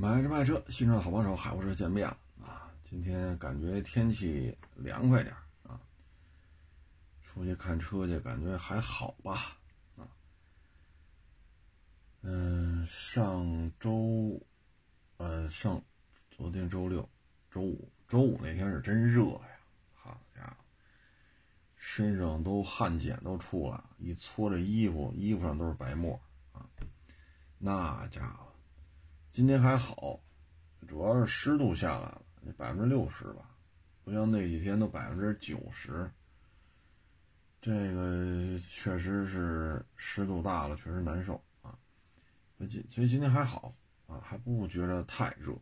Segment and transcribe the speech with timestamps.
[0.00, 2.70] 买车卖车，新车的好帮手，海沃车见面了啊！
[2.84, 5.80] 今天感觉天气凉快点啊，
[7.20, 9.58] 出去看车去，感觉还好吧
[9.96, 10.06] 啊。
[12.22, 14.40] 嗯，上周，
[15.16, 15.82] 呃，上
[16.30, 17.08] 昨天周六、
[17.50, 19.58] 周五、周五那天是真热呀，
[19.94, 20.56] 好家伙，
[21.74, 26.14] 身上都汗碱都出来，一搓这衣服，衣服上都是白沫
[26.52, 26.64] 啊，
[27.58, 28.47] 那家伙。
[29.30, 30.18] 今天还好，
[30.86, 32.22] 主要是湿度下来了，
[32.56, 33.50] 百分之六十吧，
[34.02, 36.10] 不像那几天都百分之九十。
[37.60, 41.76] 这个确实是湿度大了，确实难受啊。
[42.68, 43.74] 今所以今天还好
[44.06, 45.52] 啊，还不觉得太热。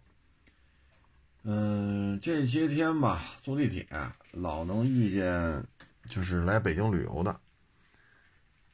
[1.43, 3.87] 嗯，这些天吧，坐地铁
[4.33, 5.65] 老能遇见，
[6.09, 7.41] 就是来北京旅游的，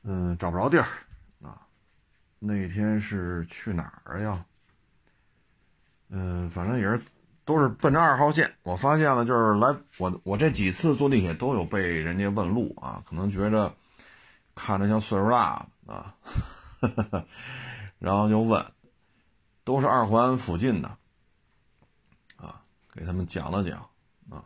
[0.02, 0.88] 嗯，找不着地儿
[1.43, 1.66] 啊。
[2.38, 4.45] 那天是去哪儿呀？
[6.15, 7.02] 嗯，反正也是，
[7.47, 8.55] 都是奔着二号线。
[8.65, 13.74] 我发现了，就是来我我这几次坐地铁都有被人家问路啊，可能觉着
[14.55, 16.15] 看着像岁数大啊，
[17.99, 18.63] 然后就问，
[19.65, 20.99] 都是二环附近的
[22.37, 22.63] 啊，
[22.95, 23.88] 给他们讲了讲
[24.29, 24.45] 啊。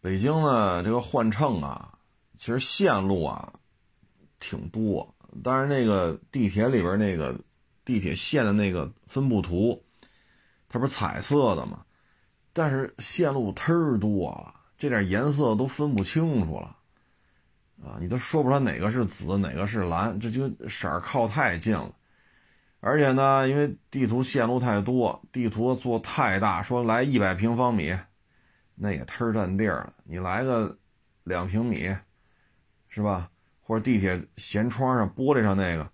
[0.00, 1.98] 北京呢，这个换乘啊，
[2.38, 3.52] 其实线路啊
[4.38, 5.14] 挺多，
[5.44, 7.38] 但是那个地铁里边那个
[7.84, 9.84] 地铁线的那个分布图。
[10.70, 11.84] 它不是彩色的吗？
[12.52, 16.76] 但是线路忒儿多了，这点颜色都分不清楚了，
[17.84, 21.92] 啊，你都说不出来哪个是紫，哪个是蓝，这就色儿靠太近了。
[22.78, 27.96] 而且呢，因为地图线路太多，地图做太大，说来一百平方米，
[28.76, 29.92] 那也忒儿占地儿了。
[30.04, 30.78] 你来个
[31.24, 31.94] 两平米，
[32.88, 33.30] 是吧？
[33.60, 35.88] 或者地铁舷窗上、玻璃上那个，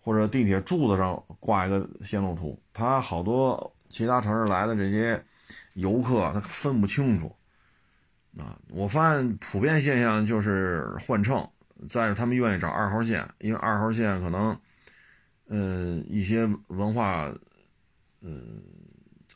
[0.00, 3.72] 或者地铁柱子上挂一个线路图，它好多。
[3.88, 5.24] 其他城市来的这些
[5.74, 7.34] 游客，他分不清楚
[8.38, 8.58] 啊！
[8.68, 11.48] 我发现普遍现象就是换乘，
[11.88, 14.60] 再是他们愿意找二号线，因为二号线可能，
[15.46, 17.32] 呃，一些文化，
[18.20, 18.30] 呃，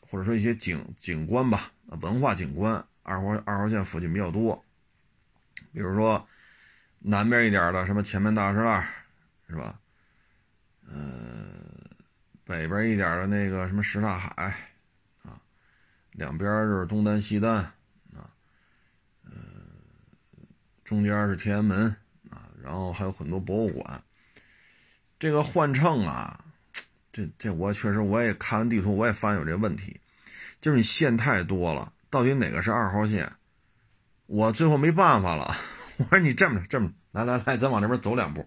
[0.01, 4.63] 或者说一些景景观吧，文化景观，二号二号线附近比较多。
[5.73, 6.27] 比如说
[6.99, 8.87] 南边一点的什么前门大栅栏，
[9.49, 9.79] 是吧？
[10.87, 11.50] 嗯。
[12.51, 14.29] 北边一点的那个什么什刹海，
[15.23, 15.39] 啊，
[16.11, 17.55] 两边就是东单西单，
[18.13, 18.27] 啊，
[19.23, 19.31] 嗯，
[20.83, 21.95] 中间是天安门，
[22.29, 24.03] 啊，然后还有很多博物馆。
[25.17, 26.43] 这个换乘啊，
[27.13, 30.01] 这这我确实我也看完地图，我也发现有这问题，
[30.59, 33.31] 就是你线太多了，到底哪个是二号线？
[34.25, 35.55] 我最后没办法了，
[35.99, 38.45] 我说你这么这么来来来，咱往那边走两步，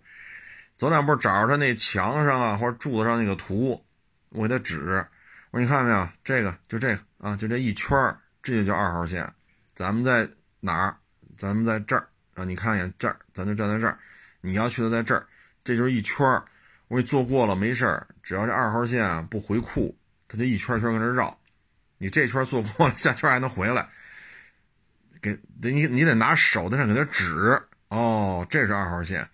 [0.76, 3.82] 走两步找着他那墙上啊或者柱子上那个图。
[4.34, 5.06] 我给他指，
[5.52, 9.32] 我说你看到没有，这个就这个啊，就这一圈儿，这就叫二号线。
[9.74, 10.28] 咱们在
[10.58, 10.96] 哪儿？
[11.38, 13.96] 咱们在这儿啊，你看一眼这儿，咱就站在这儿。
[14.40, 15.24] 你要去的在这儿，
[15.62, 16.44] 这就是一圈儿。
[16.88, 19.96] 我给你坐过了没事儿，只要这二号线不回库，
[20.26, 21.38] 它就一圈圈跟这绕。
[21.98, 23.88] 你这圈坐过了，下圈还能回来。
[25.22, 29.28] 给得你你得拿手在那给他指哦，这是二号线。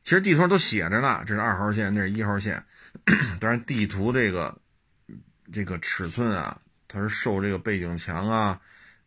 [0.00, 2.64] 其实地图上都写着呢，这是二号线，那是一号线。
[3.40, 4.56] 当然，地图这个
[5.52, 8.60] 这个尺寸啊，它是受这个背景墙啊、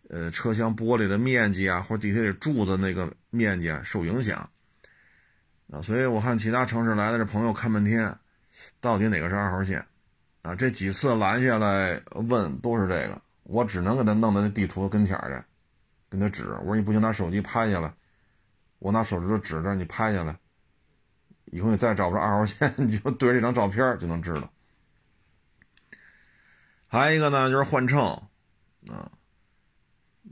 [0.09, 4.49] 呃车厢玻璃的面积啊，或者地铁里柱子那个面积啊受影响
[5.71, 5.81] 啊。
[5.81, 8.15] 所以我看其他城市来的这朋友看半天，
[8.79, 9.85] 到底哪个是二号线
[10.43, 10.53] 啊？
[10.53, 15.43] 这几次拦下来问都是这个，我只能给他弄到那地图跟前去，
[16.09, 16.43] 跟他指。
[16.59, 17.93] 我说你不行，拿手机拍下来，
[18.79, 20.37] 我拿手指头指着你拍下来。
[21.51, 24.51] 以后你再找不着二号线， 你就对这张照片就能知道。
[26.87, 28.01] 还有一个呢，就是换乘
[28.87, 29.11] 啊，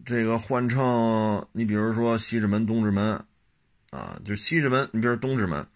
[0.05, 3.25] 这个换乘，你比如说西直门、东直门
[3.91, 5.67] 啊，就西直门，你比如东直门，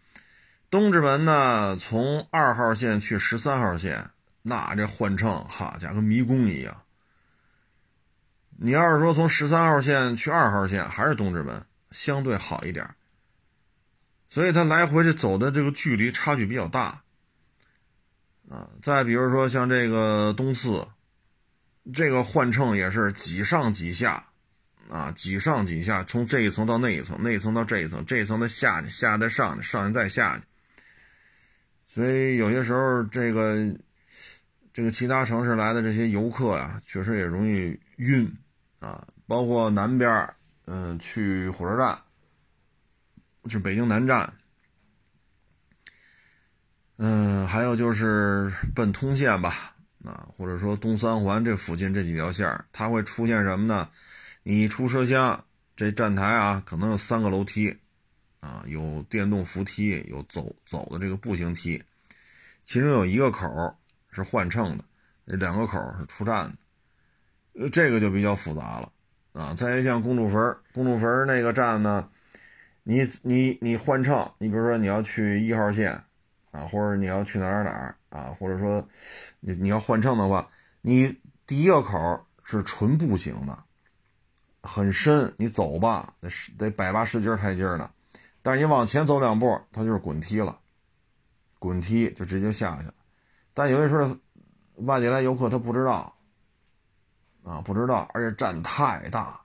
[0.69, 4.09] 东直门呢，从二号线去十三号线，
[4.41, 6.83] 那这换乘，哈家跟迷宫一样。
[8.61, 12.89] 你要是说从十三号线去二号线，还是东直门相对好一点。
[14.29, 17.01] 所以它来回这走的这个距离差距比较大，
[18.47, 20.87] 啊，再比如说像这个东四，
[21.91, 24.27] 这个换乘也是几上几下，
[24.87, 30.43] 啊，几上几下，从这一层到那一层，那一层到这一层，这一层再下去，下再上去，上去再下去。
[31.87, 33.57] 所以有些时候这个
[34.71, 38.31] 这个其他城市来的这些游客呀，确实也容易晕，
[38.79, 40.31] 啊，包括南边，
[40.65, 41.99] 嗯，去火车站。
[43.47, 44.33] 是北京南站，
[46.97, 53.89] 嗯，还有就是奔通县吧，啊，或者说东三环这附近这几条线它会出现什么呢？
[54.43, 55.45] 你出车厢，
[55.75, 57.75] 这站台啊，可能有三个楼梯，
[58.39, 61.81] 啊，有电动扶梯，有走走的这个步行梯，
[62.63, 63.77] 其中有一个口
[64.11, 64.83] 是换乘的，
[65.25, 66.51] 那两个口是出站
[67.53, 68.91] 的，这个就比较复杂了，
[69.33, 72.09] 啊，再像公主坟，公主坟那个站呢，
[72.89, 75.93] 你你你换乘，你比如说你要去一号线，
[76.49, 78.83] 啊，或者你要去哪儿哪儿啊，或者说
[79.41, 80.49] 你你要换乘的话，
[80.81, 81.15] 你
[81.45, 83.55] 第一个口是纯步行的。
[84.63, 86.27] 很深，你走吧，得
[86.57, 87.91] 得百八十阶台阶呢。
[88.41, 90.59] 但是你往前走两步，它就是滚梯了，
[91.59, 92.93] 滚梯就直接下去了。
[93.53, 94.17] 但有些时候
[94.77, 96.11] 外地来游客他不知道，
[97.43, 99.39] 啊，不知道，而且站太大，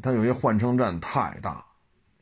[0.00, 1.65] 它有些换乘站太大，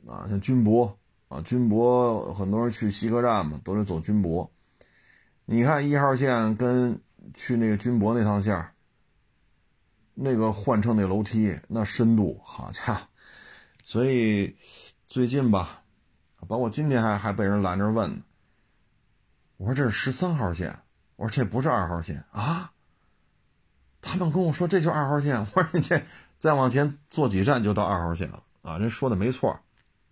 [0.09, 0.99] 啊，像军博
[1.29, 4.51] 啊，军博很多人去西客站嘛，都得走军博。
[5.45, 7.01] 你看一号线跟
[7.35, 8.69] 去那个军博那趟线。
[10.17, 13.01] 那个换乘那楼梯那深度，好家伙！
[13.83, 14.55] 所以
[15.09, 15.83] 最近吧，
[16.47, 18.23] 包括今天还还被人拦着问呢，
[19.57, 20.79] 我说这是十三号线，
[21.17, 22.71] 我说这不是二号线啊。
[24.01, 26.01] 他们跟我说这就是二号线，我说你这
[26.39, 28.79] 再往前坐几站就到二号线了啊！
[28.79, 29.59] 人说的没错，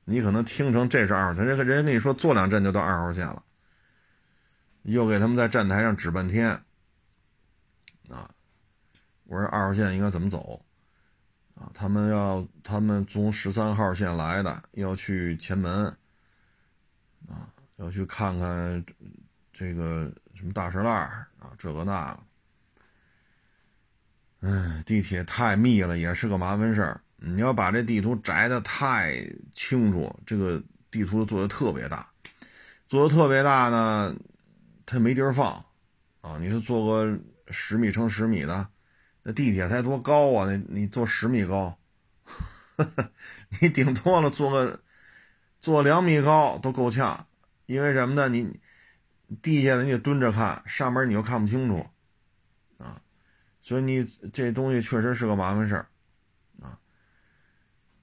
[0.05, 3.43] 你可能听成这是二号线，人人家跟你说坐两站就到二号线了，
[4.83, 6.51] 又给他们在站台上指半天
[8.09, 8.29] 啊。
[9.25, 10.65] 我说二号线应该怎么走？
[11.55, 15.87] 啊，他们要他们从十三号线来的，要去前门，
[17.29, 18.85] 啊，要去看看
[19.53, 21.09] 这个什么大石烂
[21.39, 22.21] 啊，这个那个。
[24.49, 27.01] 哎，地铁太密了，也是个麻烦事儿。
[27.25, 29.15] 你要把这地图摘的太
[29.55, 32.11] 清楚，这个地图做的特别大，
[32.89, 34.17] 做的特别大呢，
[34.85, 35.65] 它没地儿放，
[36.21, 38.69] 啊，你说做个十米乘十米的。
[39.23, 40.47] 那地铁才多高啊？
[40.51, 41.79] 那你坐十米高，
[43.63, 44.81] 你顶多了坐个
[45.61, 47.29] 坐两米高都够呛。
[47.67, 48.29] 因为什么呢？
[48.29, 48.59] 你
[49.41, 51.87] 地下的你得蹲着看，上面你又看不清楚
[52.79, 53.01] 啊。
[53.61, 55.87] 所以你这东西确实是个麻烦事儿。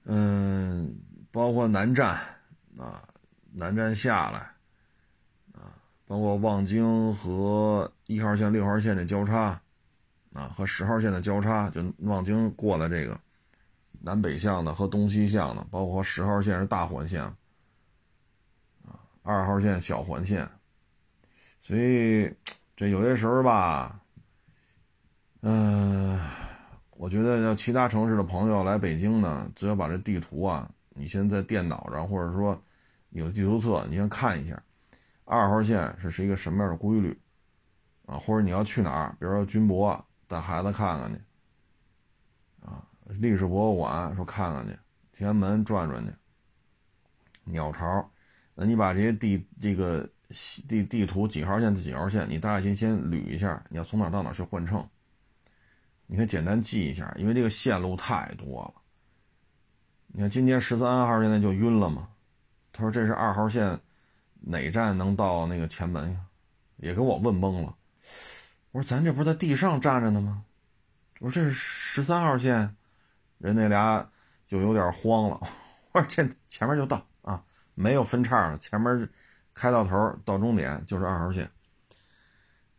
[0.04, 0.96] 嗯，
[1.30, 2.18] 包括南站
[2.78, 3.02] 啊，
[3.52, 4.38] 南站下来
[5.52, 5.74] 啊，
[6.06, 9.60] 包括望京和一号线、六号线的交叉。
[10.32, 13.18] 啊，和十号线的交叉，就望京过来这个
[14.00, 17.20] 南北向的和东西向的，包括十号线是大环线，
[18.84, 18.94] 啊，
[19.24, 20.48] 二号线小环线，
[21.60, 22.32] 所以
[22.76, 24.00] 这有些时候吧，
[25.40, 26.16] 嗯，
[27.00, 32.62] 我觉得要其他城市的朋友来北京呢，最好把这地图啊，你先在电脑上，或者说
[33.08, 34.62] 有地图册，你先看一下，
[35.24, 37.18] 二号线是是一个什么样的规律，
[38.04, 39.98] 啊，或者你要去哪儿，比如说军博。
[40.28, 41.20] 带孩子看看去，
[42.64, 42.86] 啊，
[43.18, 44.78] 历史博物馆说看看去，
[45.10, 46.12] 天安门转转去，
[47.42, 48.08] 鸟巢，
[48.54, 50.08] 那你把这些地这个
[50.68, 54.88] 地地图几号线几号线，你大概先先捋一下，你要从哪到哪去换乘，
[56.12, 58.82] 你可以简单记一下，因为这个线路太多了。
[60.08, 62.08] 你看今天十三号现在就晕了嘛，
[62.72, 63.78] 他说这是二号线
[64.40, 66.18] 哪站能到那个前门呀？
[66.78, 67.76] 也给我问懵了。
[68.72, 70.42] 我说咱这不是在地上站着呢吗？
[71.20, 72.74] 我说这是十三号线，
[73.38, 74.04] 人那俩
[74.48, 75.40] 就有点慌了。
[75.92, 77.40] 我说这前面就到啊，
[77.76, 79.08] 没有分叉了，前面
[79.54, 81.48] 开到头到终点就是二号线。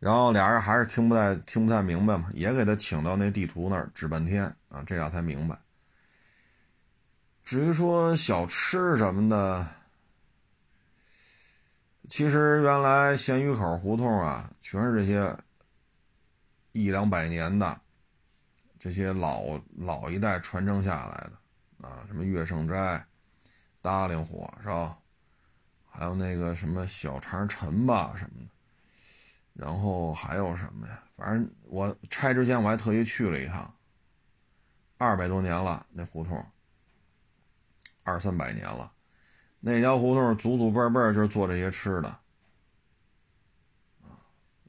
[0.02, 5.56] 然后俩人还是听不太听不太明白嘛，也给他请到那地图那儿指半天啊，这俩才明白。
[7.44, 9.64] 至于说小吃什么的，
[12.08, 15.38] 其实原来咸鱼口胡同啊，全是这些。
[16.72, 17.78] 一两百年的
[18.80, 23.06] 这些老老一代传承下来的啊，什么月盛斋、
[23.82, 24.98] 大令火烧，
[25.90, 28.50] 还有那个什么小肠陈吧什么的，
[29.54, 31.02] 然后还有什么呀？
[31.16, 33.72] 反正我拆之前我还特意去了一趟，
[34.98, 36.44] 二百多年了那胡同，
[38.02, 38.90] 二三百年了，
[39.60, 42.18] 那条胡同祖祖辈辈就是做这些吃的。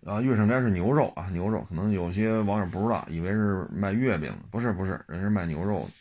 [0.05, 5.91] 啊，月盛斋是牛肉啊，牛肉可能有些网友不知道，以为是卖月饼，不是不是，人是卖牛肉的。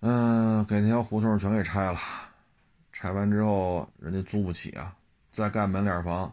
[0.00, 1.98] 嗯，给那条胡同全给拆了，
[2.92, 4.94] 拆完之后人家租不起啊，
[5.32, 6.30] 再盖门脸房，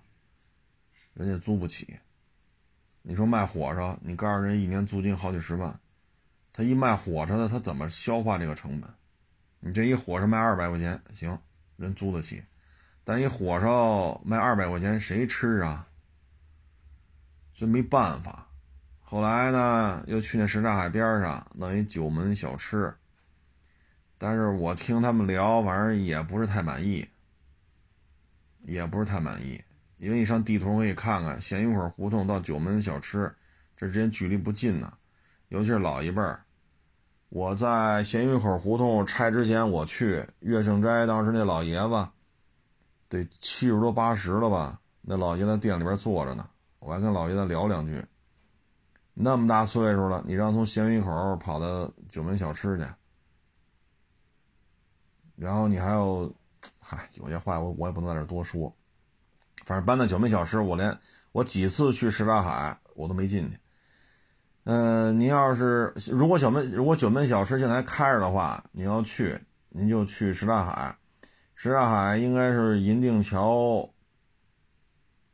[1.18, 2.00] 人家租不起。
[3.02, 5.80] 你说卖火烧，你告诉人一年租金好几十万，
[6.54, 8.94] 他一卖火烧的，他怎么消化这个成本？
[9.60, 11.42] 你这一火烧卖二百块钱，行，
[11.76, 12.44] 人租得起。
[13.04, 15.88] 但一火烧卖二百块钱，谁吃啊？
[17.52, 18.48] 所以没办法。
[19.02, 22.94] 后来呢，又去那什刹海边上弄一九门小吃，
[24.20, 27.08] 但是我听他们聊，反正也不是太满意，
[28.62, 29.64] 也不是太满意。
[29.98, 33.34] 因为你上地图可以看看，咸鱼口胡同到九门小吃，
[33.76, 34.94] 这之间距离不近呢。
[35.50, 36.44] 尤其是老一辈儿，
[37.30, 42.08] 我在咸鱼口胡同拆之前，我去岳盛斋，当时那老爷子
[43.10, 44.80] 得七十多八十了吧？
[45.02, 46.48] 那老爷子店里边坐着呢，
[46.80, 48.06] 我还跟老爷子聊两句。
[49.14, 52.86] 那么大岁数了，你让从咸鱼口跑到九门小吃去，
[55.36, 56.30] 然后你还要，
[56.80, 58.72] 嗨，有些话我我也不能在这多说。
[59.68, 60.98] 反正搬到九门小吃，我连
[61.34, 63.60] 我几次去什刹海我都没进去。
[64.64, 70.98] 嗯，您要是如果小门如果九门小吃现在开着的话，你要去您就去什刹海。
[71.54, 73.90] 什刹海应该是银锭桥，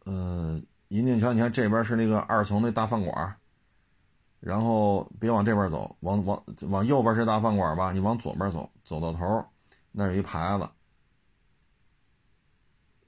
[0.06, 3.36] 呃，银锭桥，你看这边是那个二层那大饭馆，
[4.40, 9.46] 然后别往这边走，往往往右边是大饭馆吧，你往左边走，走到头
[9.92, 10.58] 那有一牌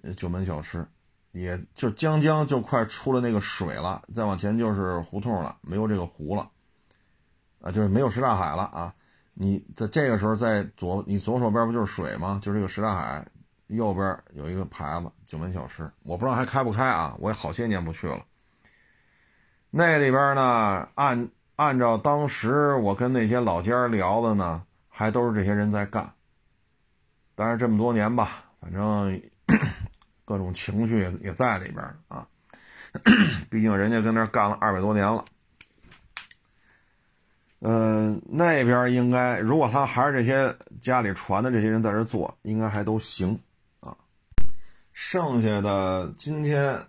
[0.04, 0.86] 子，九门小吃。
[1.36, 6.50] 也就将将就快出了那个水了，再往前就是胡同了，没有这个湖了，
[7.60, 8.96] 啊，就是没有什刹海了啊！
[9.34, 12.40] 你在这个时候在左，你左手边不就是水吗？
[12.42, 13.28] 就是这个什刹海，
[13.68, 17.14] 右边有一个牌子九门小吃，我不知道还开不开啊！
[17.20, 18.24] 我也好些年不去了。
[19.72, 21.28] 那里边呢，按
[21.58, 26.14] 按照当时我跟那些老家聊的呢，还都是这些人在干。
[27.36, 29.22] 但是这么多年吧，反正。
[30.26, 32.28] 各种情绪也也在里边啊，
[33.50, 35.24] 毕竟人家跟那干了二百多年了。
[37.60, 43.40] 嗯，那边应该如果他还是这些家里传的这些人在这做，应该还都行
[43.80, 43.96] 啊。
[44.94, 46.80] 剩下的今天，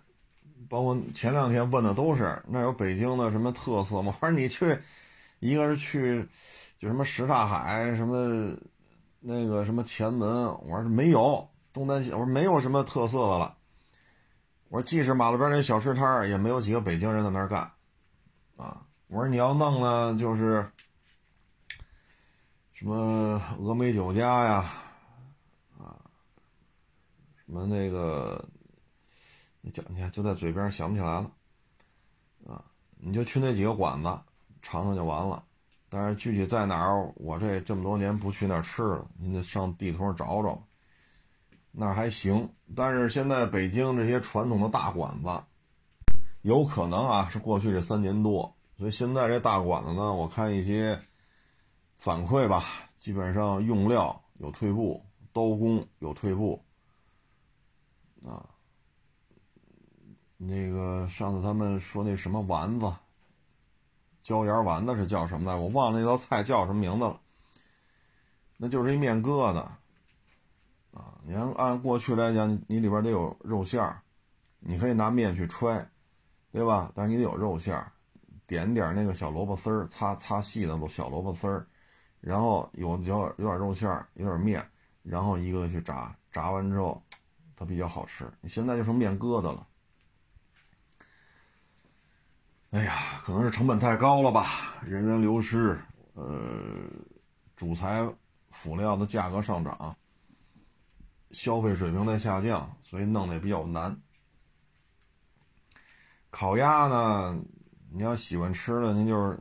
[0.69, 4.13] 包括前两天问的都是那有北京的什么特色吗？
[4.19, 4.77] 我说你去，
[5.39, 6.27] 一个是去
[6.77, 8.55] 就什么什刹海，什么
[9.19, 10.29] 那个什么前门，
[10.67, 11.49] 我说没有。
[11.77, 13.55] 东单西，我说没有什么特色的了。
[14.69, 17.71] 我说即使马路边那小吃摊也没有几个北京人在那儿干，
[18.57, 18.83] 啊。
[19.07, 20.69] 我说你要弄呢，就是
[22.73, 24.65] 什么峨眉酒家呀，
[25.79, 25.95] 啊，
[27.37, 28.43] 什么那个，
[29.61, 31.31] 你讲你看就在嘴边想不起来了，
[32.45, 32.61] 啊，
[32.97, 34.09] 你就去那几个馆子
[34.61, 35.41] 尝尝就完了。
[35.87, 40.61] 但是具体在哪儿，我这这么多年不去那儿吃了，你得上地图上找找。
[41.79, 45.43] 那还行，但是现在北京这些传统的大馆子，
[46.41, 50.99] 有可能啊是过去这三年多，所以现在这大馆子呢，我看一些
[51.99, 52.65] 反馈吧，
[52.97, 56.65] 基本上用料有退步，刀工有退步，
[58.25, 58.43] 啊，
[60.35, 62.91] 那个上次他们说那什么丸子，
[64.23, 65.55] 椒盐丸子是叫什么来？
[65.55, 67.21] 我忘了那道菜叫什么名字了，
[68.57, 69.63] 那就是一面疙瘩。
[70.97, 74.01] 啊，你要按过去来讲，你里边得有肉馅儿，
[74.59, 75.87] 你可以拿面去揣，
[76.51, 76.91] 对吧？
[76.95, 77.91] 但是你得有肉馅儿，
[78.47, 81.67] 点点那个小萝卜丝儿，擦擦细的小萝卜丝儿，
[82.19, 84.67] 然后有有有点肉馅儿，有点面，
[85.03, 86.99] 然后一个个去炸，炸完之后
[87.55, 88.27] 它比较好吃。
[88.41, 89.67] 你现在就成面疙瘩了，
[92.71, 95.79] 哎呀，可能是成本太高了吧，人员流失，
[96.15, 96.35] 呃，
[97.55, 98.03] 主材
[98.49, 99.95] 辅料的价格上涨。
[101.31, 103.99] 消费水平在下降，所以弄得也比较难。
[106.29, 107.39] 烤鸭呢，
[107.91, 109.39] 你要喜欢吃的，您就是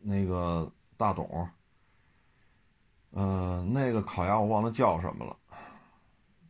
[0.00, 1.48] 那个大董。
[3.12, 5.36] 嗯，那个烤鸭我忘了叫什么了，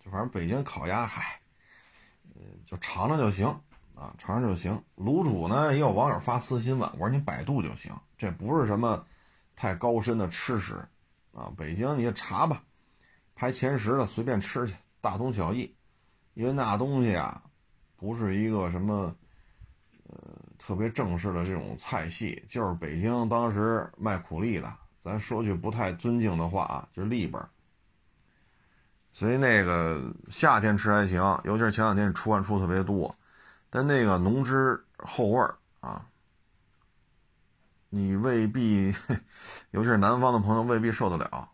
[0.04, 1.40] 就反正北京烤鸭，嗨，
[2.64, 3.46] 就尝尝就行
[3.94, 4.82] 啊，尝尝就行。
[4.96, 9.04] 卤煮呢，也有网友发私信问，我说你百度就行，这不是什么
[9.54, 10.74] 太高深的吃食
[11.32, 11.52] 啊。
[11.56, 12.62] 北京你就查吧。
[13.36, 15.72] 排前十的随便吃去，大同小异，
[16.32, 17.42] 因为那东西啊，
[17.94, 19.14] 不是一个什么，
[20.08, 20.16] 呃，
[20.58, 27.40] 特别正式的这种菜系，就是北京当时卖苦力的，咱说句不太尊敬的话啊，就是利本
[29.12, 30.00] 所以那个
[30.30, 33.14] 夏天吃还行，尤其是前两天出汗出特别多，
[33.68, 36.06] 但那个浓汁厚味儿啊，
[37.90, 38.94] 你未必，
[39.72, 41.50] 尤其是南方的朋友未必受得了。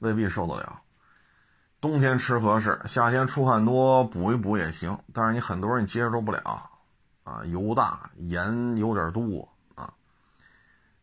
[0.00, 0.82] 未必受得了，
[1.80, 4.98] 冬天吃合适，夏天出汗多补一补也行。
[5.14, 6.70] 但是你很多人你接受不了，
[7.24, 9.94] 啊，油大盐有点多啊。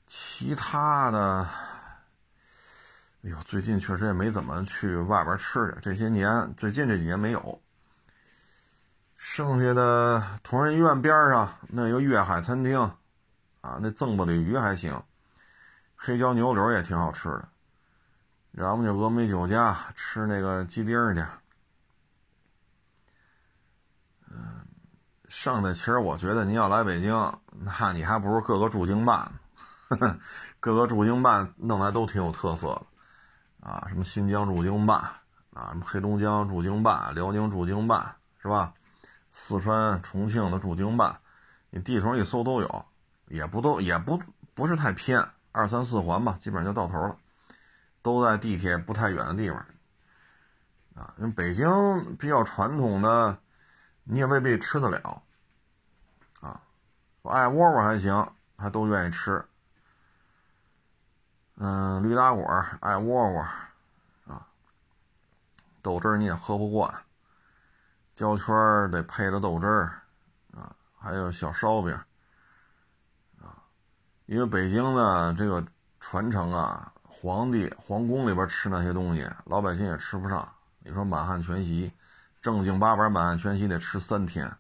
[0.06, 1.48] 其他的，
[3.24, 5.80] 哎呦，最近确实也没怎么去外边吃去。
[5.82, 7.62] 这些年，最近这几年没有。
[9.16, 12.80] 剩下的同仁医院边上那个粤海餐厅，
[13.62, 15.04] 啊，那赠子鲤鱼还行，
[15.96, 17.50] 黑椒牛柳也挺好吃的。
[18.58, 21.24] 然后就峨眉酒家吃那个鸡丁去。
[24.32, 24.66] 嗯，
[25.30, 29.32] 剩下其实我觉得您要来北京，那你还不如各个驻京办，
[30.60, 32.70] 各个驻京办弄来都挺有特色
[33.62, 35.02] 的，啊，什么新疆驻京办，
[35.54, 38.74] 啊，什么黑龙江驻京办，辽宁驻京办，是吧？
[39.32, 41.20] 四川、重庆的驻京办，
[41.70, 42.86] 你地图上一搜都有，
[43.28, 44.20] 也不都也不
[44.56, 47.16] 不是太偏，二三四环吧，基本上就到头了，
[48.08, 49.58] 都在地铁不太远的地方。
[50.96, 53.38] 啊，因为北京比较传统的，
[54.06, 55.22] 你也未必吃得了。
[56.40, 56.62] 啊，
[57.24, 59.46] 爱窝窝还行，还都愿意吃。
[61.56, 62.48] 嗯，驴打滚、
[62.80, 63.42] 爱窝窝，
[64.26, 64.48] 啊，
[65.82, 67.04] 豆汁儿你也喝不惯。
[68.16, 68.56] 焦圈
[68.90, 70.02] 得配着豆汁儿，
[70.56, 71.94] 啊，还有小烧饼，
[73.42, 73.62] 啊，
[74.28, 75.64] 因为北京的这个
[76.00, 80.48] 传承啊，皇帝皇宫里边吃那些东西，老百姓也吃不上。
[80.80, 81.92] 你说满汉全席，
[82.42, 84.56] 正经八百满汉全席得吃三天，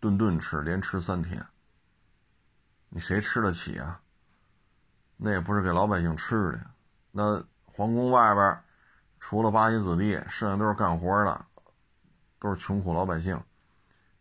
[0.00, 1.46] 顿顿吃，连吃三天，
[2.88, 4.00] 你谁吃得起啊？
[5.16, 6.60] 那也不是给老百姓吃的，
[7.12, 8.58] 那皇宫外边
[9.18, 11.46] 除了八旗子弟，剩下都是干活的。
[12.38, 13.42] 都是穷苦老百姓，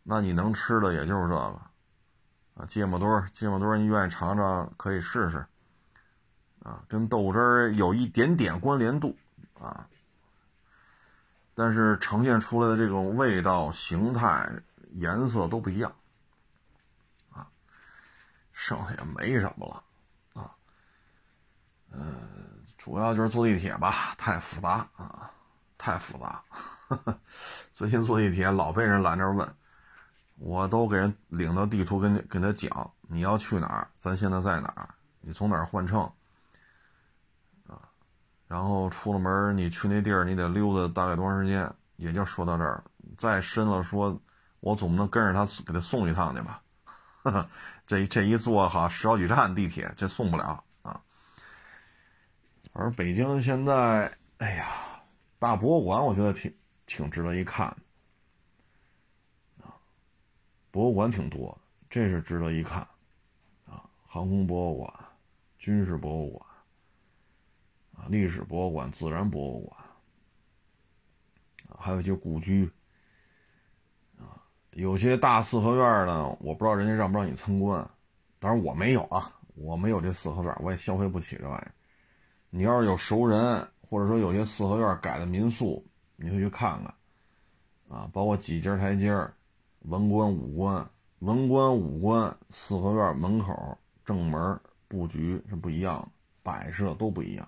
[0.01, 1.61] 那你能吃的也就是这个，
[2.55, 5.45] 啊，芥末墩，芥末墩，你愿意尝尝可以试试，
[6.65, 9.15] 啊，跟豆汁儿有一点点关联度，
[9.53, 9.87] 啊，
[11.53, 14.49] 但是呈现出来的这种味道、形态、
[14.93, 15.93] 颜色都不一样，
[17.31, 17.47] 啊，
[18.51, 20.55] 剩下也没什么了，啊，
[21.91, 25.29] 嗯，主要就是坐地铁吧，太复杂啊，
[25.77, 26.41] 太复杂。
[27.75, 29.55] 最近坐地铁老被人拦着问，
[30.37, 34.89] 我都给人领到地图跟跟他讲，你要去哪儿，咱现在在哪儿，
[35.21, 36.11] 你从哪儿换乘，
[38.55, 42.81] 然后出了门你去那地儿你得溜达大概多长时间，也就说到这儿，
[43.17, 44.17] 再深了说，
[44.61, 46.61] 我总不能跟着他给他送一趟去吧，
[47.85, 51.01] 这这一坐哈十好几站地铁，这送不了啊。
[52.71, 54.65] 而北京现在，哎呀，
[55.37, 56.49] 大博物馆我觉得挺。
[56.87, 57.65] 挺值得一看，
[59.59, 59.73] 啊，
[60.69, 62.79] 博物馆挺多，这是值得一看，
[63.65, 64.93] 啊，航空博物馆、
[65.57, 66.47] 军事博物馆，
[68.07, 69.79] 历史博物馆、自然博物馆，
[71.77, 72.69] 还有一些故居，
[74.17, 74.41] 啊，
[74.71, 77.89] 有些大四合院呢，我不知道人家让不让你参观，
[78.39, 81.71] 当然我没有啊，我没有这四合院，我也消费不起这玩意儿。
[82.49, 85.85] 你要是有熟人，或者说有些四合院改的民宿。
[86.17, 86.95] 你可以去看看，
[87.89, 89.13] 啊，包括几阶台阶
[89.79, 90.89] 文官、武官、
[91.19, 96.07] 文官、武官，四合院门口正门布局是不一样的，
[96.41, 97.45] 摆设都不一样，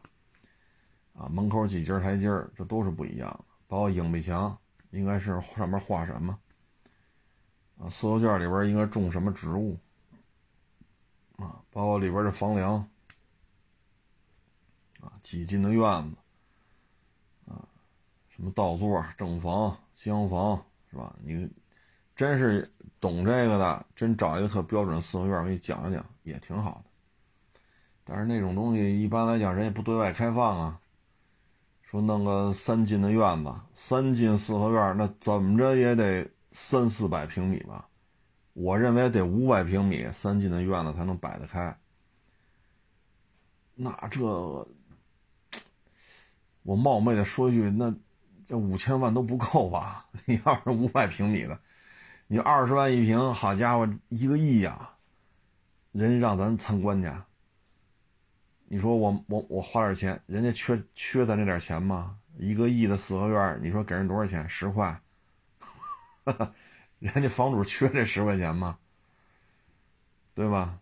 [1.18, 4.56] 啊，门口几阶台阶这都是不一样的，包括影壁墙，
[4.92, 6.38] 应该是上面画什么，
[7.80, 9.78] 啊，四合院里边应该种什么植物，
[11.38, 12.76] 啊，包括里边的房梁，
[15.02, 16.18] 啊，几进的院子。
[17.52, 17.68] 啊
[18.30, 21.16] 什么倒座、正房、厢房，是吧？
[21.24, 21.50] 你
[22.16, 27.60] 真是懂这个的，真找一个特标准四合院，给你讲一讲，也挺好的。
[28.04, 30.80] 但是那种东西一般来讲，人也不对外开放啊。
[31.90, 37.88] 说弄个三进的院子，三进四合院，那怎么着也得三四百平米吧？
[38.54, 41.78] 我认为得五百平米三进的院子才能摆得开。
[43.76, 44.68] 那这，
[46.64, 47.94] 我冒昧的说一句，那。
[48.50, 50.06] 这五千万都不够吧？
[50.24, 51.60] 你要是五百平米的，
[52.28, 54.92] 你二十万一平，好家伙，一个亿呀！
[55.92, 57.12] 人让咱参观去，
[58.70, 62.18] 你说我我我花点钱，人家缺缺咱这点钱吗？
[62.38, 64.48] 一个亿的四合院，你说给人多少钱？
[64.48, 65.02] 十块？
[67.00, 68.78] 人家房主缺这十块钱吗？
[70.36, 70.80] 对吧？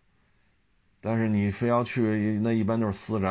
[1.00, 3.28] 但是你非要去，那一般就是私宅，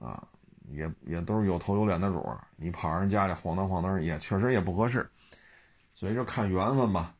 [0.00, 0.28] 啊。
[0.70, 5.10] 也也都是有头有脸的主儿，你跑人家里晃荡晃荡，也确实也不合适，
[5.94, 7.14] 所以就看缘分吧，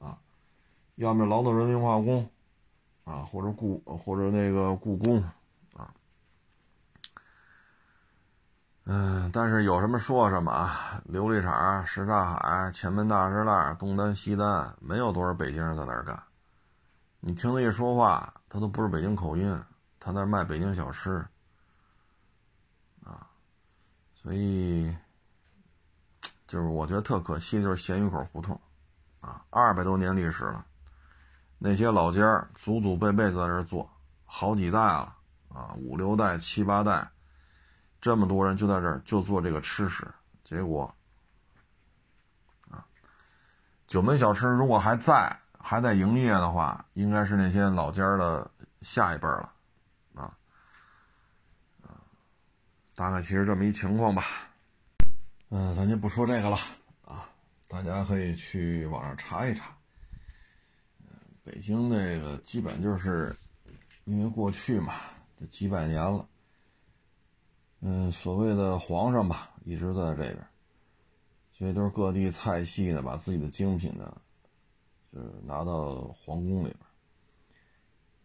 [0.00, 0.18] 啊，
[0.96, 2.28] 要么劳动人民化工，
[3.04, 5.22] 啊，或者故或者那个故宫，
[5.72, 5.94] 啊，
[8.84, 16.20] 嗯，但是有什么说什么啊，琉璃厂、什刹海、前门大栅栏、东单西单，没有多少北京人在那儿干，
[17.20, 19.62] 你听他一说话，他都不是北京口音，
[20.00, 21.24] 他那卖北京小吃。
[23.04, 23.26] 啊
[24.22, 24.94] 所以，
[26.46, 28.60] 就是我觉得特可惜，就是咸鱼口胡同，
[29.20, 30.64] 啊，二百多年历史了。
[31.58, 33.88] 那些老家祖祖辈辈在这做，
[34.24, 35.14] 好几代了
[35.48, 37.08] 啊，五六代、七八代，
[38.00, 40.06] 这么多人就在这儿就做这个吃食。
[40.42, 40.92] 结果
[42.70, 42.84] 啊，
[43.86, 48.50] 九门小吃如果还在还在营业的话，应该是那些老家的
[48.82, 49.52] 下一辈了
[50.14, 50.32] 啊
[51.82, 52.00] 啊，
[52.94, 54.22] 大概其实这么一情况吧。
[55.50, 56.56] 嗯，咱就不说这个了
[57.04, 57.28] 啊，
[57.68, 59.66] 大家可以去网上查一查。
[61.42, 63.34] 北京那个基本就是，
[64.04, 64.94] 因为过去嘛，
[65.38, 66.24] 这几百年了，
[67.82, 70.46] 嗯，所谓的皇上吧，一直在这边，
[71.50, 74.20] 所以都是各地菜系呢，把自己的精品呢，
[75.10, 76.76] 就是拿到皇宫里边，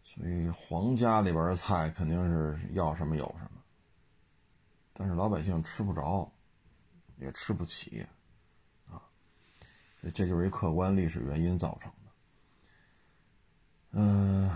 [0.02, 3.62] 所以皇家里边的菜肯定是要什么有什么，
[4.92, 6.30] 但是老百姓吃不着，
[7.16, 8.06] 也吃不起，
[8.90, 9.00] 啊，
[10.12, 12.10] 这就是一客观历史原因造成的。
[13.92, 14.50] 嗯，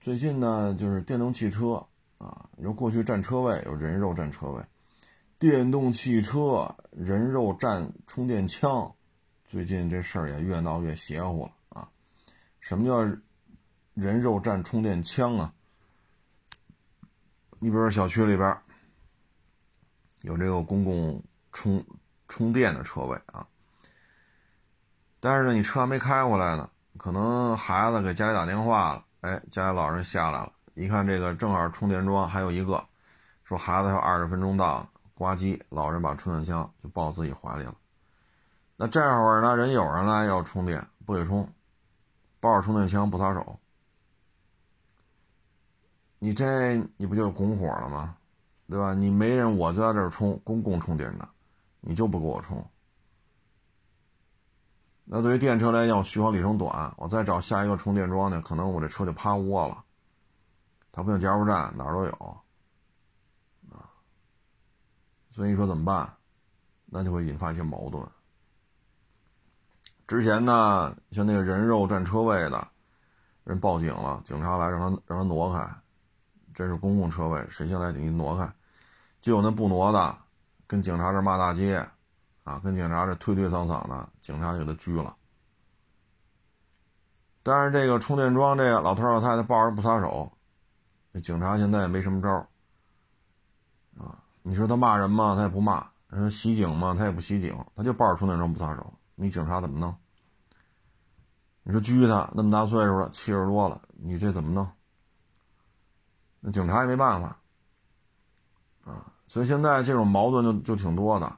[0.00, 1.84] 最近呢，就是电动汽车
[2.20, 4.62] 啊，你说过去占车位有人肉占车位，
[5.38, 8.94] 电动汽车人肉占充电枪，
[9.46, 11.88] 最近这事儿也越闹越邪乎了啊！
[12.60, 13.02] 什么叫
[13.94, 15.54] 人肉占充电枪啊？
[17.58, 18.54] 你比如说小区里边
[20.20, 21.82] 有这个公共充
[22.28, 23.48] 充电的车位啊，
[25.20, 26.70] 但是呢，你车还没开回来呢。
[26.98, 32.82] 可能孩子给家里打电话了，哎，家里老人下来了，一看这个正好充电桩还有一个，
[33.44, 37.74] 说孩子还有二十分钟到，呱唧，老人把充电枪就抱自己怀里了。
[38.76, 41.46] 那这会儿呢，人有人来要充电，不给充，
[42.40, 43.58] 抱着充电枪不撒手，
[46.18, 48.16] 你这你不就拱火了吗？
[48.68, 48.94] 对吧？
[48.94, 51.28] 你没人，我就在这充公共充电的，
[51.80, 52.64] 你就不给我充。
[55.04, 59.84] 那对于电车来讲，续航里程短，我再找下一个充电桩呢，可能我这车就趴窝了。
[60.92, 62.12] 它不像加油站，哪儿都有，
[63.70, 63.88] 啊，
[65.32, 66.12] 所以你说怎么办？
[66.86, 68.04] 那就会引发一些矛盾。
[70.06, 72.68] 之前呢，像那个人肉占车位的，
[73.44, 75.68] 人报警了，警察来让他让他挪开，
[76.52, 78.52] 这是公共车位，谁先来你挪开？
[79.20, 80.18] 就有那不挪的，
[80.66, 81.88] 跟警察这骂大街。
[82.42, 85.14] 啊，跟警察这推推搡搡的，警察就给他拘了。
[87.42, 90.32] 但是这个充电桩，这个老头老太太抱着不撒手，
[91.12, 92.28] 这警察现在也没什么招
[93.98, 95.34] 啊，你说他骂人吗？
[95.34, 95.86] 他也不骂。
[96.10, 96.94] 说袭警吗？
[96.98, 98.92] 他也不袭警，他就抱着充电桩不撒手。
[99.14, 99.94] 你警察怎么弄？
[101.62, 104.68] 你说拘他那么大岁数了，七十多了，你这怎么弄？
[106.40, 107.36] 那警察也没办法
[108.84, 109.12] 啊。
[109.28, 111.36] 所以现在这种矛盾就就挺多的。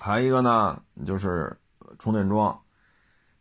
[0.00, 1.56] 还有一个呢，就是
[1.98, 2.60] 充电桩，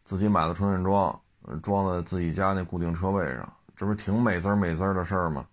[0.04, 1.20] 自己买的充电桩，
[1.63, 5.44] 装在自己家那固定车位上，这不是挺美滋美滋的事儿吗？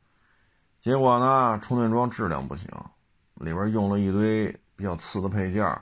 [0.78, 2.68] 结果呢，充电桩质量不行，
[3.36, 5.80] 里边用了一堆比较次的配件，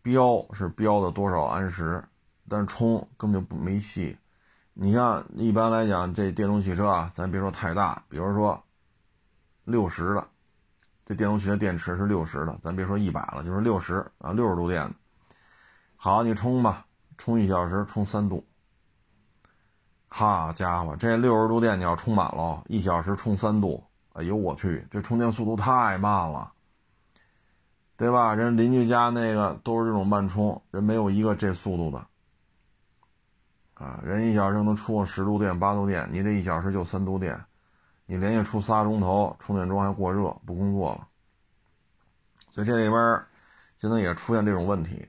[0.00, 2.02] 标是标的多少安时，
[2.48, 4.16] 但是充根本就不没戏。
[4.72, 8.64] 你像一般来讲，这电动汽车啊，咱别说太大，比如说
[9.64, 10.26] 六十的。
[11.04, 14.94] 这电动汽车电池是六十的，咱别说一百了，就是六十啊，六十度电的。
[15.96, 16.86] 好，你充吧，
[17.18, 18.42] 充一小时充三度。
[20.08, 26.52] 好家伙，这六十度电你要充满了，一小时充三度，哎呦我去，这充电速度太慢了，
[27.96, 28.34] 对吧？
[28.34, 32.06] 人邻居家那个都是这种慢充，人没有一个这速度的。
[33.74, 37.38] 啊，人一小时能充个十度电、八度电，你这一小时就三度电。
[38.06, 41.06] 你连续出仨钟头，充电桩还过热，不工作了。
[42.50, 43.22] 所以这里边
[43.78, 45.06] 现在也出现这种问题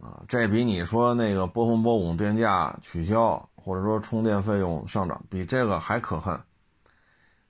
[0.00, 6.38] 啊，这比你说那个波峰波谷电价取消，或者说充电费用上涨，比这个还可恨。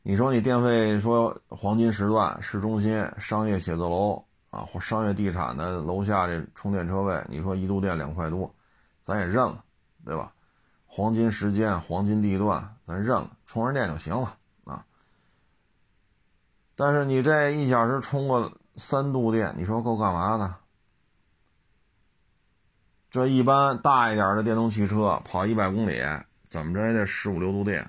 [0.01, 8.49] 你说你电费说黄金时段、市中心、商业写字楼啊，或商业地产的楼下这充电车位，你说一度电两块多，
[9.03, 9.65] 咱也认了，
[10.05, 10.33] 对吧？
[10.87, 14.87] 黄金时间、黄金地段，咱认了，充上电就行了啊。
[16.77, 20.55] 但是你这一小时充个三度电，你说够干嘛的？
[23.15, 26.03] 这一般大一点的电动汽车跑一百公里，
[26.49, 27.89] 怎么着也得十五六度电。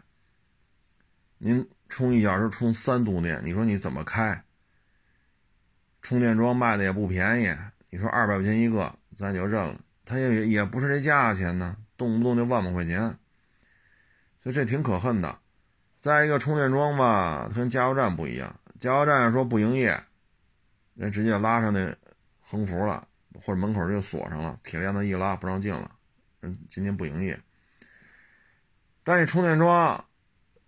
[1.39, 4.43] 您充一小时充三度电，你说你怎么开？
[6.03, 7.51] 充电桩卖的也不便宜，
[7.89, 11.75] 你说二百块钱一个，咱就认了，它也也不是这价钱呢。
[11.97, 13.17] 动不动就万把块钱，
[14.43, 15.39] 所以这挺可恨的。
[15.99, 18.55] 再一个，充电桩吧，它跟加油站不一样。
[18.79, 20.03] 加油站说不营业，
[20.93, 21.95] 人直接拉上那
[22.43, 23.07] 横幅了，
[23.45, 25.91] 或者门口就锁上了，铁链子一拉不让进了，
[26.41, 27.39] 嗯，今天不营业。
[29.03, 30.03] 但是充电桩，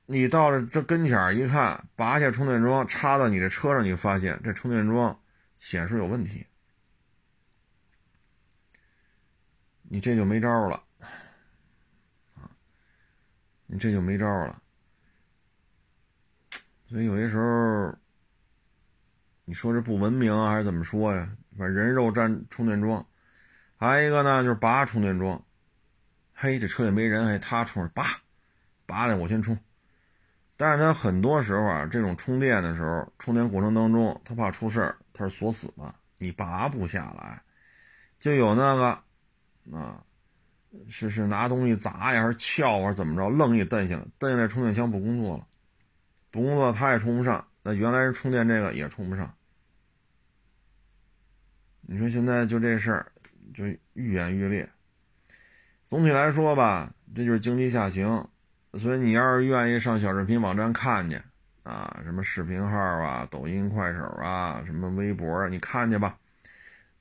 [0.06, 5.20] 你到了这跟前一看，拔下充电桩插到你的车上，你发现这充电桩
[5.58, 6.46] 显示有问题，
[9.82, 10.84] 你这就没招了，
[13.66, 14.62] 你这就没招了。
[16.88, 17.98] 所以有些时候，
[19.46, 21.36] 你说这不文明，还是怎么说呀？
[21.58, 23.06] 反正人肉占充电桩，
[23.78, 25.44] 还有一个呢，就是拔充电桩。
[26.34, 28.06] 嘿，这车也没人，还他充拔。
[28.86, 29.58] 拔来我先充，
[30.56, 37.42] 但是他很多时候啊，这种充电的时候，充电过程当中，他怕出事儿，他是锁死的，你拔不下来。
[38.20, 40.04] 就有那个，啊，
[40.88, 45.48] 是是拿东西砸呀，还是撬啊，怎么着，愣一蹬下来，蹬下来充电枪不工作了，
[46.32, 49.34] 不工作他也充不上，那原来是充电这个也充不上。
[51.90, 53.12] 你说现在就这事儿，
[53.54, 54.70] 就愈演愈烈。
[55.88, 58.28] 总体来说吧，这就是经济下行。
[58.74, 61.18] 所以你要是愿意上小视频网站看去，
[61.64, 66.18] 啊，什么视频号啊、抖音、快手啊、什么微博，你看去吧。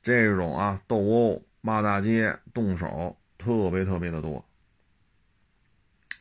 [0.02, 4.42] 这种啊，斗殴、骂大街、动手，特别特别的多，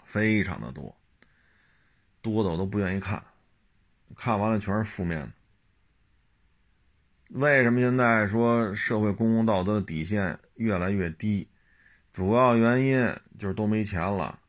[0.04, 0.98] 非常的多，
[2.24, 3.24] 多的我都不愿意看，
[4.16, 5.30] 看完了全是负面的。
[7.30, 11.50] 为什么现在说社会公共道德的底线越来越低？
[12.14, 14.40] 主要原因就是都没钱了。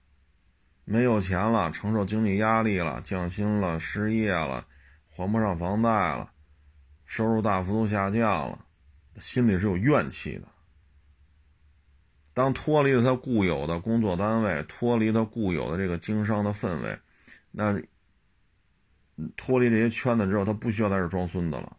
[0.85, 4.65] 没有钱了，承受经济压力了，降薪了，失业了，
[5.09, 6.31] 还不上房贷了，
[7.05, 8.65] 收入大幅度下降了，
[9.17, 10.47] 心里是有怨气的。
[12.33, 16.97] 当脱离了他固有的工作单位，脱离他固有的这个经商的氛围，
[17.51, 17.83] 那
[19.37, 21.77] 脱离这些圈子之后，他不需要在这装孙子了。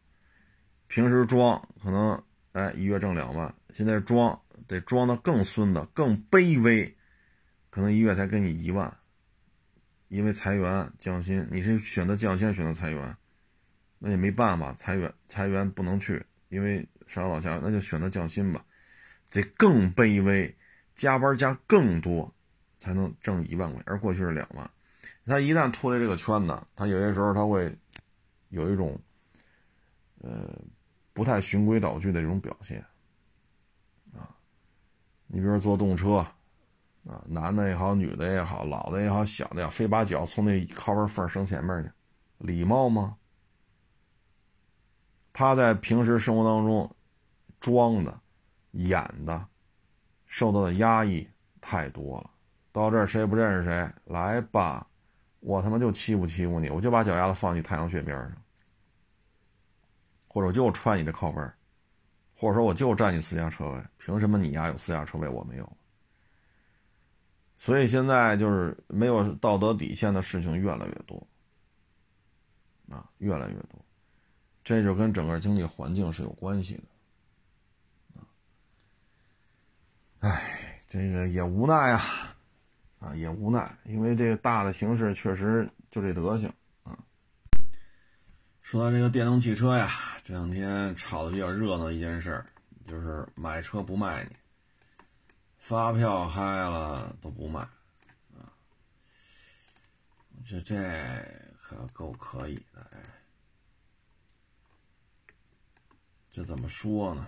[0.88, 2.23] 平时装可能
[2.54, 6.95] 哎一月挣两万，现在装得装的更孙子，更卑微。
[7.69, 8.97] 可能一月才给你一万，
[10.08, 13.15] 因为裁员降薪，你是选择降薪，选择裁员，
[14.00, 18.65] 那也没办法，裁员裁员不能去，因为上有老下，那就选择降薪吧，
[19.30, 20.58] 得更卑微，
[20.95, 22.34] 加班加更多，
[22.80, 24.67] 才能挣一万块，而过去是两万。
[25.28, 27.78] 他一旦脱离这个圈子，他有些时候他会
[28.50, 29.00] 有一种，
[30.21, 30.50] 呃，
[31.17, 32.80] 不太循规蹈矩的这种表现，
[34.13, 34.30] 啊，
[35.25, 36.23] 你比如说坐动车。
[37.10, 41.89] 啊，男的也好，女的也好，老的也好，小的也好，非把脚从那靠边缝伸前面去，
[42.39, 43.15] 礼貌吗？
[45.32, 46.93] 他在平时生活当中
[47.62, 48.19] 装的、
[48.71, 49.47] 演的，
[50.25, 51.25] 受到的压抑
[51.62, 52.30] 太多了。
[52.73, 54.86] 到这儿谁也不认识谁，来吧，
[55.39, 58.34] 我他妈就欺负欺负你，我就把脚丫子放你太阳穴边上，
[60.27, 61.41] 或者我就踹你这靠背，
[62.35, 65.77] 或者说我就占你私家车位，凭什么你家有私家车位，我没有？
[67.57, 71.27] 所以现在就是没有道德底线的事情越来越多，
[72.89, 73.83] 啊，越来越多，
[74.63, 76.75] 这就跟整个经济环境是有关系
[78.13, 78.21] 的，啊，
[80.19, 82.35] 哎，这个也无奈啊，
[82.99, 86.53] 啊，也无奈，因为这个大的形势确实就这德行。
[88.67, 89.89] 说到这个电动汽车呀，
[90.25, 92.45] 这两天炒的比较热闹一件事儿，
[92.86, 94.36] 就是买车不卖你。
[95.58, 97.62] 发票嗨了都不卖，
[98.36, 98.51] 啊，
[100.45, 100.75] 这这
[101.62, 102.99] 可够可以的哎，
[106.30, 107.25] 这怎么说呢？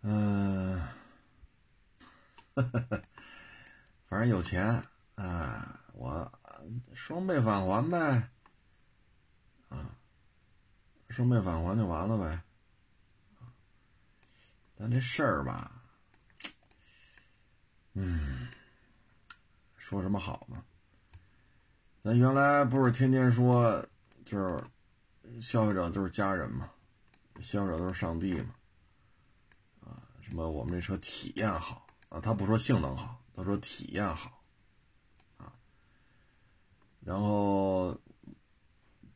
[0.00, 0.82] 嗯，
[4.08, 4.82] 反正有钱
[5.16, 6.32] 啊，我
[6.94, 8.30] 双倍返还呗，
[9.76, 9.98] 啊，
[11.08, 12.42] 双倍返还就完了呗，
[14.76, 15.82] 但这事儿吧。
[17.94, 18.48] 嗯，
[19.76, 20.64] 说什么好呢？
[22.02, 23.86] 咱原来不是天天说，
[24.24, 24.62] 就是
[25.40, 26.70] 消费者都是家人嘛，
[27.40, 28.54] 消费者都是上帝嘛，
[29.80, 34.42] 啊，什么我们这车体验好啊，他不说性能好，他说体验好，
[35.38, 35.52] 啊，
[37.00, 37.98] 然后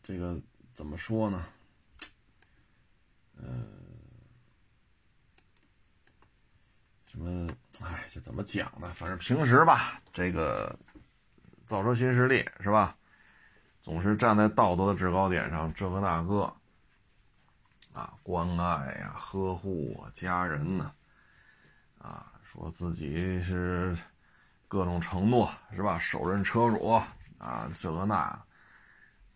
[0.09, 0.40] 这个
[0.73, 1.44] 怎么说呢？
[3.37, 3.68] 嗯。
[7.05, 7.53] 什么？
[7.83, 8.90] 哎，这怎么讲呢？
[8.94, 10.75] 反正平时吧，这个
[11.66, 12.97] 造车新势力是吧？
[13.83, 16.51] 总是站在道德的制高点上，这个那个
[17.92, 20.90] 啊，关爱呀、呵护啊、家人呢，
[21.99, 23.94] 啊，说自己是
[24.68, 25.99] 各种承诺是吧？
[25.99, 26.88] 首任车主
[27.37, 28.42] 啊，这个那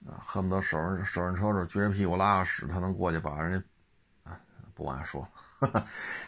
[0.06, 3.60] 啊，恨不得首任首任车主撅着屁股拉个屎，他能过去把人
[4.24, 4.40] 家啊
[4.74, 5.26] 不往下说，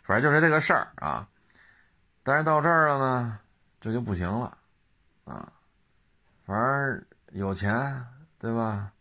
[0.05, 1.29] 反正就是这个事儿啊。
[2.23, 3.39] 但是到这儿了呢，
[3.81, 4.57] 这就不行了
[5.25, 5.53] 啊。
[6.45, 8.07] 反正有钱，
[8.39, 8.93] 对吧？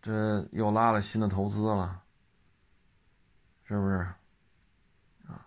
[0.00, 2.00] 这又拉了新的投资了，
[3.64, 3.96] 是不是？
[5.26, 5.44] 啊，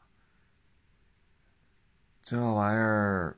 [2.21, 3.35] 这玩意儿，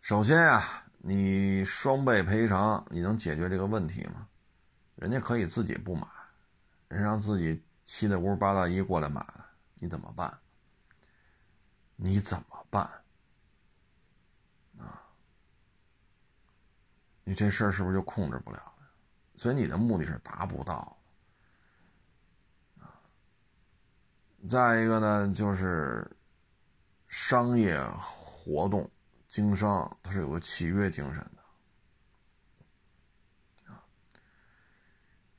[0.00, 4.28] 首先呀，你双倍赔偿，你能解决这个问题吗？
[4.94, 6.06] 人家可以自己不买，
[6.86, 10.38] 人让自己七大姑八大姨过来买了，你怎么办？
[11.96, 12.88] 你怎么办？
[14.78, 15.02] 啊，
[17.24, 18.72] 你这事儿是不是就控制不了了？
[19.36, 20.96] 所以你的目的是达不到。
[24.48, 26.08] 再一个呢，就是
[27.08, 28.88] 商业活动、
[29.32, 31.42] 经商，它是有个契约精神的。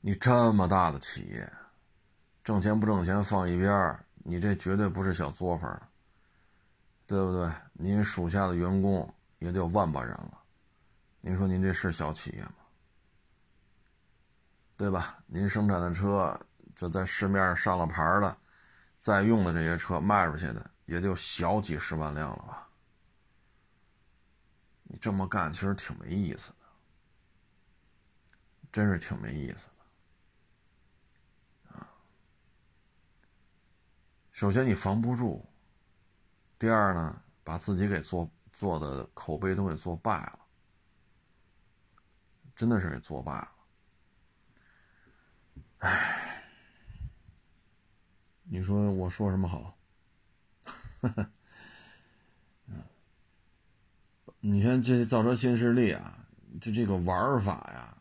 [0.00, 1.48] 你这么大的企业，
[2.42, 5.80] 挣钱不挣钱放一边儿，你这绝对不是小作坊，
[7.06, 7.48] 对不对？
[7.72, 10.40] 您属下的员工也得有万把人了，
[11.20, 12.54] 您说您这是小企业吗？
[14.76, 15.22] 对吧？
[15.26, 16.36] 您生产的车，
[16.74, 18.36] 这在市面上上了牌的，
[18.98, 22.63] 在用的这些车卖出去的，也就小几十万辆了吧？
[24.94, 26.56] 你这么干其实挺没意思的，
[28.70, 29.72] 真是挺没意思的。
[34.30, 35.44] 首先你防不住，
[36.60, 40.38] 第二呢，把自己给做做的口碑都给做败了，
[42.54, 43.50] 真的是给做败了。
[45.78, 46.44] 哎，
[48.44, 49.76] 你说我说什么好？
[54.46, 56.18] 你看这造车新势力啊，
[56.60, 57.96] 就这个玩法呀，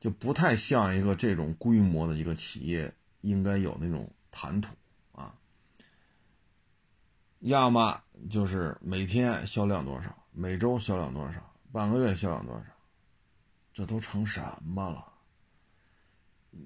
[0.00, 4.10] 就不太像一个这种规模的一个企业应该有那种。
[4.30, 4.68] 谈吐
[5.12, 5.34] 啊，
[7.40, 11.40] 要么就是每天销量多少，每周销量多少，
[11.72, 12.64] 半个月销量多少，
[13.72, 15.04] 这都成什么了？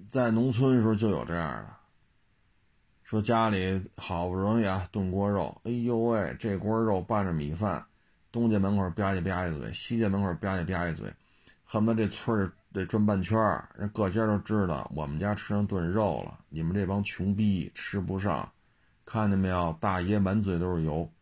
[0.06, 1.76] 在农村的时候就有这样的，
[3.04, 7.86] 说家里好不容易啊炖锅肉，哎呦喂，这锅肉拌着米饭，
[8.32, 11.14] 东家门口吧唧吧唧嘴，西家门口吧唧吧唧嘴，
[11.62, 12.52] 恨不得这村儿。
[12.72, 18.50] 得转半圈儿，人各家都知道我们家吃上炖肉了，你们这帮穷逼吃不上，
[19.04, 19.76] 看见没有？
[19.78, 21.12] 大爷满嘴都是油，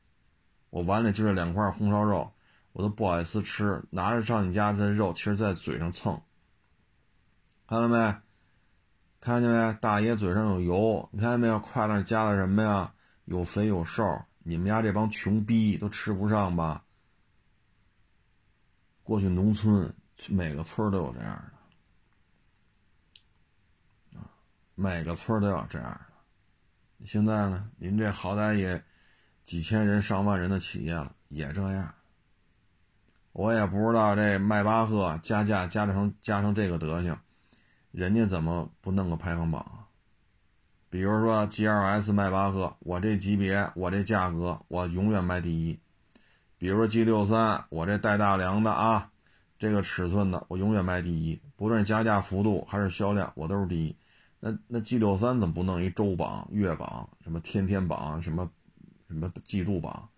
[0.70, 2.32] 我碗里就这两块红烧肉，
[2.70, 6.22] 我都不好意思吃，拿着上你家的肉，其实在嘴上蹭，
[7.66, 8.14] 看到没？
[9.20, 9.76] 看见没？
[9.80, 11.58] 大爷嘴上有油，你看见没有？
[11.58, 12.92] 筷子上夹的什么呀？
[13.24, 14.04] 有肥有瘦，
[14.44, 16.84] 你们家这帮穷逼都吃不上吧？
[19.10, 19.92] 过去农村。
[20.28, 21.42] 每个村都有这样
[24.12, 24.30] 的，啊，
[24.76, 26.00] 每个村都有这样的。
[27.04, 28.84] 现在呢，您这好歹也
[29.42, 31.92] 几千人、上万人的企业了，也这样。
[33.32, 37.18] 我也不知道这迈巴赫加价加成加成这个德行，
[37.90, 39.90] 人家怎么不弄个排行榜啊？
[40.88, 45.80] 比如说 GLS 迈巴赫，我这级别，我这价格，我永远卖第一。
[46.60, 49.10] 比如说 G 六三，我这带大梁的啊。
[49.58, 53.96] 这个尺寸的，我永远卖第一，不论加价幅度还是销量，我都是第一。
[54.38, 58.50] 那那 G 六三怎么不弄一周榜、月榜、什么天天榜、什么
[59.08, 60.08] 什么季度榜，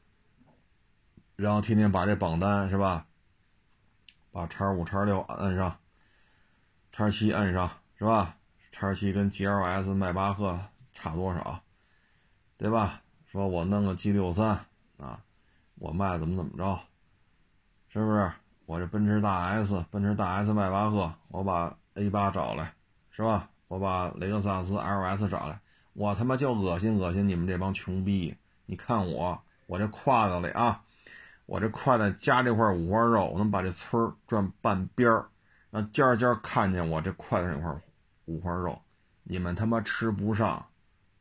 [1.34, 3.06] 然后天天把这榜单是吧？
[4.30, 5.76] 把叉五、叉六摁上，
[6.90, 8.36] 叉七摁上是吧？
[8.70, 10.58] 叉七跟 GLS 迈巴赫
[10.92, 11.62] 差多少，
[12.56, 13.02] 对吧？
[13.26, 14.66] 说我弄个 G 六三
[14.98, 15.20] 啊，
[15.82, 16.78] 我卖怎么怎么着，
[17.88, 18.30] 是不是？
[18.66, 22.72] 我这奔驰大 S，奔驰大 S 迈巴赫，我把 A 八找来，
[23.10, 23.50] 是吧？
[23.66, 25.60] 我把雷克萨斯 LS 找来，
[25.94, 28.32] 我他妈就恶心恶心你们这帮穷逼！
[28.66, 30.84] 你看我，我这胯子里啊，
[31.46, 35.30] 我这胯子夹这块五花肉，我能把这村转半边儿，
[35.72, 37.74] 让家家看见我这胯子这块
[38.26, 38.80] 五花肉，
[39.24, 40.64] 你们他妈吃不上，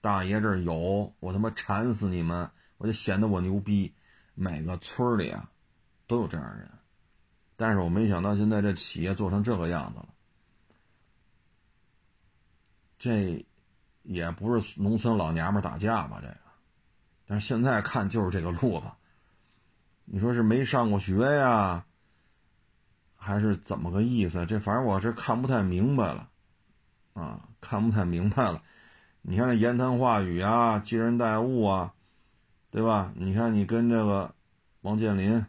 [0.01, 2.47] 大爷这儿有，我他妈馋死你们，
[2.78, 3.91] 我就显得我牛逼。
[4.34, 5.49] 每个村里啊，
[6.07, 6.69] 都有这样的人。
[7.55, 10.09] 但是我没想到现在这企业做成这个样子了，
[12.97, 13.45] 这
[14.03, 16.17] 也不是农村老娘们打架吧？
[16.21, 16.38] 这个，
[17.27, 18.88] 但是现在看就是这个路子。
[20.05, 21.86] 你说是没上过学呀，
[23.15, 24.43] 还是怎么个意思？
[24.47, 26.29] 这反正我是看不太明白了，
[27.13, 28.63] 啊，看不太明白了。
[29.21, 31.93] 你看这言谈话语啊，接人待物啊，
[32.72, 33.13] 对吧？
[33.15, 34.34] 你看你跟这个
[34.82, 35.45] 王健林。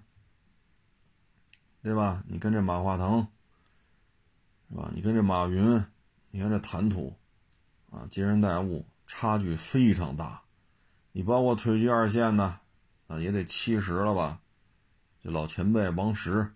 [1.84, 2.22] 对吧？
[2.28, 3.26] 你跟这马化腾，
[4.70, 4.88] 是吧？
[4.94, 5.84] 你跟这马云，
[6.30, 7.18] 你看这谈吐，
[7.90, 10.42] 啊，接人待物差距非常大。
[11.10, 12.60] 你包括退居二线呢，
[13.08, 14.38] 啊，也得七十了吧？
[15.24, 16.52] 这老前辈王石，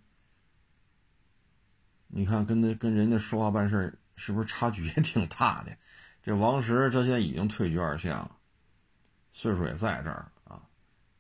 [2.07, 5.77] 你看跟那跟人家说话办事是不是差距也挺大的？
[6.23, 8.37] 这王石这现在已经退居二线了，
[9.33, 10.31] 岁数也在这儿。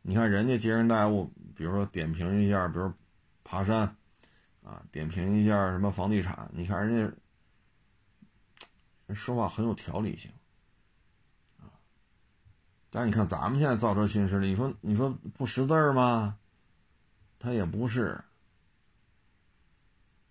[0.09, 2.92] 你看人家接人待物，比如说点评一下，比如
[3.42, 3.96] 爬山，
[4.62, 7.12] 啊，点评一下什么房地产，你看人
[9.09, 10.30] 家说话很有条理性。
[12.88, 16.38] 但是你看，咱们现在造车新势力，你说你说不识字吗？
[17.40, 18.22] 他也不是，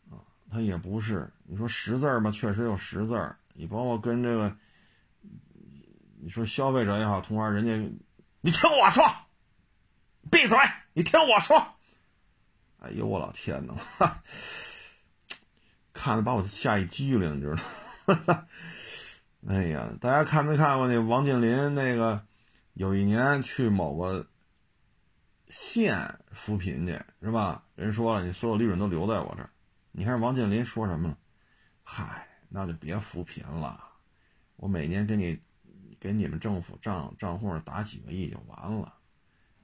[0.10, 1.30] 啊，他也不是。
[1.44, 3.38] 你说识字儿吧，确实有识字儿。
[3.54, 4.56] 你包括跟这个，
[6.22, 7.74] 你说消费者也好，同行人家，
[8.40, 9.04] 你听我说，
[10.32, 10.58] 闭嘴，
[10.94, 11.76] 你听我说。
[12.80, 13.74] 哎呦我老天呐，
[15.94, 17.56] 看的把我吓一激灵，你知道
[18.34, 18.46] 吗？
[19.48, 22.26] 哎呀，大家看没看过那王健林那个？
[22.74, 24.28] 有一年去某个
[25.48, 27.64] 县扶贫去，是吧？
[27.76, 29.50] 人说了，你所有利润都留在我这儿。
[29.94, 31.18] 你看王健林说什么了？
[31.84, 33.82] 嗨，那就别扶贫了，
[34.58, 35.40] 我每年给你
[36.00, 38.94] 给你们政府账账户上打几个亿就完了，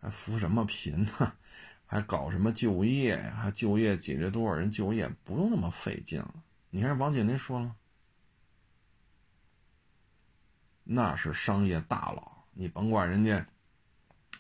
[0.02, 1.34] 还扶什么贫呢？
[1.86, 3.36] 还搞什么就业呀？
[3.36, 5.08] 还就业解决多少人就业？
[5.24, 6.34] 不用那么费劲了。
[6.72, 7.76] 你看王健林说了，
[10.84, 12.45] 那是商业大佬。
[12.54, 13.45] 你甭管人家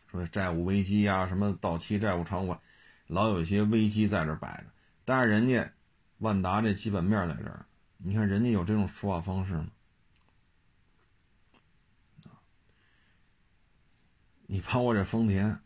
[0.09, 2.59] 说债务危机啊，什么到期债务偿还，
[3.07, 4.65] 老有一些危机在这摆着。
[5.05, 5.71] 但是人家
[6.17, 7.65] 万达这基本面在这儿，
[7.97, 9.67] 你看人家有这种说话方式吗？
[14.51, 15.57] 你包括这丰田，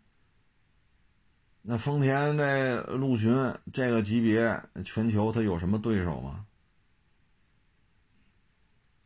[1.64, 3.36] 那丰田这陆巡
[3.74, 6.46] 这个级别，全球它有什么对手吗？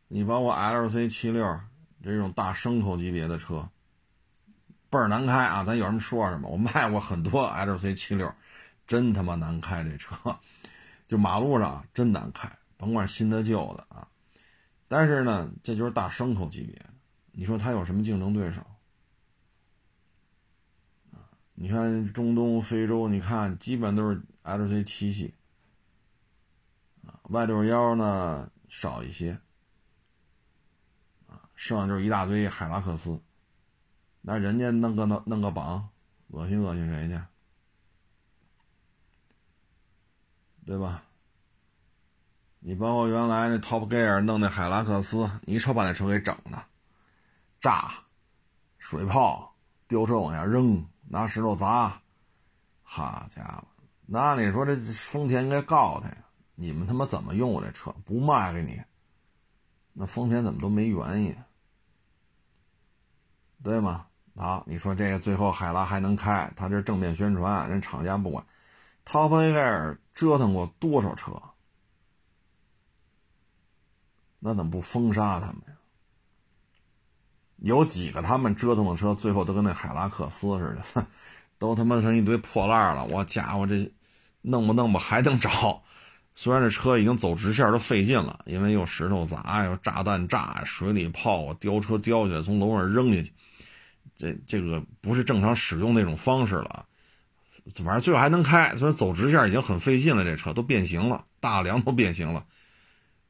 [0.08, 1.58] 你包括 LC 七六。
[2.02, 3.68] 这种大牲口级别的车，
[4.88, 5.62] 倍儿难开啊！
[5.64, 6.48] 咱有什么说什么。
[6.48, 8.30] 我卖过很多 L C 七六，
[8.86, 10.14] 真他妈难开这车，
[11.06, 14.08] 就马路上真难开，甭管新的旧的啊。
[14.88, 16.78] 但是呢，这就是大牲口级别，
[17.32, 18.62] 你说它有什么竞争对手？
[21.62, 25.34] 你看中东、非洲，你看基本都是 L C 七系，
[27.06, 29.38] 啊，Y 六幺呢少一些。
[31.54, 33.20] 剩下就是一大堆海拉克斯，
[34.22, 35.90] 那人家弄个弄弄个榜，
[36.28, 37.20] 恶心恶心谁去？
[40.64, 41.02] 对吧？
[42.60, 46.64] 你包括原来那 Top Gear 弄那海拉克斯，你一瞅把那车给整的，
[47.60, 47.92] 炸，
[48.78, 49.54] 水泡，
[49.86, 50.82] 丢车往下扔，
[51.12, 52.00] 拿石头砸，
[52.84, 53.64] 好家伙！
[54.06, 56.24] 那你说这丰田应该告他呀？
[56.54, 57.92] 你们他妈怎么用我这车？
[58.04, 58.80] 不卖给你？
[59.92, 61.36] 那丰田怎么都没原因？
[63.60, 64.06] 对吗？
[64.36, 66.52] 好，你说这个最后海拉还能开？
[66.54, 68.46] 他这正面宣传，人厂家不管。
[69.04, 71.42] Top Gear 折腾过多少车？
[74.38, 75.74] 那怎么不封杀他们呀？
[77.60, 81.06] 有几个他们折腾的车，最后都跟那海拉克斯似的，
[81.58, 83.04] 都他妈成一堆破烂了。
[83.06, 83.90] 我家伙，这
[84.42, 85.82] 弄不弄吧还能找？
[86.32, 93.32] 虽然这车已经走直线都费劲了，因为有石头砸，有炸弹炸，水里泡啊，吊车吊起来，从楼上扔下去。
[94.16, 96.86] 这这个不是正常使用那种方式了，
[97.76, 98.74] 反正最后还能开。
[98.76, 102.44] 虽然走直线已经很费劲了，这车都变形了，大梁都变形了。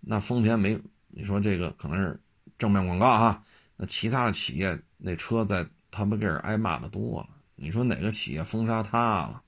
[0.01, 0.79] 那丰田没，
[1.09, 2.21] 你说这个可能是
[2.59, 3.43] 正面广告哈。
[3.83, 7.29] 那其他的企业那车在他们这儿挨骂的多了。
[7.55, 9.43] 你说哪个企业封杀他了？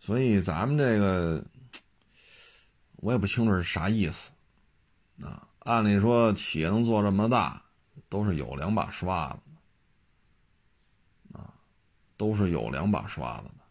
[0.00, 1.44] 所以咱们这个
[2.96, 4.32] 我也不清楚是啥意思
[5.22, 5.46] 啊。
[5.60, 7.62] 按理说，企业能做这么大，
[8.08, 9.38] 都是有两把刷子
[11.32, 11.54] 的，啊，
[12.16, 13.64] 都是有两把刷子的。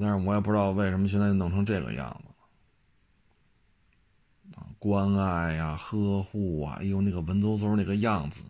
[0.00, 2.33] 但是我也不知道为什么现在弄成这个样子，
[4.84, 8.44] 关爱呀，呵护啊，哎呦，那个文绉绉那个样子，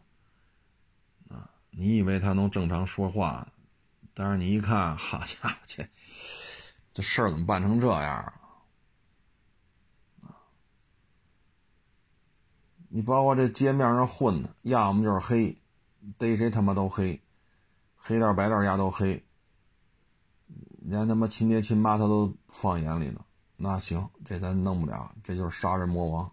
[1.28, 3.46] 啊，你以为他能正常说话，
[4.12, 5.86] 但是你一看，好家伙，这
[6.92, 8.34] 这事儿怎么办成这样
[10.22, 10.34] 啊？
[12.88, 15.56] 你包括这街面上混的，要么就是黑，
[16.18, 17.22] 逮谁他妈都黑，
[17.94, 19.24] 黑道白道丫都黑，
[20.80, 23.24] 连他妈亲爹亲妈他都放眼里了，
[23.56, 26.32] 那行，这咱弄不了，这就是杀人魔王。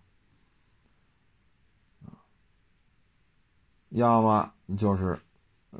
[3.90, 5.22] 要么就是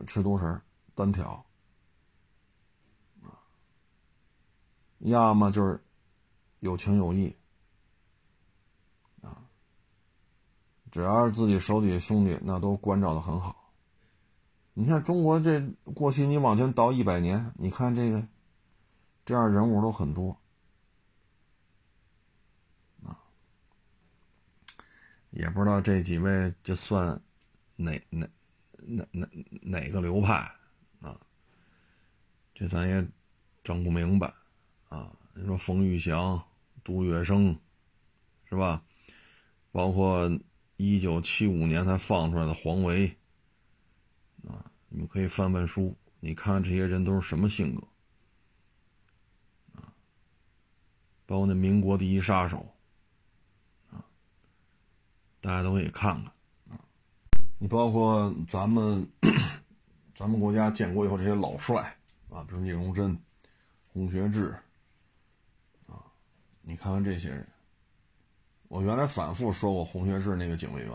[0.06, 0.62] 吃独食
[0.94, 1.46] 单挑。
[5.00, 5.84] 要么就是
[6.60, 7.36] 有情有义。
[10.92, 13.72] 只要是自己手底下兄弟，那都关照的很好。
[14.74, 15.62] 你看中国这
[15.96, 18.28] 过去，你往前倒一百年，你看这个
[19.24, 20.41] 这样人物都很多
[25.32, 27.22] 也不知道这几位这算
[27.76, 28.28] 哪哪
[28.78, 29.28] 哪哪
[29.62, 30.34] 哪个流派
[31.02, 31.20] 啊？
[32.54, 33.06] 这咱也
[33.64, 34.34] 整不明白
[34.90, 35.12] 啊。
[35.34, 36.42] 你说冯玉祥、
[36.84, 37.58] 杜月笙，
[38.46, 38.84] 是吧？
[39.72, 40.30] 包括
[40.76, 43.08] 一九七五年才放出来的黄维，
[44.46, 47.88] 啊，你们可以翻翻书，你看这些人都是什么性格，
[49.76, 49.94] 啊，
[51.26, 52.76] 包括那民国第一杀手，
[55.42, 56.32] 大家都可以看看，
[56.70, 56.80] 啊，
[57.58, 59.06] 你包括咱们
[60.16, 61.98] 咱们国家建国以后这些老帅，
[62.30, 63.20] 啊，比如聂荣臻、
[63.92, 64.56] 洪学智。
[65.88, 65.98] 啊
[66.62, 67.48] 你看看这些人，
[68.68, 70.94] 我原来反复说过洪学智那个警卫员，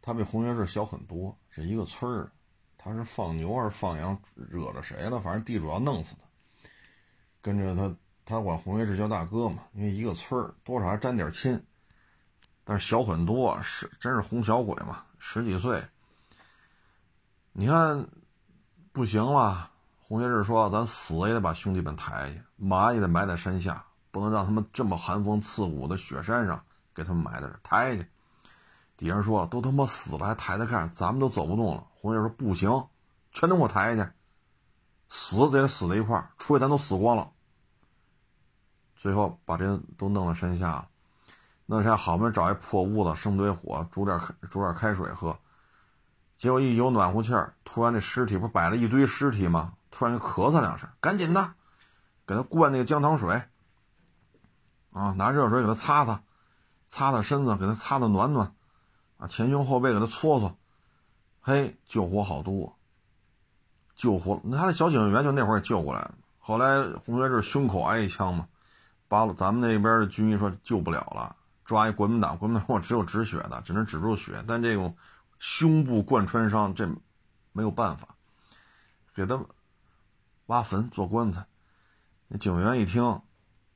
[0.00, 2.30] 他比洪学智小很多，是一个村儿，
[2.78, 5.20] 他是放牛还是放羊，惹着谁了？
[5.20, 6.68] 反正地主要弄死他，
[7.42, 7.92] 跟着他，
[8.24, 11.60] 他管洪学智叫大哥嘛，因为一个村儿多少还沾点亲，
[12.64, 15.84] 但是小很多，是真是哄小鬼嘛，十几岁，
[17.52, 18.08] 你看
[18.92, 23.84] 不行了，洪学智说咱死也得把兄弟们抬下去，马也得埋在山下。
[24.10, 28.08] 不能让他们这么寒风刺骨的雪山上给他们埋在这抬下去。
[28.96, 31.84] 底下人说，都他妈死了还抬抬看，咱们都走不动了。
[31.96, 32.86] 红叶说不行，
[33.32, 34.12] 全都给我抬下去，
[35.08, 37.32] 死得死在一块儿，除非咱都死光了。
[38.94, 40.88] 最后把这都弄到山下了，
[41.66, 45.38] 那啥好不容易找一破屋子生堆火，煮点煮点开水喝。
[46.36, 49.74] 结果一有暖和气儿，突然这尸体不摆了一堆尸体吗？
[49.90, 51.54] 突然就咳嗽两声，赶紧的
[52.26, 53.42] 给他灌那个姜糖水。
[54.92, 56.22] 啊，拿热水给他擦擦，
[56.86, 58.54] 擦擦身子，给他擦的暖暖，
[59.16, 60.56] 啊，前胸后背给他搓搓，
[61.40, 62.76] 嘿，救活好多，
[63.96, 66.14] 救活那他的小警员就那会儿也救过来了。
[66.38, 68.46] 后来洪学智胸口挨一枪嘛，
[69.08, 71.34] 把咱们那边的军医说救不了了，
[71.64, 74.96] 抓一国民党，国民党我只有止血的，只能止住血，但这种
[75.38, 76.86] 胸部贯穿伤这
[77.52, 78.16] 没有办法，
[79.14, 79.44] 给他
[80.46, 81.44] 挖坟做棺材。
[82.28, 83.20] 那警员一听。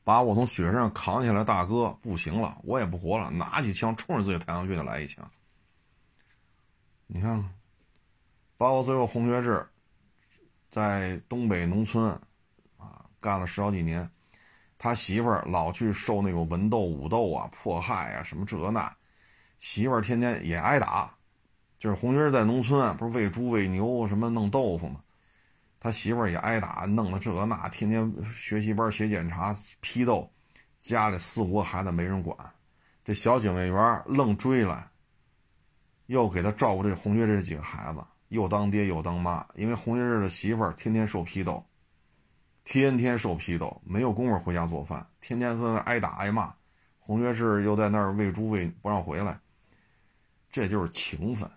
[0.05, 3.31] 把我从雪上扛下来，大哥不行了，我也不活了。
[3.31, 5.31] 拿起枪冲着自己太阳穴就来一枪。
[7.07, 7.45] 你看，
[8.57, 9.69] 包括最后洪学智
[10.71, 12.19] 在东北农村
[12.79, 14.11] 啊干了十好几年，
[14.79, 18.91] 他媳妇儿老去受那种文斗武斗啊迫害啊什么这那，
[19.59, 21.13] 媳妇儿天天也挨打。
[21.79, 25.01] 就是洪学智在农村不是喂猪喂牛什么弄豆腐吗？
[25.81, 30.29] 他媳妇儿也挨打，弄得这那，天天学习班写检查批斗，
[30.77, 32.37] 家里四五个孩子没人管，
[33.05, 34.89] 这小警卫员愣追来，
[36.07, 41.65] 又给他照顾这红学这几个孩子，又当爹又当妈，因为红学这的媳妇儿天天受批斗，
[42.71, 46.53] 天天受批斗，没有功夫回家做饭，天天在那挨打挨骂，
[46.99, 49.41] 红学士又在那儿喂猪喂不让回来，
[50.51, 51.51] 这就是情分，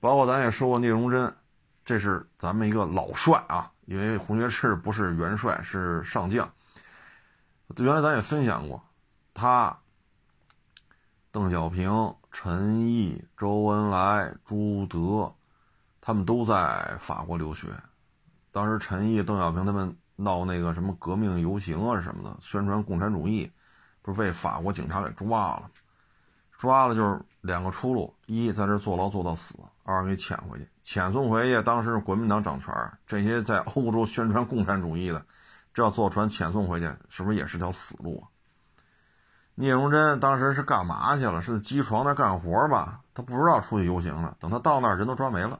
[0.00, 1.34] 包括咱也说过聂荣臻。
[1.82, 6.46] 这是咱们一个老帅啊，因为洪学士不是元帅，是上将。
[7.78, 8.82] 原来咱也分享过，
[9.32, 9.74] 他、
[11.30, 15.34] 邓小平、陈毅、周恩来、朱德，
[16.02, 17.68] 他们都在法国留学。
[18.52, 23.50] 当时陈毅、邓小平他们闹那个什么革命游行啊什么的，宣传共产主义，
[24.02, 25.70] 不是被法国警察给抓了？
[26.58, 29.56] 抓了就是两个出路：一在这坐牢坐到死。
[29.84, 31.62] 二给遣回去，遣送回去。
[31.62, 32.74] 当时是国民党掌权，
[33.06, 35.24] 这些在欧洲宣传共产主义的，
[35.72, 38.28] 这要坐船遣送回去，是不是也是条死路啊？
[39.54, 41.40] 聂荣臻当时是干嘛去了？
[41.40, 43.00] 是在机床那干活吧？
[43.14, 44.36] 他不知道出去游行了。
[44.40, 45.58] 等他到那儿，人都抓没了。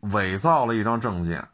[0.00, 1.46] 伪造了一张证件，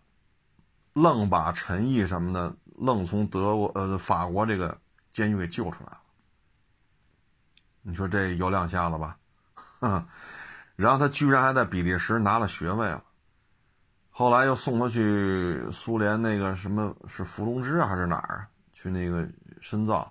[0.96, 4.78] 愣把陈毅什么的，愣从德国呃法国这个
[5.12, 6.00] 监狱给救出来了。
[7.82, 9.18] 你说这有两下子吧？
[10.74, 13.04] 然后他居然还在比利时拿了学位了，
[14.08, 19.28] 后来又送他去苏联那个什么是伏龙芝还是哪儿去那个
[19.60, 20.10] 深造，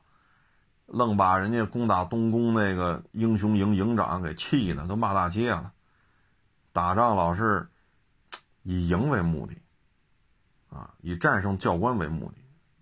[0.86, 5.74] 愣把人家攻打东宫那个英雄营营长给气的都骂大街了。
[6.72, 7.68] 打仗老是
[8.62, 9.56] 以赢为目的，
[10.76, 12.38] 啊，以战胜教官为目的，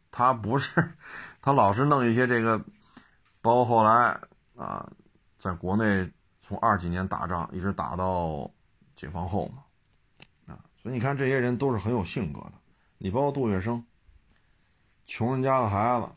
[0.09, 0.95] 他不是，
[1.41, 2.57] 他老是弄一些这个，
[3.41, 4.19] 包括后来
[4.55, 4.89] 啊，
[5.37, 6.11] 在国内。
[6.45, 8.51] 从二几年打仗一直打到
[8.97, 9.63] 解放后嘛，
[10.45, 12.53] 啊，所以你看这些人都是很有性格的。
[12.97, 13.81] 你包括杜月笙，
[15.05, 16.09] 穷人家的孩子，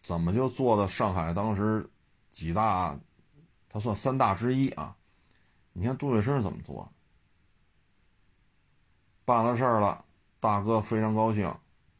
[0.00, 1.90] 怎么就做到上海当时
[2.30, 2.96] 几大
[3.68, 4.96] 他算三大之一啊。
[5.72, 6.88] 你看杜月笙怎么做？
[9.24, 10.03] 办了事儿了，
[10.44, 11.50] 大哥非常高兴，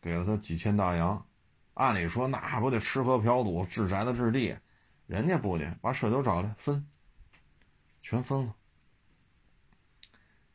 [0.03, 1.25] 给了他几千大洋。
[1.73, 4.55] 按理说那不得吃喝嫖赌、置宅子置地，
[5.07, 6.87] 人家不的，把舍友找来分，
[8.03, 8.53] 全分了。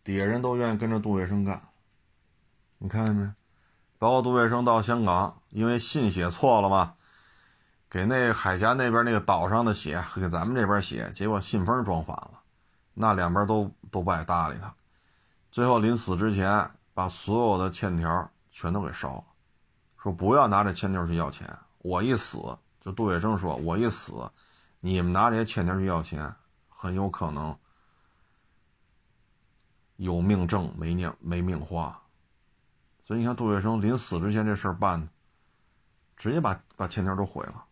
[0.04, 1.64] 底下人都愿意跟着杜月笙干。
[2.78, 3.34] 你看见没？
[3.98, 6.94] 包括杜月笙到香港，因为信写错了嘛，
[7.90, 12.42] 给那海峡那边那个岛上的写给咱们这边写，结果信封装反了，
[12.94, 14.72] 那两边都都不爱搭理他。
[15.52, 16.70] 最后临死之前，
[17.00, 19.24] 把所有的欠条全都给烧了，
[20.04, 21.58] 说不要拿这欠条去要钱。
[21.78, 24.30] 我一死，就杜月笙说，我一死，
[24.82, 26.36] 你们拿这些欠条去要钱，
[26.68, 27.58] 很有可能
[29.96, 31.98] 有命挣没命没命花。
[33.02, 35.08] 所以你看，杜月笙临死之前这事儿办的，
[36.18, 37.64] 直接把把欠条都毁了，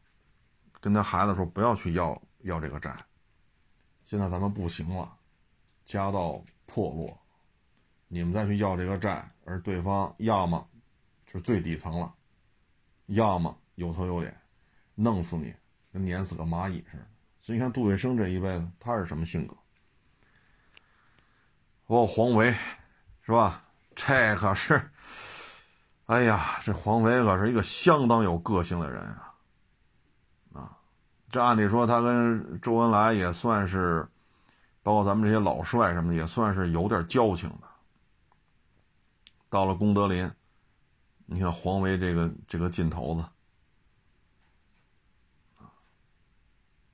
[0.80, 2.96] 跟他孩子说不要去要要这个债。
[4.06, 5.18] 现在咱们不行了，
[5.84, 7.20] 家道破落，
[8.08, 10.68] 你们再去要这个债，而对方要么
[11.26, 12.14] 就是最底层了，
[13.08, 14.36] 要么有头有脸，
[14.96, 15.54] 弄死你，
[15.92, 17.06] 跟碾死个蚂蚁似的。
[17.42, 19.56] 所以你看，杜月笙这一辈子他是什么性格？
[21.88, 22.54] 哦，黄维，
[23.22, 23.64] 是吧？
[23.96, 24.82] 这可是。
[26.06, 29.34] 哎呀，这黄维可是一个相当有个性的人啊！
[30.54, 30.78] 啊，
[31.30, 34.08] 这按理说他跟周恩来也算是，
[34.82, 37.67] 包括咱们这些老帅什么的，也算是有点交情的。
[39.50, 40.32] 到了功德林，
[41.26, 43.26] 你看黄维这个这个劲头子，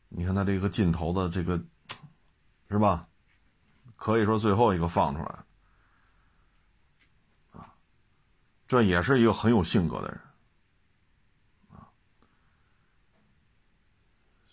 [0.09, 1.61] 你看他这个劲头的这个，
[2.69, 3.07] 是吧？
[3.95, 5.39] 可以说最后一个放出来。
[8.65, 10.19] 这也是一个很有性格的人，
[11.69, 11.87] 啊，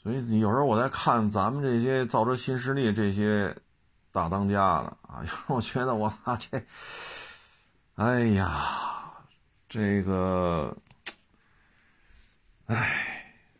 [0.03, 3.57] 所以有时候我在看咱们这些造车新势力这些
[4.12, 6.62] 大当家的啊，有时候我觉得我操这，
[8.01, 8.48] 哎呀，
[9.68, 10.74] 这个，
[12.64, 12.74] 哎，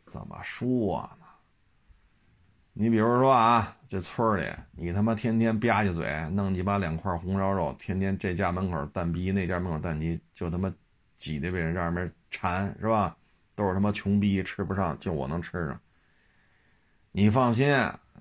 [0.07, 1.27] 怎么说呢？
[2.73, 10.73] 你比如说啊，这村里你他妈天天吧唧嘴，弄鸡巴两块红烧肉，天天这家门口蛋逼，那家门口蛋鸡，就他妈
[11.17, 13.15] 挤得被人家那馋，是吧？
[13.53, 15.79] 都是他妈穷逼，吃不上，就我能吃上。
[17.11, 17.71] 你放心，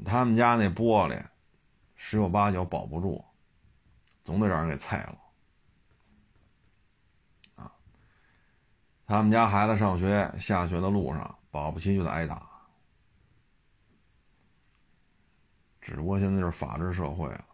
[0.05, 1.19] 他们家那玻璃
[1.97, 3.25] 十有八九保不住，
[4.23, 5.17] 总得让人给踩了。
[9.11, 12.49] 他们家孩子上学下学的路上，保不齐就得挨打。
[15.81, 17.45] 只不过现在就是法治社会了，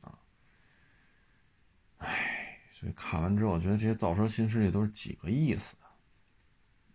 [0.00, 0.18] 啊，
[1.98, 5.76] 唉，所以看完之后，我觉得这些造车新势力都是几个意思，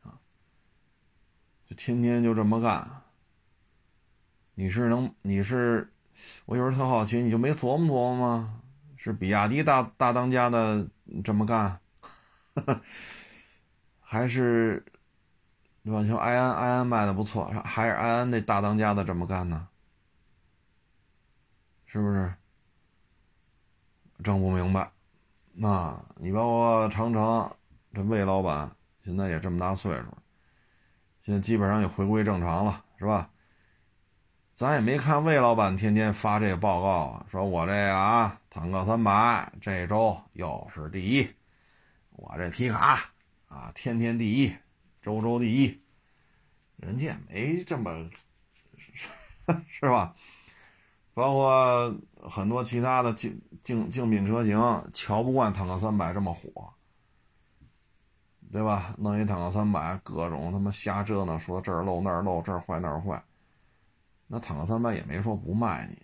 [0.01, 0.19] 啊，
[1.65, 3.01] 就天天就这么干。
[4.55, 5.93] 你是能，你是，
[6.45, 8.61] 我有时候特好奇，你就没琢磨琢磨吗？
[8.97, 10.85] 是比亚迪大大当家的
[11.23, 11.79] 这么干，
[14.15, 14.81] 还是
[15.83, 16.05] 对吧？
[16.07, 19.67] 像埃安，埃安卖的不错，还是埃安那大当家的这么干呢？
[21.85, 22.33] 是不是？
[24.23, 24.89] 整不明白。
[25.51, 27.51] 那你包括长城，
[27.93, 28.71] 这魏老板
[29.03, 30.05] 现在也这么大岁数，
[31.21, 33.29] 现在基本上也回归正常了，是吧？
[34.53, 41.29] 咱也没看魏老板天天发这个报告啊，说我这个啊，坦克三百这周又是第一，
[42.11, 43.11] 我这皮卡
[43.55, 44.53] 啊，天天第一，
[45.01, 45.81] 周周第一，
[46.75, 48.09] 人家也没这么，
[49.69, 50.13] 是吧？
[51.13, 51.95] 包括
[52.29, 54.59] 很多其他的竞竞竞品车型，
[54.93, 56.73] 瞧不惯坦克三百这么火，
[58.51, 58.93] 对吧？
[58.97, 63.23] 弄一坦克三百，各种他妈瞎折腾，说这儿漏那儿漏，这儿坏那儿坏。
[64.27, 65.97] 那坦克三百也没说不卖你，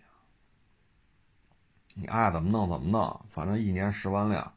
[1.95, 4.53] 你爱怎么弄怎么弄，反正一年十万辆，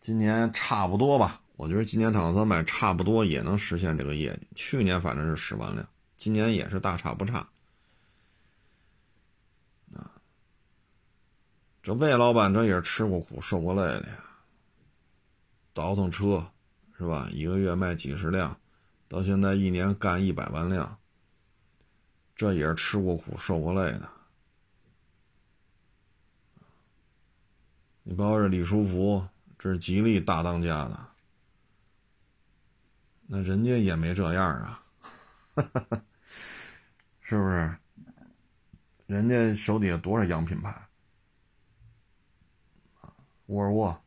[0.00, 1.40] 今年差不多吧？
[1.58, 4.46] 我觉得今年坦克三百差不多也能实现这个业绩。
[4.54, 5.84] 去年反正是十万辆，
[6.16, 7.38] 今年也是大差不差。
[9.92, 10.12] 啊
[11.82, 14.24] 这魏老板这也是吃过苦、受过累的呀，
[15.74, 16.46] 倒腾车，
[16.96, 17.28] 是吧？
[17.32, 18.56] 一个月卖几十辆，
[19.08, 20.96] 到现在一年干一百万辆，
[22.36, 24.08] 这也是吃过苦、受过累的。
[28.04, 29.26] 你包括这李书福，
[29.58, 31.07] 这是吉利大当家的，
[33.30, 34.82] 那人家也没这样啊，
[35.54, 36.02] 哈 哈
[37.20, 37.76] 是不是？
[39.06, 40.74] 人家手底下多少洋品牌？
[43.46, 44.00] 沃尔沃、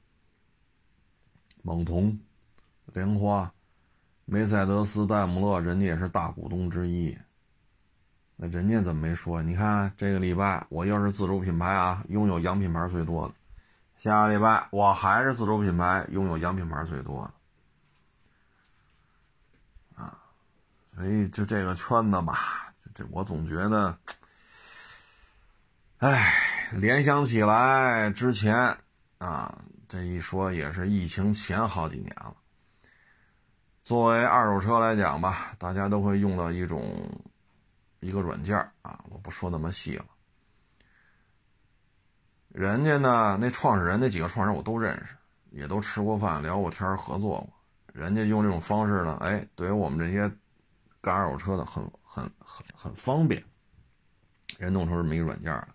[1.62, 2.20] 蒙童、
[2.94, 3.54] 莲花、
[4.26, 7.16] 梅赛德斯、戴姆勒，人家也是大股东之一。
[8.36, 9.44] 那人家怎么没说？
[9.44, 13.36] 你看这个礼拜我又是自主品牌啊，拥有洋品牌最多的；
[13.98, 17.34] 下个礼拜我还是自主品牌，拥有洋品牌最多的。
[21.02, 23.98] 所以就这个圈子吧，这我总觉得，
[25.98, 26.32] 哎，
[26.74, 28.78] 联想起来之前
[29.18, 32.36] 啊，这一说也是疫情前好几年了。
[33.84, 36.94] 作为二手车来讲吧，大家都会用到一种
[38.00, 40.06] 一个软件啊，我不说那么细了。
[42.50, 45.16] 人家呢，那创始人那几个创始人我都认识，
[45.50, 47.50] 也都吃过饭、聊过天、合作过。
[47.92, 50.32] 人家用这种方式呢，哎，对于我们这些
[51.02, 53.44] 干二手车的很很很很方便。
[54.58, 55.68] 人弄出这么一个软件来。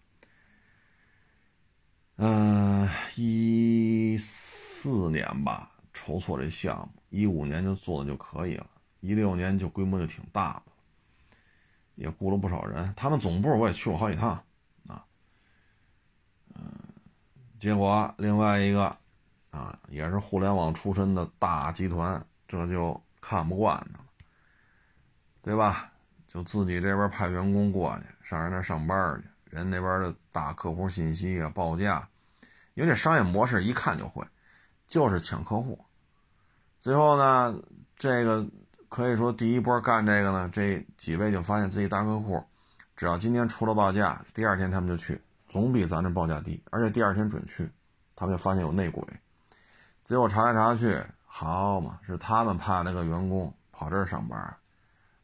[2.18, 7.02] 嗯，一四年吧，筹措这项目。
[7.10, 8.66] 一五年就做的就可以了，
[9.00, 10.72] 一六年就规模就挺大的，
[11.94, 12.92] 也雇了不少人。
[12.96, 14.30] 他们总部我也去过好几趟，
[14.86, 15.04] 啊，
[16.54, 16.62] 嗯，
[17.58, 18.96] 结果另外一个
[19.50, 24.05] 啊，也是互联网出身的大集团，这就看不惯了，
[25.46, 25.92] 对吧？
[26.26, 32.06] 就自己这边派员工过去上人那上班去，人那边的大客户信息啊、报价，
[32.74, 34.26] 因为这商业模式一看就会，
[34.88, 35.78] 就是抢客户。
[36.80, 37.56] 最后呢，
[37.96, 38.44] 这个
[38.88, 42.42] 可以说第一波干这个呢，这几位就发现自己大客户，
[42.96, 47.70] 只要今天出了报价，第二天他们就去，总比咱这报价低，而且第二天准去，
[48.16, 49.00] 他们就发现有内鬼。
[50.04, 54.56] 最后查来查去，好嘛，是他们派那个员工跑这儿上班，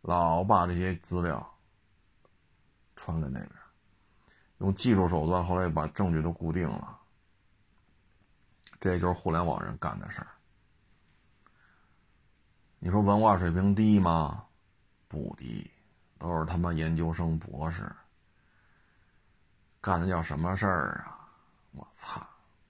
[0.03, 1.45] 老把这些资料
[2.95, 3.51] 传给那边，
[4.59, 6.99] 用技术手段，后来把证据都固定了。
[8.81, 10.29] 这就是互联网人干的事儿。
[12.81, 14.45] 你说文化水平低吗？
[15.07, 15.71] 不低，
[16.19, 17.95] 都是他妈研究生、博士，
[19.81, 21.29] 干的叫什么事儿啊？
[21.71, 22.21] 我操！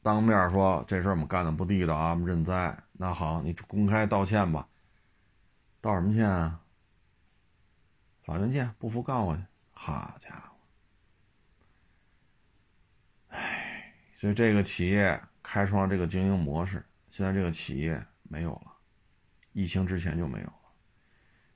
[0.02, 2.76] 当面说这事我们干的不地道啊，我们认栽。
[2.92, 4.68] 那好，你公开道歉吧。
[5.80, 6.60] 道什么歉啊？
[8.22, 9.42] 法院见，不服告我去。
[9.72, 10.56] 好家伙！
[13.36, 18.72] 哎，所以这个企业开创这个经营模式，现在这个企业没有了。
[19.52, 20.54] 疫情之前就没有了，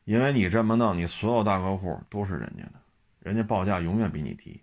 [0.04, 2.82] 因为你这么弄，你所有大客户都是人家的，
[3.20, 4.60] 人家报价永远比你低。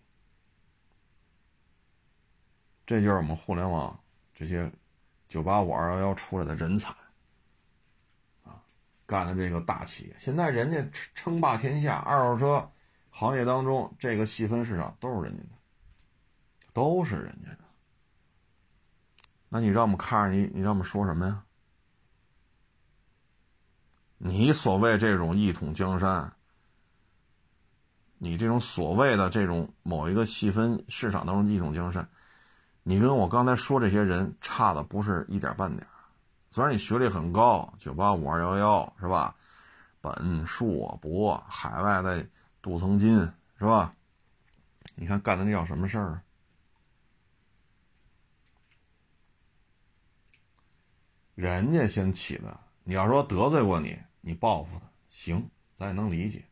[2.85, 3.97] 这就是我们互联网
[4.33, 4.69] 这些
[5.29, 6.93] 九八五二幺幺出来的人才，
[9.13, 10.15] 干的这个大企业。
[10.17, 10.83] 现在人家
[11.13, 12.71] 称霸天下，二手车
[13.11, 15.49] 行业当中这个细分市场都是人家的，
[16.73, 17.59] 都是人家的。
[19.49, 21.43] 那你让我们看着你，你让我们说什么呀？
[24.17, 26.33] 你所谓这种一统江山，
[28.17, 32.09] 你这种所谓的这种某一个细分市场当中一统江山，
[32.81, 35.85] 你跟我刚才说这些人差的不是一点半点
[36.53, 39.35] 虽然你学历很高，九八五二幺幺是吧？
[39.99, 42.23] 本硕博，海外的
[42.61, 43.17] 镀层金
[43.57, 43.95] 是吧？
[44.93, 46.21] 你看干的那叫什么事儿？
[51.33, 53.97] 人家先起的，你要说得罪过你。
[54.21, 56.45] 你报复他行，咱也能理解。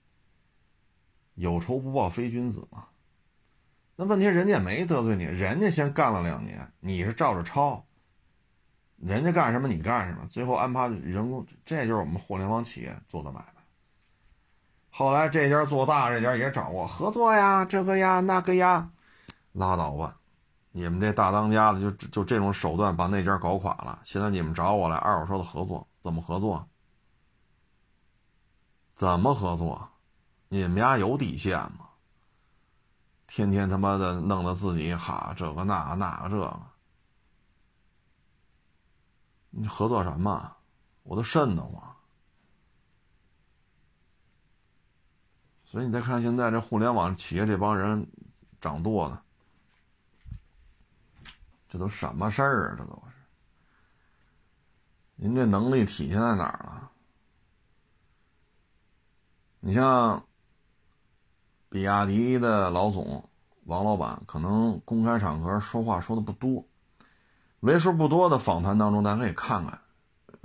[1.36, 2.88] 有仇不报非君子嘛。
[3.96, 7.86] 那问题人家也没得罪你，人家先干了两年，你是照着抄。
[9.04, 13.64] 人家干什么你干什么，最后安排人工，这就是我们互联网企业做的买卖。
[14.92, 18.90] 后来这家做大，这家也找我合作呀，这个呀那个呀，
[19.54, 20.18] 拉倒吧。
[20.72, 24.00] 你们这大当家的就就这种手段把那家搞垮了。
[24.04, 26.66] 现在你们找我来二手车的合作，怎么合作？
[28.96, 29.90] 怎么合作？
[30.48, 31.88] 你们家有底线吗？
[33.28, 36.60] 天天他妈的弄得自己哈这个那那个这个，
[39.52, 40.56] 你合作什么？
[41.04, 41.96] 我都瘆得慌。
[45.66, 48.06] 所以你再看现在这互联网企业这帮人
[48.60, 49.22] 掌舵的，
[51.70, 52.76] 这都什么事儿啊？
[52.78, 53.14] 这都是。
[55.16, 56.92] 您这能力体现在哪儿了？
[59.60, 60.26] 你像
[61.70, 63.30] 比亚迪的老总
[63.64, 66.66] 王老板，可能公开场合说话说的不多，
[67.62, 69.80] 为数不多的访谈当中，大家可以看看，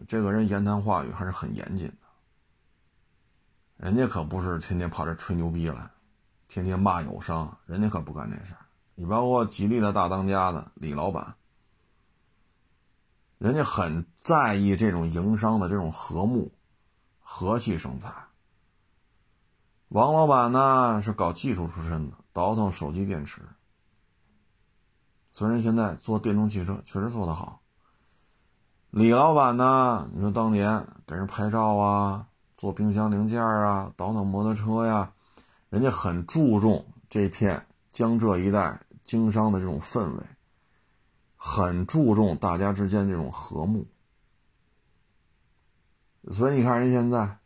[0.06, 1.96] 这个人言谈话语还是很严谨的。
[3.78, 5.90] 人家可不是天天跑这吹牛逼来，
[6.46, 8.60] 天天骂友商，人家可不干这事儿。
[8.94, 11.36] 你包括吉利的大当家的李老板，
[13.38, 16.52] 人家很在意这种营商的这种和睦、
[17.18, 18.10] 和气生财。
[19.88, 23.40] 王老板呢是搞技术出身的，倒腾手机电池。
[25.36, 27.60] 虽然现在做电动汽车确实做得好。
[28.88, 35.12] 李老板呢，你说当年给人拍照啊，做冰箱零件啊，倒腾摩托车呀，
[35.68, 40.22] 人家很注重这片江浙一带经商的这种氛围，
[41.36, 43.86] 很注重大家之间这种和睦。
[46.32, 47.36] 所以你看人现在，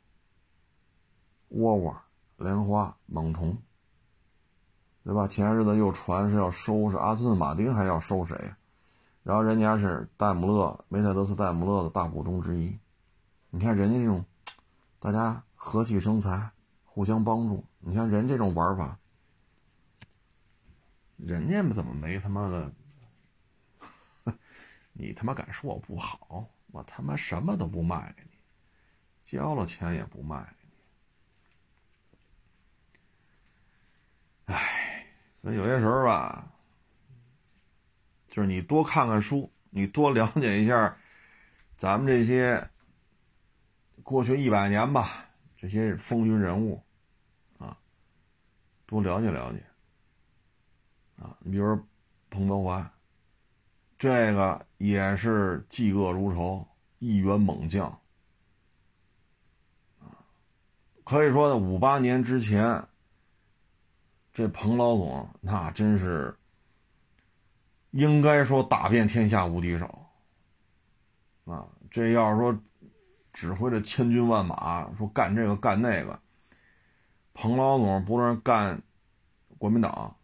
[1.49, 1.97] 沃尔沃、
[2.37, 3.59] 莲花、猛童，
[5.11, 5.27] 对吧？
[5.27, 8.55] 前些日子又传是要收拾阿斯顿马丁，还要收谁？
[9.25, 12.79] 然后人家是戴姆勒、梅赛德斯戴姆勒的大股东之一。
[13.51, 14.25] 你看人家这种，
[15.01, 16.53] 大家和气生财，
[16.85, 17.65] 互相帮助。
[17.81, 19.01] 你看人这种玩法，
[21.17, 22.73] 人家怎么没他妈的？
[24.95, 26.49] 你他妈敢说我不好？
[26.69, 28.39] 我他妈什么都不卖给你。
[29.25, 30.69] 交了钱也不卖给
[34.47, 35.07] 你，哎，
[35.43, 36.53] 所以有些时候吧，
[38.29, 40.97] 就是你多看看书，你多了解一下
[41.79, 42.69] 咱们这些
[44.03, 46.83] 过去一百年吧，这些风云人物
[47.59, 47.79] 啊，
[48.87, 49.65] 多了解了解
[51.17, 51.37] 啊。
[51.41, 51.87] 你比如说
[52.29, 52.91] 彭德怀，
[53.99, 56.69] 这个也是嫉恶如仇，
[56.99, 57.99] 一员猛将。
[61.03, 62.87] 可以说呢，五八年之前，
[64.33, 66.37] 这彭老总那真是
[67.91, 70.07] 应该说打遍天下无敌手
[71.45, 71.67] 啊！
[71.91, 72.61] 这要是说
[73.33, 76.21] 指挥着千军万马，说干这个干那个，
[77.35, 78.81] 彭老总不论干
[79.59, 80.17] 国民党、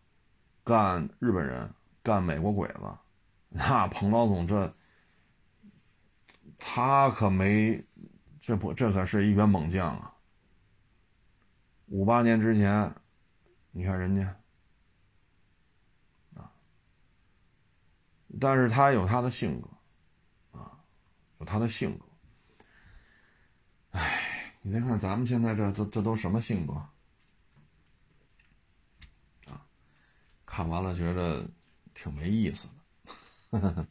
[0.62, 1.68] 干日本人、
[2.02, 2.80] 干美国鬼子，
[3.48, 4.72] 那彭老总这
[6.58, 7.84] 他可没
[8.40, 10.14] 这不这可是一员猛将啊！
[11.86, 12.94] 五八年之前，
[13.76, 14.22] 你看人家
[16.34, 16.50] 啊，
[18.40, 19.68] 但是他有他的性格
[20.58, 20.82] 啊，
[21.38, 22.06] 有他的性格。
[23.90, 26.72] 哎，你再看咱们现在这这这都什么性格
[29.44, 29.62] 啊？
[30.46, 31.46] 看完了觉得
[31.92, 32.66] 挺没意思
[33.50, 33.86] 的。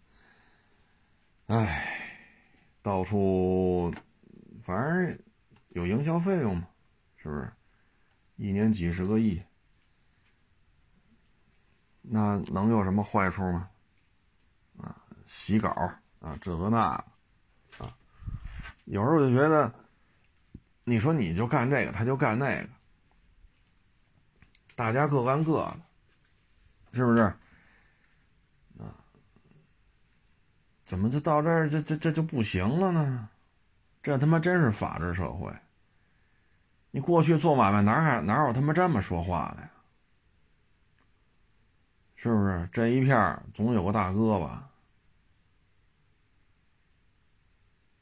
[1.46, 2.18] 哎，
[2.82, 3.94] 到处
[4.64, 5.20] 反正
[5.70, 6.68] 有营销费用嘛，
[7.18, 7.54] 是不是？
[8.38, 9.44] 一年几十个亿，
[12.08, 13.70] 那能有什么坏处吗？
[14.78, 14.96] 啊，
[15.26, 15.70] 洗稿
[16.20, 16.98] 啊，这个那
[17.78, 17.98] 个啊，
[18.86, 19.74] 有时候就觉得，
[20.84, 22.70] 你说你就干这个，他就干那个，
[24.76, 25.78] 大家各干各的，
[26.92, 27.22] 是不是？
[28.78, 28.94] 啊，
[30.84, 33.30] 怎么就到这儿，这这这就不行了呢？
[34.04, 35.52] 这他妈真是法治社会。
[36.92, 39.70] 你过去做买卖哪还哪有他妈这么说话的呀？
[42.16, 42.68] 是不是？
[42.72, 44.70] 这一片总有个大哥吧？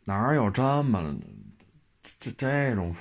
[0.06, 1.16] 哪有这么
[2.20, 2.96] 这这种？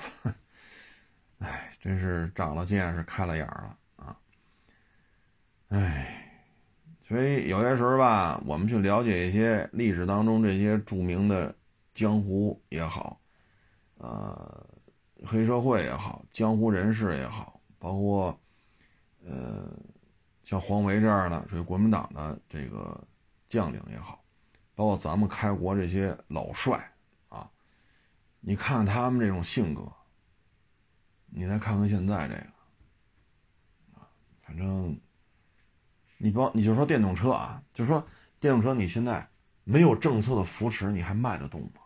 [1.39, 4.17] 哎，真是长了见识，开了眼了啊！
[5.69, 6.43] 哎，
[7.07, 11.53] 所以有些时候吧，我们去了解一些历史当中这些著名的
[11.93, 13.19] 江湖也好，
[13.97, 14.67] 呃。
[15.25, 18.37] 黑社会也好，江湖人士也好，包括，
[19.25, 19.71] 呃，
[20.53, 23.03] 像黄维这样的属于国民党的这个
[23.47, 24.23] 将领也好，
[24.75, 26.93] 包括咱们开国这些老帅
[27.27, 27.49] 啊，
[28.39, 29.81] 你看他们这种性格，
[31.25, 34.05] 你再看看现在这个，啊，
[34.43, 34.95] 反正，
[36.19, 38.05] 你包你就说电动车啊，就说
[38.39, 39.27] 电动车，你现在
[39.63, 41.81] 没有政策的扶持，你还卖得动吗？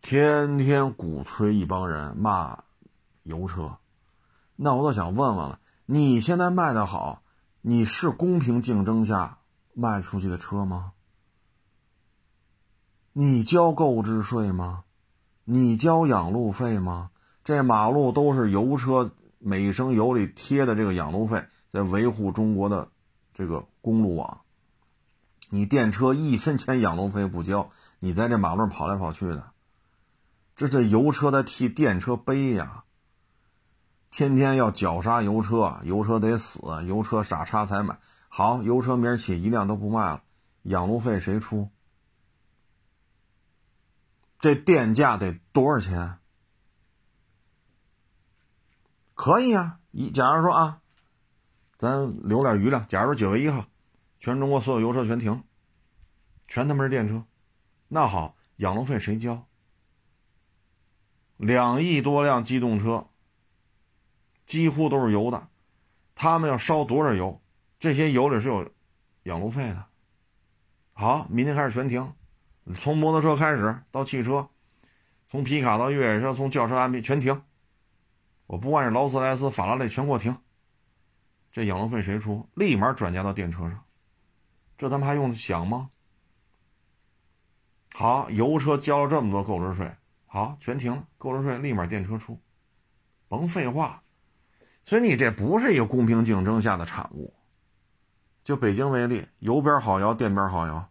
[0.00, 2.62] 天天鼓吹一帮人骂
[3.24, 3.76] 油车，
[4.54, 5.58] 那我倒想问问了，
[5.88, 7.22] 你现在卖的好，
[7.60, 9.38] 你是公平竞争下
[9.72, 10.94] 卖出去的车吗？
[13.12, 14.82] 你交购置税吗？
[15.44, 17.10] 你交养路费吗？
[17.44, 22.88] 这马路都是油车每升油里贴的这个养路费，在维护中国的
[23.32, 24.40] 这个公路网。
[25.50, 27.70] 你电车一分钱养路费不交，
[28.00, 29.52] 你在这马路跑来跑去的。
[30.56, 32.82] 这是油车在替电车背呀，
[34.16, 37.98] 天天要绞杀油车，油车得死，油车傻叉才买。
[38.28, 40.22] 好，油车明儿起一辆都不卖了，
[40.62, 41.68] 养路费谁出？
[44.38, 46.16] 这电价得多少钱？
[49.14, 50.80] 可以啊，一假如说啊，
[51.76, 53.66] 咱留点余量，假如九月一号，
[54.18, 55.44] 全中国所有油车全停，
[56.48, 57.22] 全他妈是电车，
[57.88, 59.46] 那好，养路费谁交？
[61.36, 63.08] 两亿多辆机动车，
[64.46, 65.48] 几乎都是油的，
[66.14, 67.40] 他们要烧多少油？
[67.78, 68.72] 这些油里是有
[69.24, 69.84] 养路费的。
[70.92, 72.14] 好，明天开始全停，
[72.78, 74.48] 从摩托车开始到汽车，
[75.28, 77.42] 从皮卡到越野车，从轿车安 P 全停。
[78.46, 80.36] 我不管是劳斯莱斯、法拉利，全给我停。
[81.50, 82.48] 这养路费谁出？
[82.54, 83.84] 立马转嫁到电车上，
[84.78, 85.90] 这他妈还用想吗？
[87.92, 89.90] 好，油车交了这么多购置税，
[90.26, 92.38] 好，全停了，购置税立马电车出，
[93.28, 94.02] 甭废话。
[94.86, 97.34] 所以你这不是一个公平竞争下的产物。
[98.44, 100.88] 就北京为例，油标好摇，电标好摇，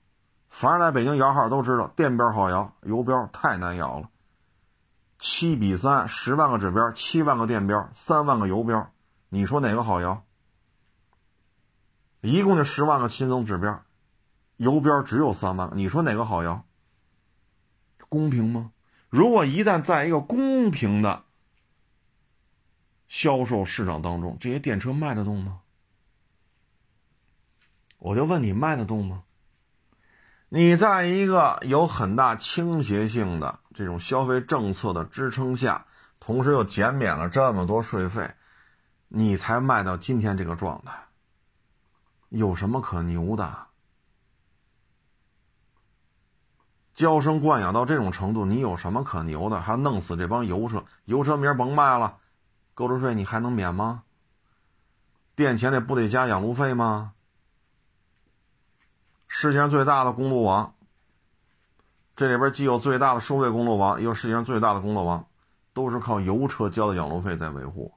[0.49, 4.09] 凡是来北京摇号都知道，电标好摇，油标太难摇了。
[5.17, 8.91] 七比三，十万个指标，七万个电标，三万个油标，
[9.29, 10.25] 你说哪个好摇？
[12.19, 13.81] 一共就十万个新增指标，
[14.57, 16.65] 油标只有三万，你说哪个好摇？
[18.09, 18.71] 公平吗？
[19.09, 21.23] 如果一旦在一个公平的
[23.07, 25.61] 销售市场当中，这些电车卖得动吗？
[27.97, 29.23] 我就问你，卖得动吗？
[30.49, 35.85] 你在一个有很大倾斜性的这种消费政策的支撑下，
[36.19, 38.31] 同时又减免了这么多税费，
[39.07, 40.93] 你才卖到今天这个状态。
[42.29, 43.67] 有什么可牛的？
[46.93, 49.59] 娇生惯养到这种程度，你有什么可牛的？
[49.59, 50.85] 还弄死这帮油车？
[51.05, 52.19] 油车明儿甭卖了，
[52.75, 54.03] 购置税你还能免吗？
[55.33, 57.13] 垫钱那不得加养路费吗？
[59.27, 60.75] 世界上最大的公路网，
[62.15, 65.25] 这里边既有最大的收费公路网，也有世界上最大的公路网，
[65.73, 67.93] 都是靠油车交的养路费在维护。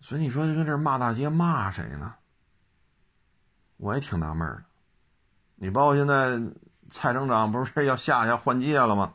[0.00, 2.14] 所以你说跟这骂大街骂谁呢？
[3.76, 4.64] 我也挺纳闷的。
[5.56, 6.40] 你包括现在
[6.90, 9.14] 蔡省长不是要下下换届了吗？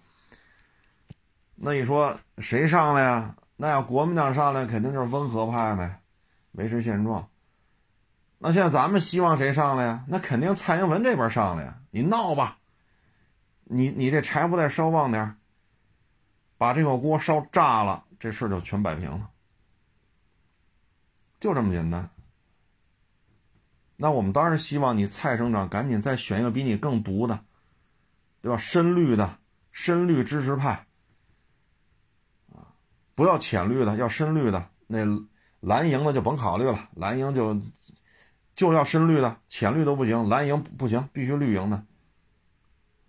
[1.64, 3.36] 那你说谁上来呀？
[3.56, 6.02] 那要国民党上来，肯定就是温和派呗，
[6.54, 7.30] 维持现状。
[8.40, 10.04] 那现在咱们希望谁上来呀？
[10.08, 11.78] 那肯定蔡英文这边上来呀！
[11.92, 12.58] 你闹吧，
[13.66, 15.36] 你你这柴不再烧旺点
[16.58, 19.30] 把这口锅烧炸了，这事就全摆平了。
[21.40, 22.10] 就这么简单。
[23.98, 27.40] 那我们当然希望你蔡省长赶紧再选一个比你更毒的，
[28.42, 28.58] 对吧？
[28.58, 29.38] 深绿的，
[29.72, 30.88] 深绿支持派，
[33.16, 34.70] 不要浅绿的，要深绿的。
[34.88, 35.06] 那
[35.60, 37.60] 蓝营的就甭考虑了，蓝营就
[38.56, 41.84] 就要深绿的，浅绿都不行，蓝营不行，必须绿营的，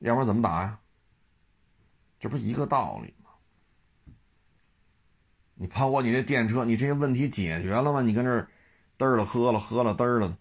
[0.00, 0.78] 要不然怎么打呀？
[2.20, 3.30] 这不是一个道理吗。
[5.55, 8.03] 你包括你这电车，你这些问题解决了吗？
[8.03, 8.48] 你跟这儿
[8.98, 10.36] 嘚儿了喝了喝了嘚儿了，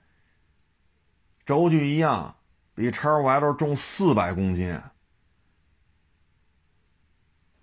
[1.45, 2.35] 轴距一样，
[2.75, 4.79] 比叉 Y 重四百公斤，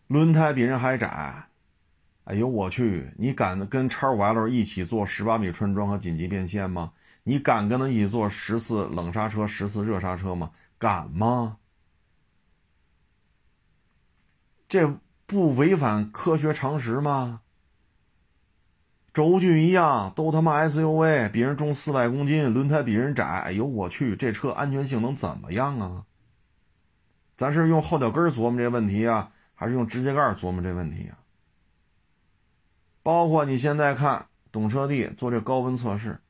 [0.07, 1.47] 轮胎比人还窄，
[2.29, 3.11] 哎呦我去！
[3.16, 6.93] 你敢跟叉 Y 一起做十八米穿桩和紧急变线吗？
[7.22, 10.51] 你敢跟他一起做十次冷刹车、十次热刹车吗？
[10.76, 11.57] 敢吗？
[14.68, 17.41] 这不违反科学常识吗？
[19.14, 23.24] 轴距一样，都他妈 SUV，比人重四百公斤，轮胎比人窄。
[23.24, 26.05] 哎呦我去，这车安全性能怎么样啊？
[27.35, 31.16] 咱是用后脚跟琢磨这问题啊，还是用指甲盖琢磨这问题啊？
[33.09, 36.20] 包括你现在看懂车帝做这高温测试，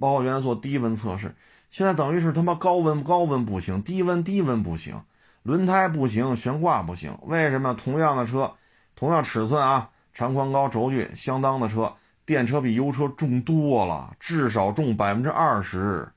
[0.00, 1.32] 包括原来做低温测试，
[1.70, 5.00] 现在等于是他妈高温高温不行，低温低温不行，
[5.44, 7.16] 轮胎不行，悬挂不行。
[7.22, 7.72] 为什么？
[7.74, 8.52] 同样的车，
[8.96, 11.92] 同样尺寸啊，长宽高轴距相当的车。
[12.26, 16.10] 电车比油车重多了，至少重百分之二十，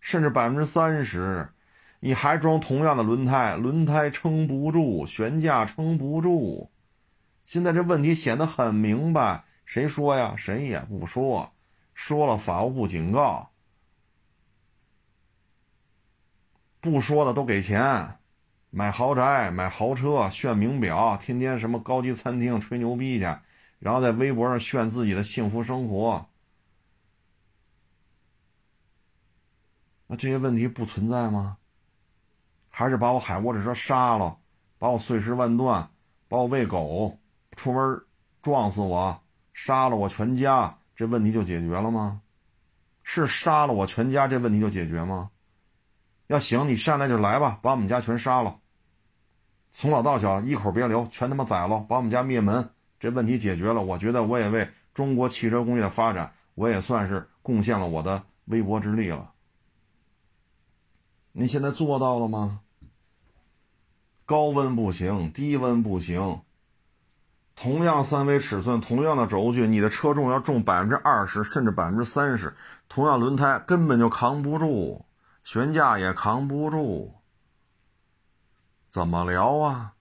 [0.00, 1.48] 甚至百分之三十。
[2.00, 6.68] 你还装同样的轮胎，轮胎撑不住，悬架撑不住。
[7.48, 10.36] 现在这问题显得很明白，谁说呀？
[10.36, 11.50] 谁也不说，
[11.94, 13.52] 说了法务部警告，
[16.78, 18.18] 不说的都给钱，
[18.68, 23.24] 买豪宅、买豪车、炫名表，天天什么高级餐厅吹牛逼去。
[23.78, 26.28] 然后在微博上炫自己的幸福生活，
[30.08, 31.56] 那这些问题不存在吗？
[32.68, 34.36] 还是把我海沃士车杀了，
[34.76, 35.88] 把我碎尸万段，
[36.28, 37.17] 把我喂狗，
[37.58, 38.00] 出门
[38.40, 39.20] 撞死我，
[39.52, 42.22] 杀了我全家，这问题就解决了吗？
[43.02, 45.30] 是杀了我全家这问题就解决吗？
[46.28, 48.60] 要行，你上来就来吧，把我们家全杀了，
[49.72, 52.70] 从老到小一口别留，全他妈宰了，把我们家灭门。
[53.00, 59.32] 这问题解决了，我觉得我也为中国汽车工业的发展，我也算是贡献了我的微薄之力了。
[61.32, 62.60] 你现在做到了吗？
[64.24, 66.42] 高温不行，低温不行，
[67.60, 72.56] 同样三维尺寸，同样的轴距，你的车重要重百分之二十，甚至百分之三十，
[72.88, 75.04] 同样轮胎根本就扛不住，
[75.42, 77.14] 悬架也扛不住，
[78.88, 79.94] 怎么聊啊？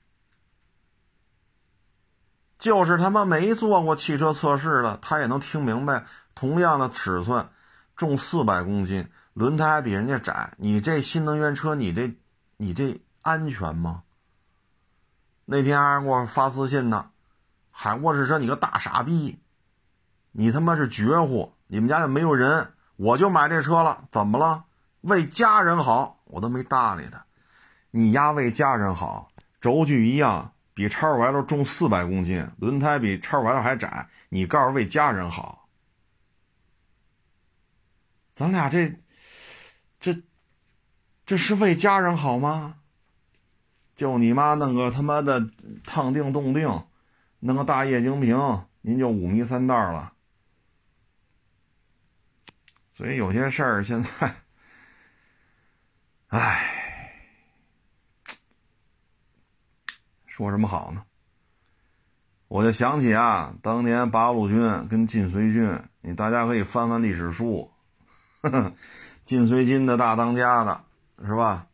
[2.60, 6.06] 就是他妈没做过汽车测试的，他也能听明白。
[6.36, 7.50] 同样的尺寸，
[7.96, 12.16] 重四百公斤，轮胎还比人家窄，你这新能源车，你这
[12.58, 14.04] 你这安全吗？
[15.46, 17.10] 那天还给我发私信呢。
[17.80, 19.38] 海沃士车，你个大傻逼！
[20.32, 21.54] 你他妈是绝户！
[21.68, 24.08] 你们家也没有人，我就买这车了。
[24.10, 24.66] 怎么了？
[25.02, 27.24] 为家人好，我都没搭理他。
[27.92, 29.30] 你丫为家人好，
[29.62, 35.68] 轴距一样，比叉五 L 重四百公斤，轮胎比叉五 L 还窄，你告诉为家人好？
[38.34, 38.96] 咱俩这
[40.00, 40.20] 这
[41.28, 42.78] 这是为家人好吗？
[43.96, 45.48] 就你妈弄个他妈的
[45.86, 46.87] 烫腚冻腚！
[47.40, 50.14] 弄个大液晶屏，您就五迷三道了。
[52.92, 54.34] 所以有些事儿现在，
[56.30, 57.14] 唉，
[60.26, 61.04] 说什么好呢？
[62.48, 67.72] 我就想起啊，当年八路军跟晋绥军，你大家可以翻翻历史书，
[68.42, 68.74] 呵呵
[69.26, 70.84] 晋绥军的大当家的
[71.26, 71.68] 是吧？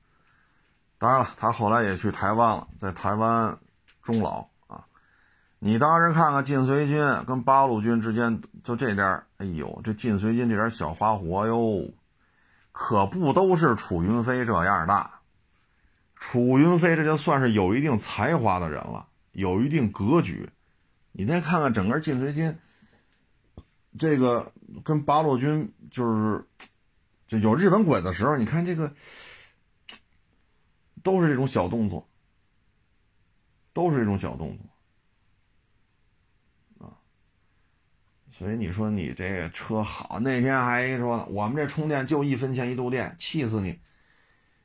[0.97, 3.59] 当然了，他后来也去台湾了，在台湾
[4.01, 4.49] 终老。
[5.66, 11.89] 你当时看看晋绥军跟八路军之间就这点哎呦，这晋绥军这点小花活哟，
[12.74, 15.09] 可不都是楚云飞这样的。
[16.16, 20.49] 楚云飞这就算是有一定才华的人了，有一定格局。
[21.14, 22.57] 你再看看整个晋绥军，
[23.97, 24.51] 这个
[24.84, 26.43] 跟八路军就是
[27.26, 28.91] 就有日本鬼的时候，你看这个
[31.01, 32.05] 都是这种小动作，
[33.72, 34.66] 都是这种小动作。
[38.36, 43.80] 所以你说你这个车好，那天还说呢我们这充电就一分钱一度电，气死你！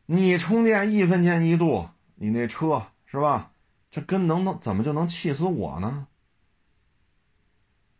[0.07, 3.53] 你充电一分钱一度，你那车是吧？
[3.91, 6.07] 这跟能能怎么就能气死我呢？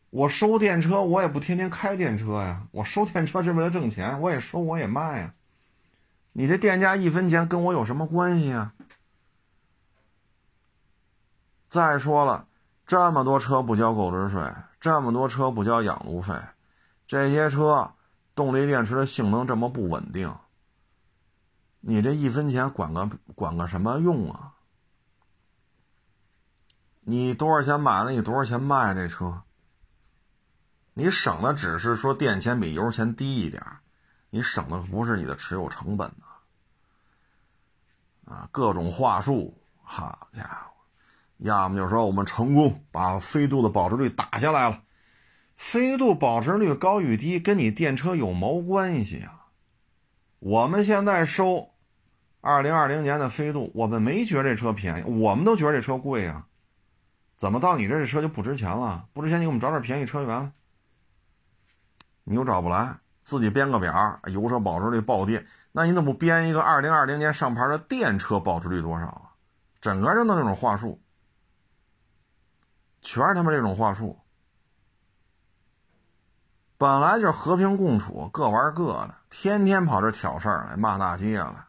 [0.09, 5.35] 我收电车，我也不天天开电车呀，我收电车是为了挣钱，我也收我也卖呀。
[6.33, 8.73] 你这电价一分钱跟我有什么关系啊？
[11.69, 12.49] 再说了，
[12.87, 14.43] 这么多车不交购置税。
[14.81, 16.35] 这么多车不交养路费，
[17.07, 17.95] 这些车
[18.35, 20.37] 动力电池的性能这么不稳定，
[21.81, 24.55] 你这一分钱管个管个什么用啊？
[27.01, 28.13] 你多少钱买了？
[28.13, 29.43] 你多少钱卖这车？
[30.95, 33.65] 你省的只是说电钱比油钱低一点，
[34.31, 36.27] 你省的不是你的持有成本呢。
[38.33, 40.68] 啊，各种话术，好家伙！
[41.39, 44.83] 要么就说我们成功把飞度的保值率打下来了，
[45.57, 49.47] 飞度保值率高与低跟你电车有毛关系啊？
[50.41, 51.71] 我们现在收
[52.41, 56.47] 二零二零年的飞度，我们没觉得这车便宜，我们都觉得这车贵啊。
[57.37, 59.07] 怎么到你这这车就不值钱了？
[59.13, 60.53] 不值钱，你给我们找点便宜车源，
[62.25, 69.23] 你又找不来，自己编个表，油车保值率暴跌，那你怎么不编一个二零二零年上牌的电车保值率多少啊？
[69.81, 71.01] 整个就弄这种话术。
[73.01, 74.19] 全是他妈这种话术，
[76.77, 81.67] 本来就是和平共处，各玩各的，天天跑这挑事儿来骂大街了。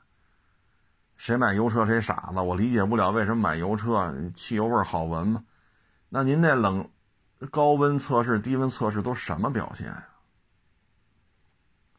[1.17, 5.43] 谁买油车谁傻子，我理解不了为什么买油车汽油味好闻吗？
[6.09, 6.89] 那您那冷
[7.51, 10.07] 高温测试、低温测试都什么表现呀？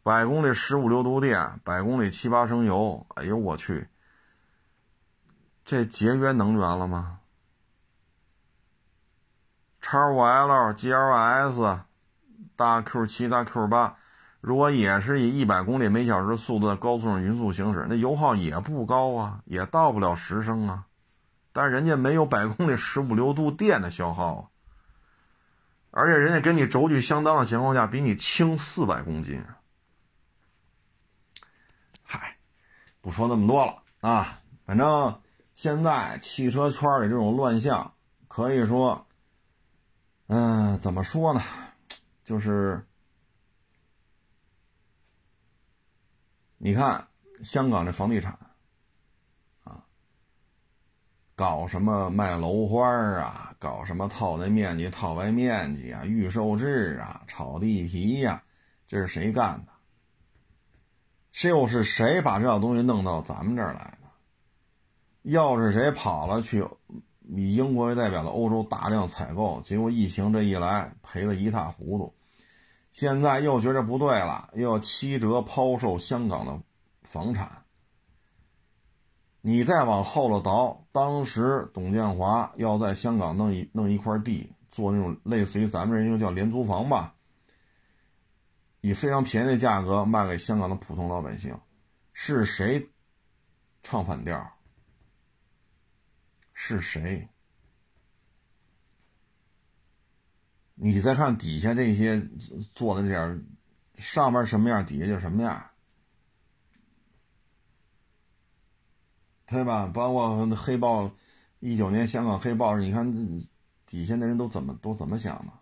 [0.03, 3.89] 百公里十五六度电，百公里七八升油，哎呦我去，
[5.65, 7.20] 这节约能源了吗？
[9.81, 11.81] 叉五 L、GLS、
[12.55, 13.97] 大 Q 七、大 Q 八，
[14.43, 20.85] 如果也是以一百公里每小时速度在高速上匀速行驶，那油耗也不高啊，也到不了十升啊。
[21.53, 24.45] 但人家没有百公里十五六度电的消耗啊，
[25.91, 29.43] 而且人家跟你轴距相当的情况下，比你轻四百公斤。
[32.03, 32.37] 嗨，
[33.01, 35.21] 不说那么多了啊，反正
[35.55, 37.95] 现在汽车圈里这种乱象，
[38.29, 39.07] 可以说。
[40.33, 41.43] 嗯，怎么说呢？
[42.23, 42.87] 就是
[46.57, 47.09] 你看
[47.43, 48.39] 香港这房地产
[49.65, 49.85] 啊，
[51.35, 58.45] 搞什么卖楼花啊，搞什么套内面积、套外面积啊，预售制啊，炒地皮呀，
[58.87, 59.73] 这是谁干的？
[61.49, 64.09] 又是谁把这套东西弄到咱们这儿来的？
[65.23, 66.65] 又是谁跑了去
[67.33, 72.15] 以英国为代表的欧洲大量采购，结果疫情这一来赔得一塌糊涂。
[72.93, 76.61] 现在又觉着不对了，又要七折抛售香港的
[77.03, 77.65] 房产。
[79.43, 87.15] 你再往后了倒，当时董建华要在香港弄一弄一块地，做那种类似于咱们这又叫廉租房吧，
[88.81, 91.57] 以非常便宜的价格卖给香港的普通老百姓，
[92.13, 92.91] 是谁
[93.83, 94.60] 唱反调？
[96.63, 97.27] 是谁？
[100.75, 102.21] 你再看底下这些
[102.75, 103.47] 做的这点，
[103.97, 105.71] 上面什么样，底下就什么样，
[109.47, 109.87] 对吧？
[109.87, 111.11] 包括黑豹，
[111.61, 113.11] 一九年香港黑豹，你看
[113.87, 115.53] 底下那人都怎么都怎么想的？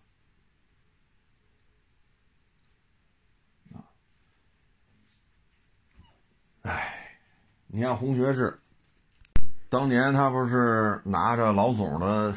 [3.79, 3.87] 啊，
[6.62, 7.20] 哎，
[7.69, 8.61] 你看洪学士，
[9.70, 12.35] 当年他不是拿着老总的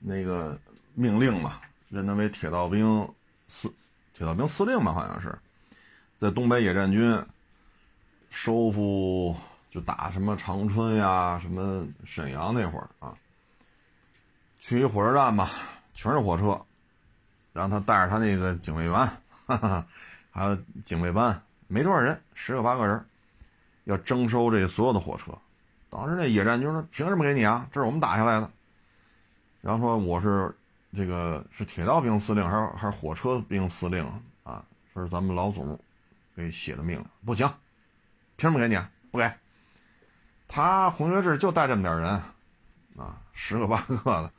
[0.00, 0.56] 那个
[0.94, 1.60] 命令嘛？
[1.88, 3.08] 任他为铁道兵
[3.48, 3.72] 司
[4.14, 5.36] 铁道兵司令吧，好像是
[6.18, 7.20] 在东北野战军
[8.30, 9.34] 收复，
[9.70, 13.14] 就打什么长春呀、什么沈阳那会儿啊，
[14.60, 15.50] 去一火车站吧，
[15.94, 16.60] 全是火车，
[17.52, 18.92] 然后他带着他那个警卫员，
[19.46, 19.86] 哈哈，
[20.30, 23.04] 还有警卫班，没多少人，十个八个人，
[23.84, 25.32] 要征收这所有的火车。
[25.90, 27.66] 当时那野战军说：“凭什么给你啊？
[27.72, 28.50] 这是我们打下来的。”
[29.62, 30.54] 然后说：“我是。”
[30.96, 34.02] 这个是铁道兵司令还是还是火车兵司令
[34.42, 34.64] 啊？
[34.94, 35.78] 说是咱们老总
[36.34, 37.46] 给写的命令，不行，
[38.36, 38.82] 凭什么给你？
[39.10, 39.30] 不给。
[40.48, 42.08] 他洪学智就带这么点人
[42.96, 44.32] 啊，十个八个的，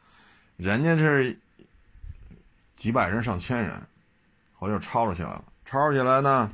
[0.58, 1.40] 人家是
[2.76, 3.80] 几百人上千人，
[4.58, 5.44] 后来就吵吵起来了。
[5.66, 6.52] 吵吵起来呢，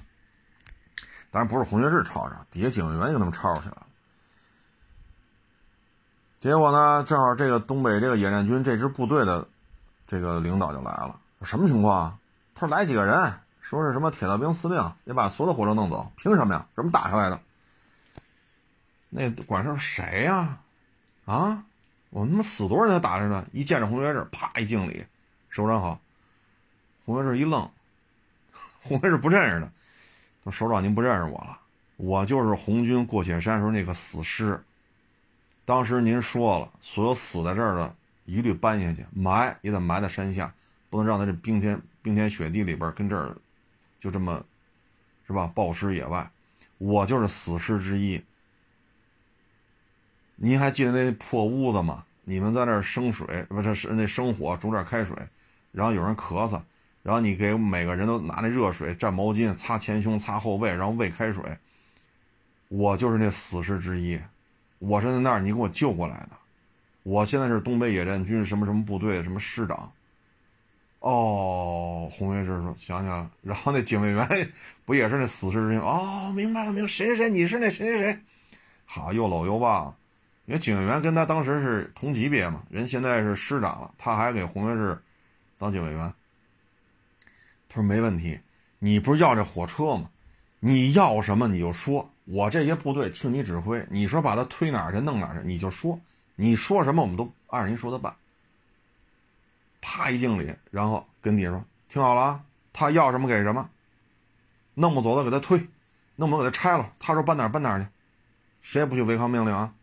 [1.32, 3.85] 当然不是洪学智吵着，底下警卫员给他们吵吵起来了。
[6.46, 9.48] 结果呢，正好这个东北这个野战军这支部队的。
[10.06, 12.20] 这个领导就来了，什么情况？
[12.54, 16.68] 他说来几个人，说是什么铁道兵司令也把所有的火车弄走，凭什么呀？
[16.76, 17.40] 怎么打下来的？
[19.10, 20.60] 那管事谁呀？
[21.26, 21.64] 啊，
[22.12, 23.44] 我他妈死多少人打着呢？
[23.52, 25.04] 一见着红学智，啪一敬礼，
[25.50, 26.00] 首长好。
[27.08, 27.68] 红学智一愣，
[28.86, 29.72] 红学智不认识他，
[30.44, 31.58] 说首长您不认识我了，
[31.98, 34.64] 我就是红军过雪山时候那个死尸。
[35.66, 37.96] 当时您说了，所有死在这儿的。
[38.28, 40.52] 一律搬下去，埋也得埋在山下，
[40.90, 43.38] 不能让他这冰天冰天雪地里边跟这儿，
[44.00, 44.44] 就这么，
[45.28, 45.52] 是吧？
[45.54, 46.28] 暴尸野外，
[46.80, 48.20] 我就是死尸之一。
[50.38, 52.04] 您还记得那破屋子吗？
[52.24, 55.16] 你们在那儿生水，不是是那生火煮点开水，
[55.72, 56.60] 然后有人咳嗽，
[57.04, 61.44] 然后你给每个人都拿那热水蘸毛巾擦前胸擦后背，然后喂开水。
[62.70, 64.20] 我就是那死尸之一，
[64.80, 66.32] 我是在那儿你给我救过来的。
[67.04, 69.92] 我现在是东北野战军什么什么部队什么师长。
[71.00, 74.52] 哦，红卫士说：“想想，然后那警卫员
[74.86, 75.78] 不也是那死尸之一？
[75.78, 76.88] 哦，明白了，明白。
[76.88, 78.20] 谁谁谁，你是那谁谁谁？
[78.86, 79.96] 好，又搂又抱。
[80.48, 85.00] 因为警卫员跟他当时是同级别嘛，人现在是师长了，他还给红卫士
[85.60, 86.12] 当警卫员。
[87.70, 88.40] 他说没问题，
[88.80, 90.10] 你不是要这火车吗？
[90.60, 93.86] 你要什么你就说，我这些部队听你指挥。
[93.90, 96.00] 你说把他推哪儿去，弄哪儿去，你就说。”
[96.38, 98.14] 你说什么，我们都按照您说的办。
[99.80, 102.44] 啪一敬礼，然后跟底下说：“听好了啊，
[102.74, 103.70] 他要什么给什么，
[104.74, 105.66] 弄不走的给他推，
[106.18, 106.92] 弄不走给他拆了。
[107.00, 107.88] 他说搬哪儿搬哪儿去，
[108.62, 109.74] 谁也不许违抗命令啊。”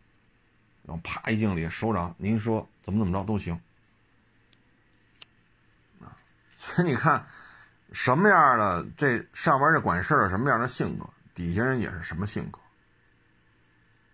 [0.85, 3.59] 然后啪一敬礼，首长您说怎么怎么着都行。
[6.01, 6.13] 啊，
[6.55, 7.25] 所以你看，
[7.93, 12.59] 什么样的这上边这管事的什么样的性格，底下人也是什么性格，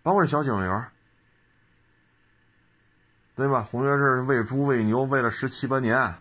[0.02, 0.88] 包括小警员。
[3.36, 3.62] 对吧？
[3.62, 6.14] 洪学智喂猪喂牛喂了十七八年。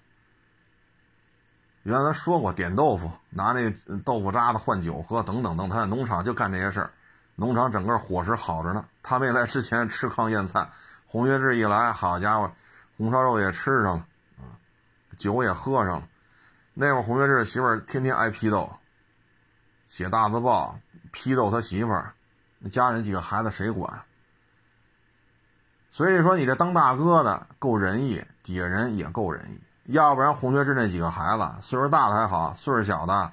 [1.83, 3.69] 原来说过点豆腐，拿那
[4.05, 5.67] 豆腐渣子换酒喝，等等等。
[5.67, 6.91] 他在农场就干这些事儿，
[7.35, 8.85] 农场整个伙食好着呢。
[9.03, 10.69] 他没来之前吃糠咽菜，
[11.07, 12.53] 洪学智一来，好家伙，
[12.95, 14.07] 红烧肉也吃上了，
[14.37, 14.55] 啊，
[15.17, 16.07] 酒也喝上了。
[16.73, 18.71] 那会儿洪学智媳妇儿天天挨批斗，
[19.87, 20.79] 写大字报
[21.11, 22.13] 批斗他媳妇儿，
[22.59, 24.01] 那家人几个孩子谁管？
[25.91, 29.59] 所以说，你这当大哥的够仁义，底下人也够仁义。
[29.85, 33.31] 要不然，洪学智那几个孩子，岁数大的还好，岁数小的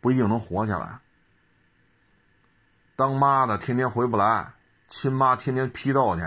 [0.00, 1.00] 不一定能活下来。
[2.94, 4.52] 当妈的天天回不来，
[4.86, 6.22] 亲妈天天批斗去，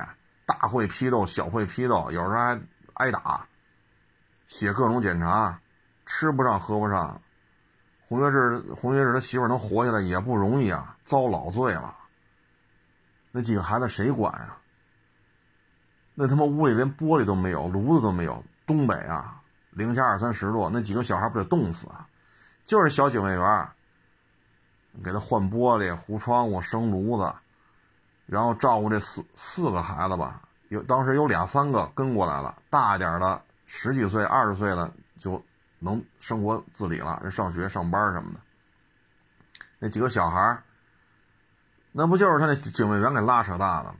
[0.46, 2.62] 大会批斗，小会批斗，有时候还
[2.96, 3.48] 挨打，
[4.46, 5.62] 写各种检查，
[6.06, 7.22] 吃不上喝不上。
[8.10, 11.96] 洪学智，洪学智他媳妇能活下来也不容易啊，遭老罪了。
[13.32, 14.58] 那几个孩子谁管啊？
[16.16, 18.44] 那他妈屋里连玻璃都没有，炉子都没有。
[18.66, 22.08] 东北啊，零下二三十度，那几个小孩不得冻死啊？
[22.66, 23.68] 就是小警卫员
[25.04, 27.32] 给他换玻璃、糊窗户、生炉子，
[28.26, 30.42] 然后照顾这四四个孩子吧。
[30.70, 34.92] 有当时有俩三个跟过来了，大点的十几岁、二十岁的
[35.80, 38.40] 能生活自理了，人上学上班什么的。
[39.80, 40.62] 那几个小孩
[41.92, 44.00] 那不就是他那警卫员给拉扯大的吗？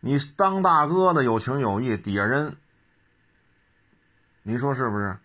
[0.00, 2.56] 你当大哥的有情有义，底下人，
[4.42, 5.18] 你说是不是？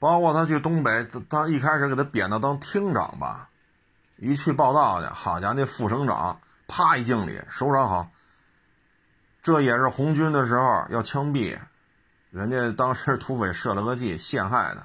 [0.00, 3.48] 包括他去东北，他一开始给他贬到当厅长吧，
[4.16, 8.10] 一去报道去，好家伙，那副省长啪一敬礼，首长好。
[9.42, 11.58] 这也是红军的时候要枪毙，
[12.34, 14.84] 人家当时土匪设了个计陷害的。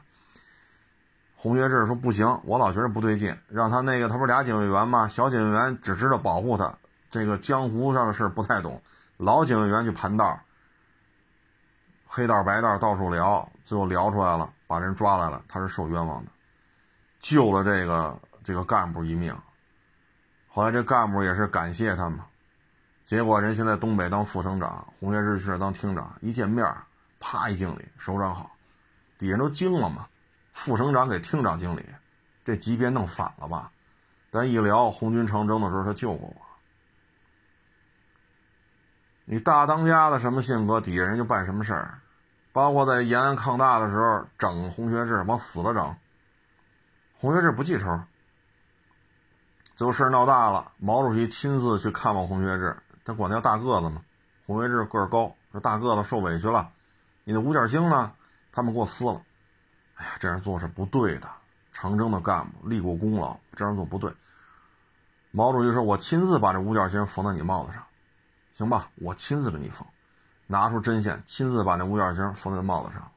[1.35, 5.07] 洪学智说不行，我老觉得不对劲，让他那个他不是俩警卫员吗？
[5.07, 6.71] 小警卫员只知道保护他，
[7.09, 8.79] 这个江湖上的事不太懂。
[9.17, 10.39] 老警卫员去盘道，
[12.05, 16.29] 黑道白道到处聊，最后聊出来了，把人抓来了，他是受冤枉的，
[17.19, 19.35] 救了这个这个干部一命。
[20.49, 22.27] 后来这干部也是感谢他嘛，
[23.03, 26.71] 结果人现在东北当副省长，洪学智去当厅长，一见面，
[27.19, 28.51] 啪一敬礼，首长好，
[29.17, 30.07] 底下都惊了嘛。
[30.53, 31.85] 副省长给厅长敬礼，
[32.43, 33.71] 这级别弄反了吧？
[34.31, 36.35] 咱一聊红军长征的时候，他救过我。
[39.25, 41.99] 你大当家的什么性格，底下人就办什么事儿。
[42.51, 45.95] 包括在延安抗大的时候，整洪学智往死了整。
[47.19, 48.01] 洪学智不记仇。
[49.75, 52.75] 最后事儿闹大了，毛主席亲自去看望洪学智，
[53.05, 54.01] 他管他叫大个子嘛。
[54.45, 56.71] 洪学智个儿高，说大个子受委屈了，
[57.29, 58.11] 你的五角星呢？
[58.51, 59.21] 他们给我撕了。
[59.93, 61.29] 哎呀，这样做是不对的。
[61.71, 64.11] 长征的干部立过功劳，这样做不对。
[65.29, 67.83] 毛主席说：“我亲自把这五角星缝在你帽子上，
[68.55, 68.89] 行吧？
[68.95, 69.87] 我亲自给你缝，
[70.47, 73.11] 拿出针线，亲自把那五角星缝在帽子上。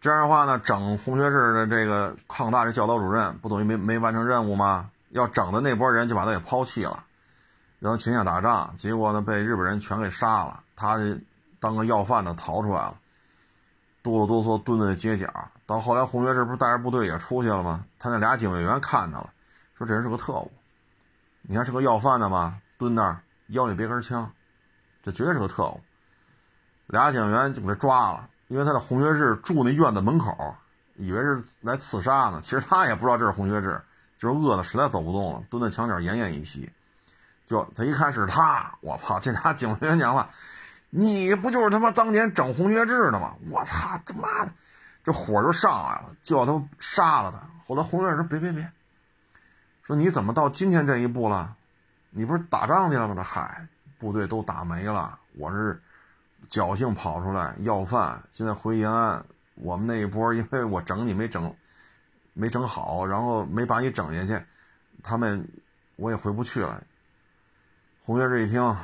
[0.00, 4.90] 这样的话呢，整红学士的这个抗大的教导主任，不等于没没完成任务吗？
[5.10, 7.04] 要整的那波人就把他给抛弃了，
[7.78, 10.98] 然后请下打仗，结果呢被日本人全给杀了，他
[11.62, 12.98] 当个要饭的逃出来了。”
[14.04, 15.32] 哆哆哆嗦蹲在街角，
[15.64, 17.84] 到后来红学志不是带着部队也出去了吗？
[18.00, 19.32] 他那俩警卫员看他了，
[19.78, 20.50] 说这人是个特务，
[21.42, 22.58] 你看是个要饭的吧？
[22.78, 24.28] 蹲那儿腰里别根枪，
[25.04, 25.80] 这绝对是个特务。
[26.88, 30.56] 俩警员就给他抓了，因为他在红学志住那院子门口，
[30.96, 32.40] 以为是来刺杀呢。
[32.42, 33.80] 其实他也不知道这是红学志，
[34.18, 36.68] 就是饿的实在走不动了，蹲在墙角奄奄一息。
[37.46, 39.20] 就他一看是他，我操！
[39.20, 40.28] 这俩警卫员讲了。
[40.94, 43.34] 你不就是他妈当年整红学智的吗？
[43.50, 44.52] 我操他妈的，
[45.02, 47.48] 这火就上来了，就要他杀了他。
[47.66, 48.70] 后来红学智说：“别别别，
[49.86, 51.56] 说你怎么到今天这一步了？
[52.10, 53.14] 你不是打仗去了吗？
[53.16, 53.66] 这嗨，
[53.98, 55.80] 部队都打没了，我是
[56.50, 58.22] 侥幸跑出来要饭。
[58.30, 59.24] 现在回延安，
[59.54, 61.56] 我们那一波因为我整你没整，
[62.34, 64.44] 没整好，然后没把你整下去，
[65.02, 65.48] 他们
[65.96, 66.82] 我也回不去了。”
[68.04, 68.76] 红学智一听。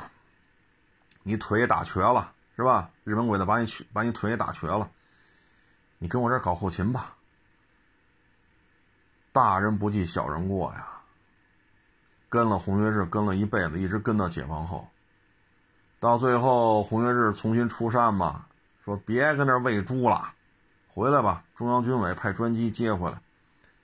[1.23, 2.89] 你腿也打瘸了是吧？
[3.03, 4.89] 日本鬼子把你去把你腿也打瘸了，
[5.97, 7.15] 你跟我这儿搞后勤吧。
[9.31, 10.87] 大人不计小人过呀。
[12.27, 14.87] 跟了洪学智跟了一辈子，一直跟到解放后。
[15.99, 18.45] 到最后洪学智重新出山嘛，
[18.83, 20.33] 说别跟那喂猪了，
[20.87, 21.43] 回来吧。
[21.55, 23.19] 中央军委派专机接回来，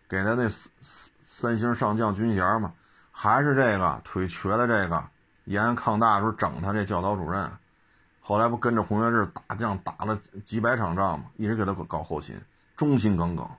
[0.07, 0.71] 给他那三
[1.23, 2.73] 三星上将军衔嘛，
[3.11, 5.09] 还是这个腿瘸的这个。
[5.45, 7.49] 延安抗大时候整他这教导主任，
[8.19, 11.25] 后来不跟着洪学智打仗打了几百场仗吗？
[11.37, 12.39] 一直给他搞后勤，
[12.75, 13.49] 忠心耿耿。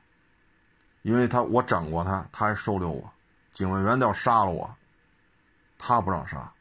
[1.03, 3.13] 因为他我整过他，他还收留我。
[3.53, 4.69] 警卫员都要杀了我，
[5.79, 6.53] 他不让杀。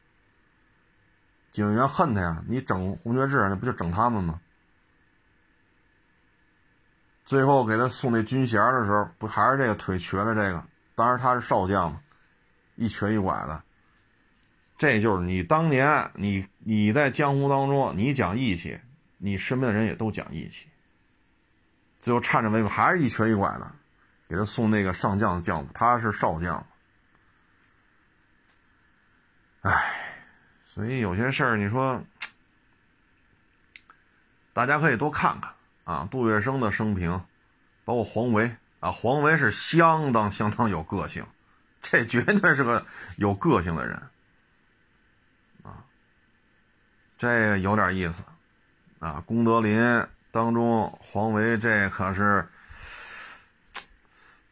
[1.50, 4.40] 警卫员恨他呀，你整洪学智那不就整他们吗？
[7.24, 10.62] 最后给他送那军衔的时候，不还是这个腿瘸的这个？
[10.94, 12.00] 当然他是少将嘛，
[12.76, 13.62] 一瘸一拐的。
[14.78, 18.78] 这就是你当年，你你在江湖当中，你讲义气，
[19.16, 20.68] 你身边的人也都讲义气。
[21.98, 23.74] 最后颤颤巍巍，还是一瘸一拐的，
[24.28, 26.66] 给他送那个上将的将服，他是少将。
[29.62, 29.94] 唉，
[30.64, 32.04] 所以有些事儿，你说
[34.52, 35.52] 大家可以多看看
[35.84, 37.24] 啊，杜月笙的生平，
[37.84, 41.26] 包括黄维啊，黄维是相当相当有个性，
[41.80, 42.84] 这绝对是个
[43.16, 44.00] 有个性的人。
[47.16, 48.22] 这个有点意思，
[48.98, 52.46] 啊，功德林当中，黄维这可是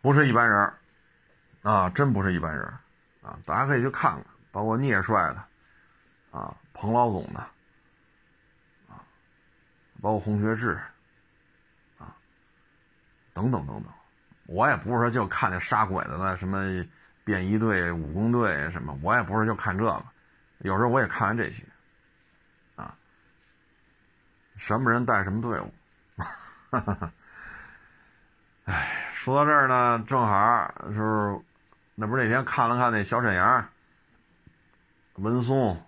[0.01, 0.73] 不是一般人
[1.63, 2.63] 啊，真不是一般人
[3.23, 3.39] 啊！
[3.45, 5.45] 大家可以去看看，包括聂帅的，
[6.39, 7.41] 啊，彭老总的，
[8.89, 9.01] 啊，
[10.01, 10.79] 包括洪学智，
[11.99, 12.17] 啊，
[13.33, 13.93] 等等等等，
[14.47, 16.63] 我也不是说就看那杀鬼子的什么
[17.25, 20.05] 便衣队、武工队什么，我也不是就看这个，
[20.59, 21.63] 有时候我也看完这些，
[24.57, 25.73] 什么人带什么队伍，
[26.71, 27.13] 哈哈哈。
[28.65, 31.41] 哎，说到这儿呢，正好是，
[31.95, 33.69] 那不是那天看了看那小沈阳、
[35.17, 35.81] 文松，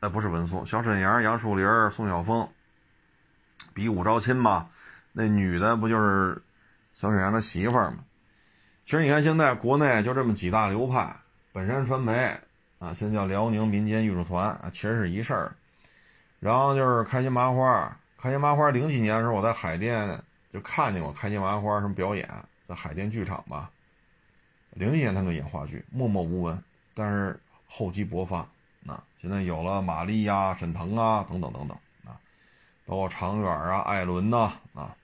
[0.00, 2.48] 哎，不是文松，小沈阳、杨树林、宋晓峰，
[3.72, 4.68] 比武招亲嘛？
[5.12, 6.42] 那女的不就是
[6.92, 7.98] 小沈阳的媳妇儿吗？
[8.84, 11.16] 其实你看，现在国内就这么几大流派，
[11.52, 12.38] 本山传媒
[12.78, 15.54] 啊，现在叫辽宁民间艺术团啊，其实是一事儿。
[16.38, 20.22] 然后就是开心麻花，开心麻花零几年的时候，我在海淀。
[20.52, 22.28] 就看见过开心麻花什么表演，
[22.66, 23.70] 在海淀剧场吧。
[24.70, 26.60] 零几年他们演话剧，默默无闻，
[26.92, 27.38] 但是
[27.68, 28.38] 厚积薄发，
[28.84, 32.18] 啊，现在有了马丽呀、沈腾啊等等等等啊，
[32.84, 34.96] 包括常远啊、艾伦呐啊。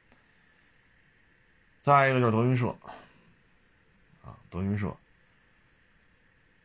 [1.81, 2.75] 再一个就是德云社，
[4.25, 4.93] 啊，德云社。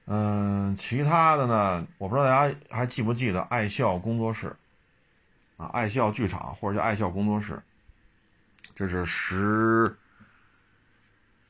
[0.06, 4.56] 嗯，其他的呢，我不知道大家还记不记得爱笑工作室，
[5.62, 7.62] 啊，爱笑剧场或者叫爱笑工作室。
[8.74, 9.96] 这是十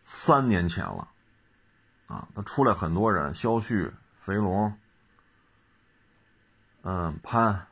[0.04, 1.08] 三年前了，
[2.08, 4.78] 啊，他出来很多人，肖旭、肥龙，
[6.82, 7.68] 嗯，潘，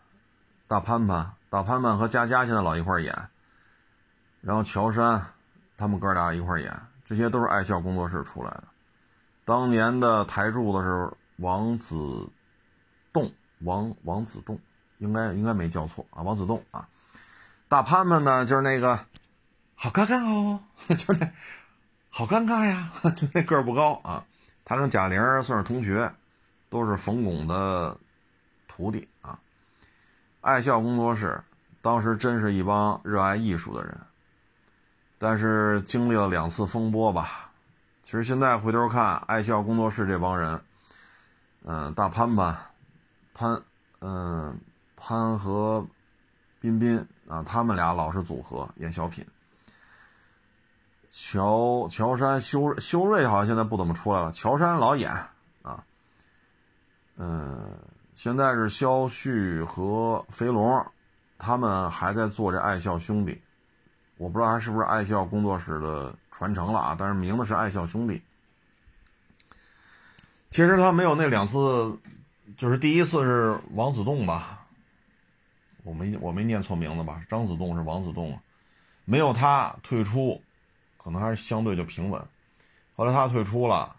[0.66, 3.30] 大潘潘，大潘潘和佳佳现在老一块演，
[4.40, 5.34] 然后乔杉，
[5.76, 8.64] 他们哥俩一块演，这些都是爱笑工作室出来的。
[9.44, 12.30] 当年的台柱子是王子
[13.12, 14.58] 栋，王王子栋，
[15.00, 16.88] 应该应该没叫错啊，王子栋啊。
[17.68, 19.00] 大潘潘呢，就是那个。
[19.82, 20.60] 好尴尬哦，
[20.94, 21.32] 就那，
[22.10, 24.26] 好尴尬呀， 就那个儿不高啊。
[24.66, 26.14] 他跟贾玲算是同学，
[26.70, 27.98] 都是冯巩的
[28.68, 29.40] 徒弟啊。
[30.42, 31.42] 爱笑工作室
[31.82, 33.98] 当时真是一帮热爱艺术的人，
[35.18, 37.50] 但是经历了两次风波吧。
[38.04, 40.62] 其实现在回头看，爱笑工作室这帮人，
[41.64, 42.72] 嗯，大潘吧，
[43.34, 43.62] 潘，
[44.02, 44.60] 嗯，
[45.00, 45.86] 潘和
[46.60, 49.26] 彬彬啊，他们俩老是组合演小品。
[51.12, 54.32] 乔乔杉、修修睿好像现在不怎么出来了。
[54.32, 55.12] 乔杉老演
[55.64, 55.84] 啊，
[57.18, 57.78] 嗯，
[58.14, 60.86] 现在是肖旭和肥龙，
[61.38, 63.42] 他们还在做这爱笑兄弟，
[64.18, 68.22] 我不知道还是不是爱笑工作室的传承了啊，但是名字是爱笑兄弟。
[70.52, 71.98] 其实他没有那两次，
[72.58, 74.59] 就是第一次是王子栋吧，
[75.84, 77.24] 我没我没念错名字吧？
[77.30, 78.42] 张子栋是王子栋啊，
[79.06, 80.42] 没有他退出。
[81.02, 82.22] 可能还是相对就平稳，
[82.94, 83.96] 后来他退出了，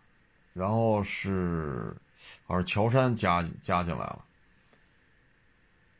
[0.52, 1.96] 然后是
[2.44, 4.22] 好像乔杉加加进来了，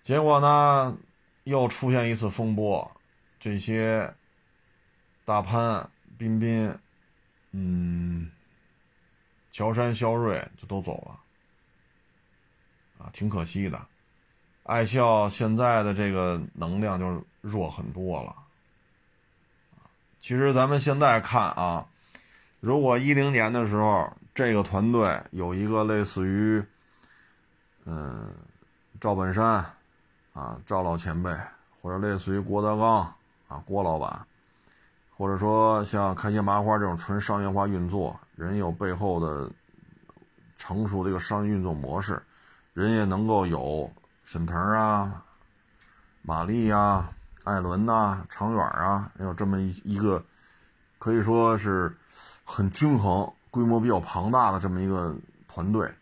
[0.03, 0.97] 结果呢
[1.45, 2.89] 又出现一次风波，
[3.41, 4.15] 这些
[5.25, 6.79] 大潘、彬彬，
[7.53, 8.31] 嗯，
[9.51, 11.03] 乔杉、肖瑞就都走
[12.99, 13.87] 了，啊，挺可惜的。
[14.71, 18.33] 爱笑现在的这个能量就弱很多了。
[20.21, 21.85] 其实咱们现在看啊，
[22.61, 26.63] 如果一零年的时候这个团队有一个类似于，
[27.85, 28.33] 嗯，
[29.01, 29.65] 赵本山，
[30.35, 31.37] 啊，赵老前辈，
[31.83, 33.13] 或者类似于郭德纲
[33.49, 34.25] 啊，郭老板，
[35.17, 39.51] 或者说像开心麻花这种纯商业化运作，人有背后的
[40.57, 42.23] 成熟的一个商业运作模式，
[42.73, 43.91] 人也能够有
[44.33, 45.25] 沈腾啊，
[46.23, 47.11] 马丽呀。
[47.43, 50.25] 艾伦呐，常远啊，有这么一一个，
[51.01, 51.97] 可以说是
[52.45, 55.17] 很均衡、规模比较庞大的这么一个
[55.49, 55.93] 团队。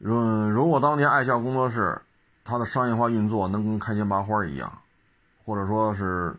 [0.00, 2.02] 嗯，如果当年爱笑工作室
[2.42, 4.82] 它的商业化运作能跟开心麻花一样，
[5.44, 6.36] 或者说是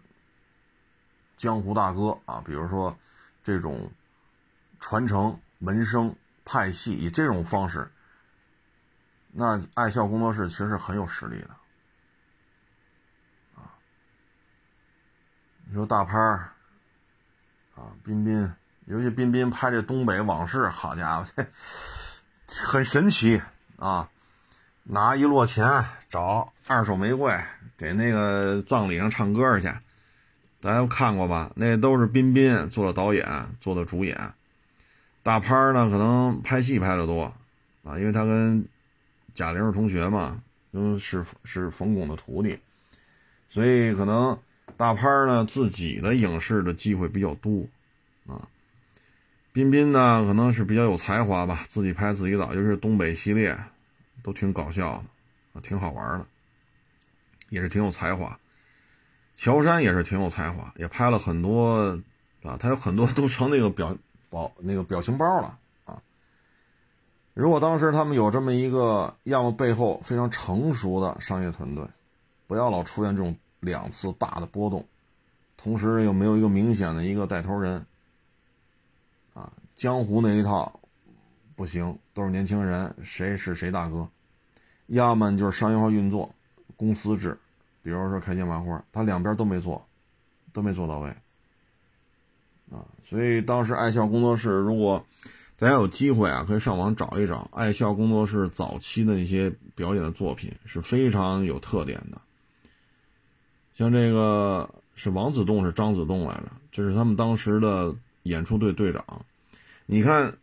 [1.38, 2.98] 江湖大哥啊，比如说
[3.42, 3.90] 这种
[4.82, 6.14] 传承门生
[6.44, 7.90] 派系，以这种方式，
[9.34, 11.50] 那爱笑工作室其实是很有实力的。
[13.56, 13.74] 啊
[15.66, 16.52] 你说大潘儿
[17.76, 18.54] 啊，彬彬，
[18.86, 21.46] 尤其彬彬拍这东北往事，好家伙，
[22.68, 23.42] 很神奇
[23.78, 24.10] 啊！
[24.84, 27.36] 拿一摞钱找二手玫瑰
[27.76, 29.68] 给那个葬礼上唱歌去，
[30.62, 31.52] 大家看过吧？
[31.56, 34.34] 那都是彬彬做的导演，做的主演。
[35.24, 37.34] 大潘儿呢，可能拍戏拍的多
[37.84, 38.68] 啊，因为他跟
[39.34, 40.42] 贾玲是同学嘛，
[40.72, 42.60] 嗯，是是冯巩的徒弟，
[43.48, 44.38] 所以可能。
[44.78, 47.68] 大潘呢，自己的影视的机会比较多，
[48.26, 48.48] 啊，
[49.52, 53.56] 彬彬呢可能是比较有才华吧，自己拍自己导，就是东北系列，
[54.24, 55.04] 都挺搞笑的，
[55.54, 56.26] 啊，挺好玩的，
[57.50, 58.40] 也是挺有才华。
[59.36, 62.02] 乔杉也是挺有才华，也拍了很多，
[62.42, 63.96] 啊，他有很多都成那个表
[64.30, 65.60] 保那个表情包了。
[67.34, 71.86] 如果当时他们有这么一个，要么背后非常成熟的商业团队，
[72.48, 74.86] 不要老出现这种两次大的波动，
[75.58, 77.86] 同时又没有一个明显的一个带头人，
[79.34, 80.80] 啊，江湖那一套。
[81.56, 84.10] 不行，都是年轻人，谁是谁大哥？
[84.88, 86.34] 要么就是商业化运作，
[86.76, 87.38] 公司制，
[87.84, 89.86] 比如说开心麻花，他两边都没做，
[90.52, 91.10] 都没做到位
[92.72, 92.84] 啊。
[93.04, 95.06] 所以当时爱笑工作室，如果
[95.58, 102.22] 大家有机会啊，可以上网找一找爱笑工作室早期的一些表演的作品，是非常有特点的。
[103.74, 109.26] 像这个是王子栋，是张子栋来着，这是他们当时的演出队队长，
[109.86, 110.34] 你看。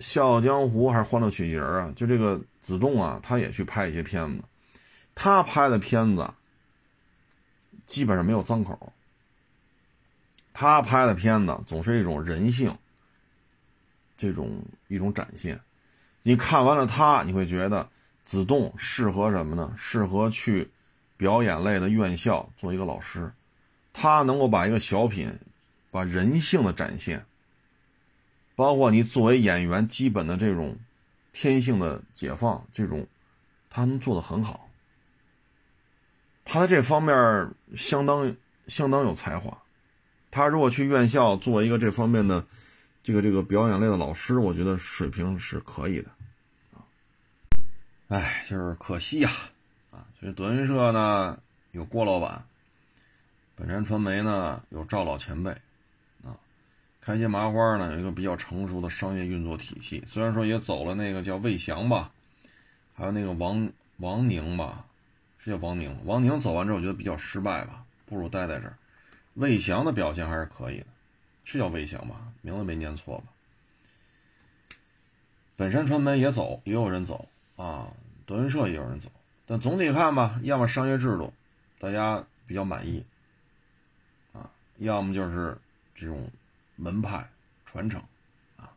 [0.02, 1.92] 《笑傲江湖》还是《欢乐喜剧人》啊？
[1.94, 4.42] 就这个子栋啊，他也去拍一些片子。
[5.14, 6.32] 他拍的片子
[7.84, 8.94] 基本上没有脏口。
[10.54, 12.74] 他拍的片子总是一种人性，
[14.20, 15.58] 这种一种展现。
[16.22, 17.88] 你看完了他，你会觉得
[18.26, 19.72] 子栋适合什么呢？
[19.78, 20.70] 适合去
[21.16, 23.32] 表演类的院校做一个老师。
[23.94, 25.32] 他能够把一个小品，
[25.90, 27.24] 把人性的展现。
[28.54, 30.76] 包括你作为演员基本的这种
[31.32, 33.06] 天性的解放，这种
[33.70, 34.68] 他能做的很好。
[36.44, 38.36] 他在这方面相当
[38.66, 39.56] 相当有才华。
[40.30, 42.44] 他如果去院校做一个这方面的
[43.02, 46.10] 这个这个表演类的老师，我觉得水平是可以的。
[46.74, 46.84] 啊，
[48.08, 49.30] 哎，就是可惜呀，
[49.90, 51.40] 啊，就是德云社呢
[51.72, 52.44] 有郭老板，
[53.56, 55.50] 本山传媒呢有赵老前辈。
[56.22, 56.36] 啊
[57.00, 62.12] 开心麻花呢有一个比较成熟的商业运作体系，虽然说也走了那个叫魏翔吧，
[62.94, 64.84] 还有那个王王宁吧，
[65.38, 65.96] 是叫王宁。
[66.04, 68.76] 王宁走完之后，我觉得比较失败吧，不如待在这儿。
[69.34, 70.86] 魏翔的表现还是可以的，
[71.44, 72.29] 是叫魏翔吧？
[72.40, 73.24] 名字没念错吧？
[75.56, 77.88] 本山传媒也走，也有人走啊，
[78.26, 79.10] 德云社也有人走，
[79.46, 81.32] 但总体看吧，要么商业制度
[81.78, 83.04] 大家比较满意
[84.32, 85.58] 啊，要么就是
[85.94, 86.30] 这种。
[86.82, 87.28] 门派
[87.66, 88.02] 传承，
[88.56, 88.72] 啊，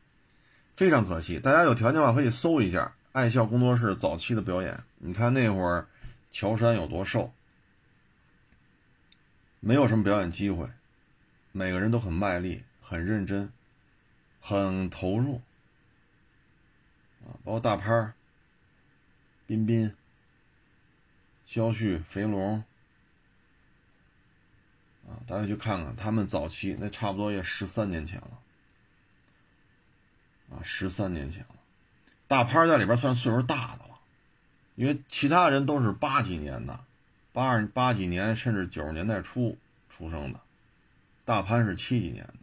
[0.73, 1.39] 非常可惜。
[1.39, 4.77] 大家有条件的话可以搜一下爱笑工作室早期的表演。
[4.97, 5.87] 你看那会儿，
[6.29, 7.33] 乔杉有多瘦，
[9.61, 10.67] 没有什么表演机会，
[11.53, 12.61] 每个人都很卖力、
[12.93, 13.51] 很认真、
[14.39, 15.41] 很投入，
[17.25, 18.13] 啊，包括大潘、
[19.47, 19.95] 彬彬、
[21.43, 22.63] 肖旭、肥龙。
[25.07, 28.39] 啊，大家去看看他们早期，那差不多也十三年前了，
[30.51, 31.55] 啊，十三年前了。
[32.27, 33.99] 大潘在里边算岁数大的了，
[34.75, 36.79] 因为其他人都是八几年的，
[37.33, 39.57] 八二八几年甚至九十年代初
[39.89, 40.39] 出生的，
[41.25, 42.35] 大潘是七几年的，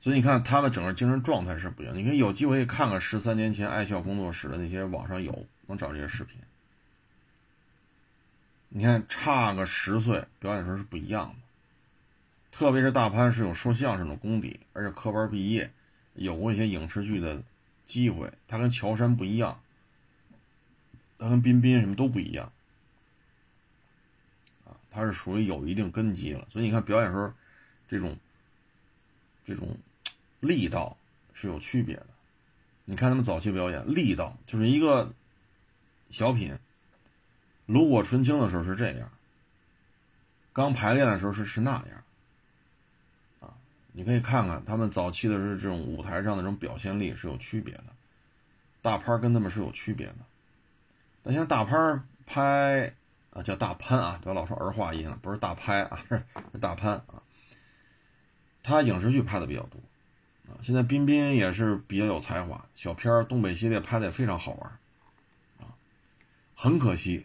[0.00, 1.94] 所以你看他们整个精神状态是不一样。
[1.94, 6.36] 你可以有机会看看十三年前爱笑工作室的那些网上有能找这些视频，
[8.70, 11.34] 你看差个十岁，表演时候是不一样的。
[12.50, 15.70] 特别是大潘是有说相声的功底，而且科班毕业，
[16.14, 17.42] 有过一些影视剧的
[17.86, 18.32] 机会。
[18.48, 19.60] 他跟乔杉不一样，
[21.18, 22.50] 他跟彬彬什么都不一样，
[24.64, 26.46] 啊，他是属于有一定根基了。
[26.50, 27.32] 所以你看表演时候，
[27.86, 28.16] 这种
[29.46, 29.76] 这种
[30.40, 30.96] 力道
[31.32, 32.06] 是有区别的。
[32.84, 35.12] 你看他们早期表演，力道就是一个
[36.08, 36.58] 小品，
[37.66, 39.10] 炉火纯青的时候是这样，
[40.52, 42.04] 刚排练的时候是是那样。
[43.40, 43.54] 啊
[43.92, 47.84] 你可以看看他们早期的是这种舞台上的这种表现力是有区别的，
[48.82, 50.16] 大潘跟他们是有区别的。
[51.22, 52.94] 那像大潘拍
[53.30, 56.24] 啊，叫大潘啊，不要老说儿化音了，不是大拍啊， 是
[56.60, 57.22] 大潘啊。
[58.62, 59.80] 他影视剧拍的比较多
[60.62, 64.70] 现在彬彬也是比较有才华，小片儿东北系列拍的也非常好玩
[65.60, 65.74] 啊。
[66.54, 67.24] 很可惜，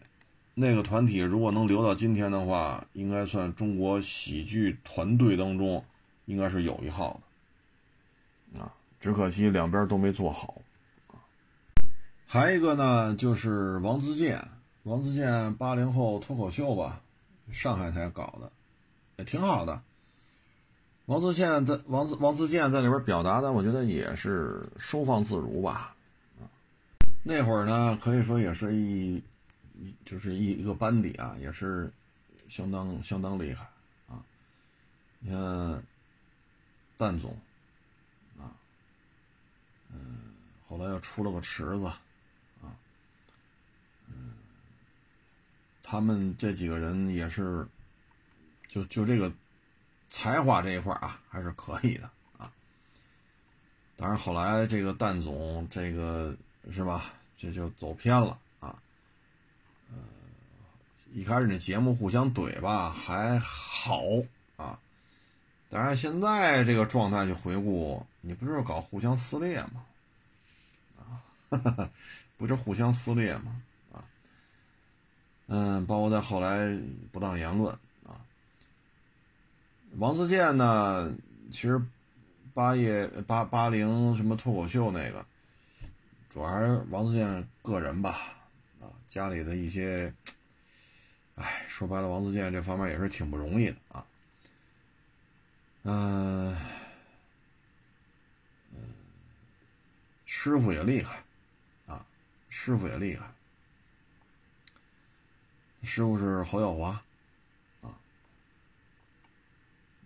[0.53, 5.83] 那个团体如果能留到今天的话，应该算中国喜剧团队当中。
[6.27, 7.21] 应该是有一号
[8.51, 10.55] 的，啊，只可惜两边都没做好，
[11.09, 11.21] 啊，
[12.25, 14.43] 还一个呢，就是王自健，
[14.81, 16.99] 王自健八零后脱口秀吧，
[17.51, 18.51] 上海台搞的，
[19.17, 19.83] 也挺好的。
[21.05, 25.95] 王自健在王自王自健在里边表达的，我觉得也是收放自如吧，
[26.39, 26.47] 啊，
[27.23, 29.21] 那会儿呢，可以说也是一，
[30.05, 31.91] 就是一一个班底啊，也是
[32.47, 33.67] 相当相当厉害
[34.07, 34.23] 啊，
[35.19, 35.83] 你看。
[36.97, 37.37] 蛋总，
[38.39, 38.55] 啊，
[39.91, 40.31] 嗯，
[40.65, 41.85] 后来又出了个池子，
[42.63, 42.71] 啊，
[44.07, 44.31] 嗯
[45.83, 47.67] 他们这几个人也是，
[48.69, 49.29] 就就这个
[50.15, 52.49] 才华这一块啊，还是可以的啊。
[53.97, 56.33] 当然后来这个蛋总这个
[56.71, 58.81] 是吧，这就走偏了啊。
[59.89, 59.97] 呃，
[61.11, 64.03] 一开始那节目互相怼吧还好
[64.55, 64.79] 啊，
[65.69, 69.85] 当然现在这个状态去回顾，你不就是搞互相撕裂吗？
[70.97, 71.91] 啊，
[72.37, 73.61] 不就互相撕裂吗？
[73.91, 73.99] 啊
[75.47, 76.73] 嗯，包括在后来
[77.11, 77.77] 不当言论，
[79.97, 81.15] 王自健呢，
[81.51, 81.81] 其实
[82.53, 85.25] 八夜八八零什么脱口秀那个，
[86.29, 88.35] 主要还是王自健个人吧，
[88.81, 90.13] 啊，家里的一些，
[91.35, 94.05] 哎，说白了，王自健这方面也是挺不容易的啊，
[95.83, 96.53] 嗯，
[98.73, 98.79] 嗯，
[100.25, 101.23] 师傅也厉害，
[101.87, 102.05] 啊，
[102.49, 103.25] 师傅也厉害。
[105.83, 106.89] 师傅是侯耀华，
[107.83, 107.93] 啊，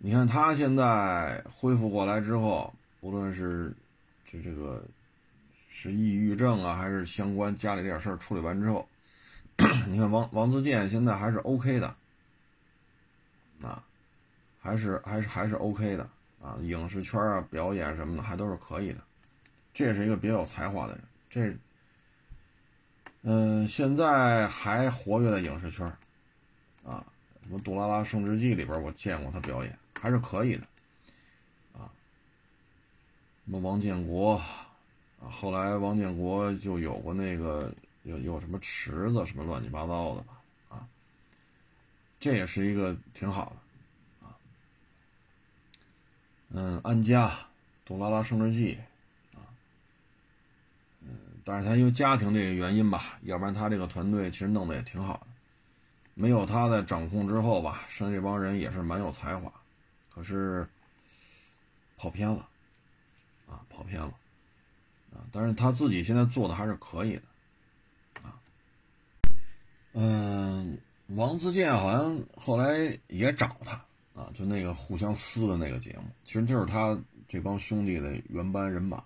[0.02, 2.72] 你看他现在恢复过来之后，
[3.02, 3.70] 无论是
[4.24, 4.82] 就这个
[5.68, 8.88] 是抑郁症啊，还是相关家里这点事儿处理完之后，
[9.86, 11.94] 你看王王自健现在还是 OK 的，
[13.62, 13.84] 啊，
[14.58, 16.08] 还是还是还是 OK 的
[16.42, 19.00] 啊，影视圈啊表演什么的还都是可以的，
[19.74, 21.54] 这是一个比较有才华的人，这。
[23.22, 25.86] 嗯，现在还活跃在影视圈
[26.86, 27.04] 啊，
[27.42, 30.66] 什么《杜拉拉升职记》里边我见过他表演，还是可以的，
[31.74, 31.90] 啊，
[33.44, 37.72] 那么王建国，啊，后来王建国就有过那个
[38.04, 40.40] 有有什么池子什么乱七八糟的吧，
[40.70, 40.88] 啊，
[42.18, 43.52] 这也是一个挺好
[44.20, 44.36] 的，啊，
[46.50, 47.28] 嗯，安家，
[47.84, 48.74] 《杜拉拉升职记》。
[51.42, 55.26] 但是他因为家庭这个原因吧，要不然他这个团队其实弄得也挺好的。
[56.14, 59.50] 没有他在掌控之后吧，剩下这帮人也是蛮有才华，
[60.20, 60.68] 可是
[61.96, 62.46] 跑偏了，
[63.48, 64.12] 啊，跑偏了，
[65.14, 67.22] 啊，但是他自己现在做的还是可以的，
[68.22, 68.38] 啊，
[69.94, 70.78] 嗯，
[71.16, 73.82] 王自健好像后来也找他，
[74.14, 79.02] 啊，就那个互相撕的那个节目，其实就是他这帮兄弟的原班人马。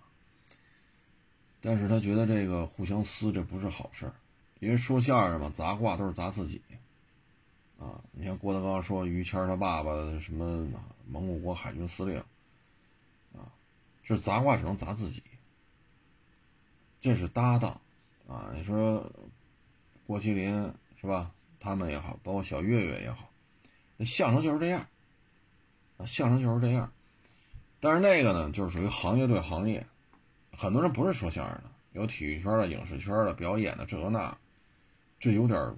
[1.61, 4.11] 但是他觉得这个互相撕这不是好事，
[4.59, 6.61] 因为说相声嘛，砸挂都是砸自己，
[7.79, 10.69] 啊，你像郭德纲说于谦他爸爸什么
[11.07, 12.19] 蒙古国海军司令，
[13.33, 13.53] 啊，
[14.03, 15.23] 这砸挂只能砸自己，
[17.01, 17.81] 这是搭档，
[18.29, 19.11] 啊，你说
[20.07, 21.31] 郭麒麟是吧？
[21.61, 23.31] 他们也好，包括小岳岳也好，
[23.97, 24.87] 那相声就是这样，
[25.97, 26.93] 啊，相声就是这样，
[27.81, 29.87] 但是那个呢，就是属于行业对行业。
[30.57, 34.37] 很多人不是说相声的，有体育圈的、影视圈的、表演的，这个那，
[35.19, 35.75] 这有点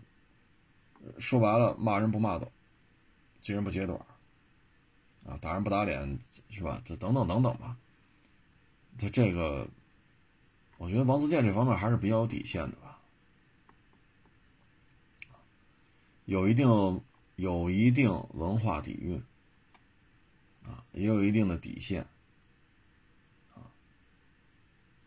[1.18, 2.50] 说白了，骂人不骂抖，
[3.40, 3.98] 揭人不揭短
[5.28, 6.80] 啊，打人不打脸，是吧？
[6.84, 7.76] 这等等等等吧。
[8.98, 9.68] 他这个，
[10.78, 12.98] 我觉得王自健这方面还是比较有底线的吧，
[16.24, 17.02] 有一定
[17.34, 19.22] 有一定文化底蕴，
[20.64, 22.06] 啊，也有一定的底线。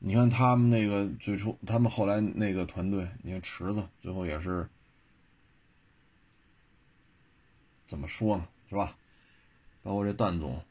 [0.01, 4.69] 你看他们那个最初，他们后来那个团队，你看池子最后也是
[7.87, 8.47] 怎么说呢？
[8.69, 8.95] 是吧？
[9.89, 10.63] 包括这蛋总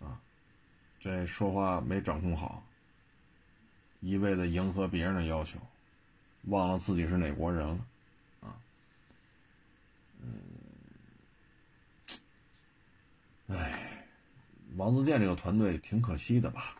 [0.00, 0.18] 啊，
[0.98, 2.64] 这说话没掌控好，
[4.00, 5.58] 一味的迎合别人的要求，
[6.44, 7.86] 忘了自己是哪国人了
[8.40, 8.56] 啊。
[10.22, 10.40] 嗯，
[13.48, 14.06] 哎，
[14.76, 16.78] 王自健这个团队挺可惜的吧？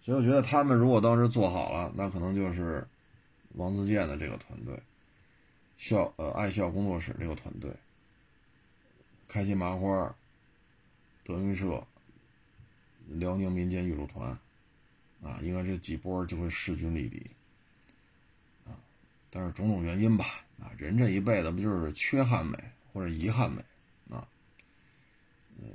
[0.00, 2.88] 所以我觉得他们如果当时做好了，那可能就是
[3.56, 4.82] 王自健的这个团队，
[5.76, 7.70] 笑呃爱笑工作室这个团队，
[9.28, 10.14] 开心麻花、
[11.24, 11.86] 德云社、
[13.06, 14.30] 辽宁民间艺术团，
[15.22, 17.30] 啊，应该这几波就会势均力敌，
[18.66, 18.74] 啊，
[19.30, 20.24] 但是种种原因吧，
[20.60, 22.58] 啊，人这一辈子不就是缺憾美
[22.92, 23.64] 或者遗憾美，
[24.14, 24.26] 啊，
[25.58, 25.68] 嗯，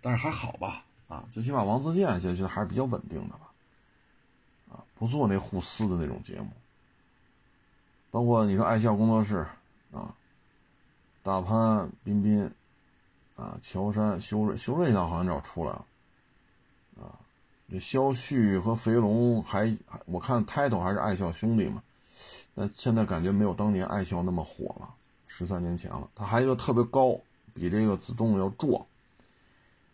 [0.00, 3.42] 但是还好吧，啊，最起码王自健现在还是比较稳定的吧。
[4.68, 6.50] 啊不做那互撕的那种节目，
[8.10, 9.46] 包括你说爱笑工作室
[9.92, 10.16] 啊，
[11.22, 12.50] 大潘、彬彬
[13.36, 15.86] 啊，乔杉、修睿，修睿现在好像要出来了
[17.00, 17.20] 啊。
[17.70, 19.76] 这肖旭和肥龙还
[20.06, 21.82] 我看 title 还是爱笑兄弟嘛，
[22.54, 24.88] 那现在感觉没有当年爱笑那么火了，
[25.26, 26.08] 十三年前了。
[26.14, 27.20] 他还一个特别高，
[27.52, 28.84] 比这个子栋要壮。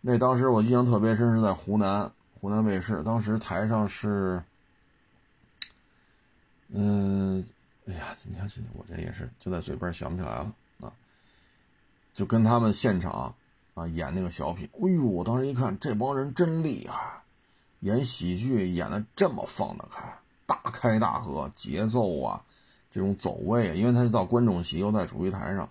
[0.00, 2.10] 那当时我印象特别深，是在湖南
[2.40, 4.42] 湖南卫视，当时台上是。
[6.74, 7.44] 嗯，
[7.86, 10.54] 哎呀，你看这，我这也是就在嘴边想不起来了。
[12.14, 13.34] 就跟他们现场
[13.74, 17.22] 啊演那个小品，哎呦，我当时一看，这帮人真厉害，
[17.80, 20.02] 演喜剧演的这么放得开，
[20.46, 22.42] 大开大合，节奏啊，
[22.90, 25.68] 这种走位，因为他到观众席又在主席台上，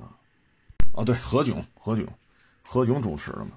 [0.00, 0.10] 啊，
[0.94, 2.06] 啊对，何炅，何炅，
[2.64, 3.52] 何炅主持的嘛，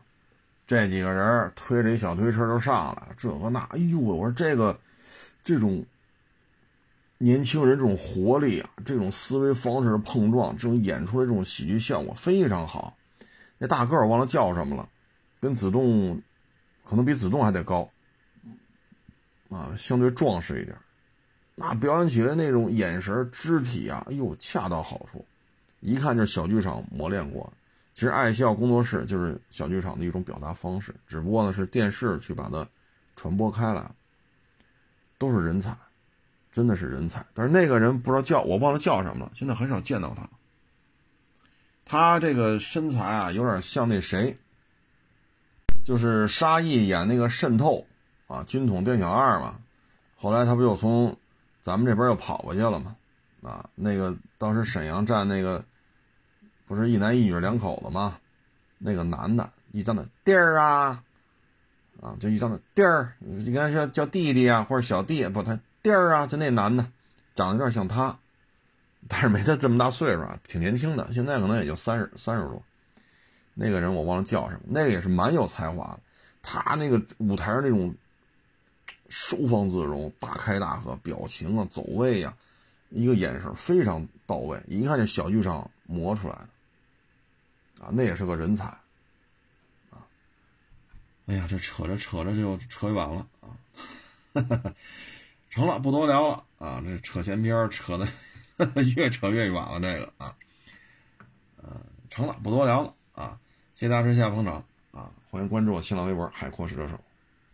[0.67, 4.79] 这几个人推着一小推车就上来了，这个那，哎呦，我说这个
[5.43, 5.85] 这种。
[7.21, 12.95] 年轻人这种活力啊，这种思维方式的碰撞，这种演出的这种喜剧效果非常好。
[13.57, 14.87] 那大个儿忘了叫什么了，
[15.41, 16.21] 跟子栋
[16.85, 17.89] 可能比子栋还得高
[19.49, 20.75] 啊，相对壮实一点。
[21.55, 25.25] 那表演起来那种眼神、肢体啊，哎呦，恰到好处，
[25.81, 27.51] 一看就是小剧场磨练过。
[27.93, 32.65] 其实爱笑工作室就是小剧场的一种表达方式，只不过呢是电视去把它
[33.17, 33.91] 传播开来，
[35.17, 35.75] 都是人才。
[36.51, 40.27] 真的是人才，但是那个人不知道叫我忘了叫什么了，现在很少见到他。
[41.85, 44.37] 他这个身材啊，有点像那谁，
[45.83, 47.85] 就是沙溢演那个《渗透》
[48.33, 49.59] 啊，军统店小二嘛。
[50.15, 51.15] 后来他不又从
[51.61, 52.95] 咱们这边又跑过去了嘛？
[53.41, 55.63] 啊，那个当时沈阳站那个
[56.65, 58.17] 不是一男一女两口子吗？
[58.77, 61.03] 那个男的一张的弟儿啊，
[62.01, 65.59] 啊，就一张的弟儿，你看说叫弟弟啊，或者小弟不他。
[65.81, 66.91] 弟儿啊，就那男的，
[67.35, 68.17] 长得有点像他，
[69.07, 72.61] 但是没他这么大岁数啊，挺年轻的，现在可能也就三十三十多。
[73.53, 75.99] 那个人我忘了叫什么，那个也是蛮有才华的。
[76.41, 77.93] 他那个舞台上那种
[79.09, 82.33] 收放自如、大开大合，表情啊、走位呀，
[82.89, 90.05] 一个眼神非常到位，一看就小剧场磨出来的啊，那也是个人才啊。
[91.25, 93.49] 哎呀，这扯着扯着就扯远了啊。
[95.59, 96.81] 成了，不多聊了啊！
[96.85, 98.07] 这扯闲篇扯的
[98.95, 100.33] 越扯越远了，这个啊，
[101.57, 101.75] 呃，
[102.09, 103.37] 成了，不多聊了啊！
[103.75, 104.63] 谢谢大家支持，谢谢捧场
[104.93, 105.11] 啊！
[105.29, 106.97] 欢迎关注我新浪微博“海阔试车手”。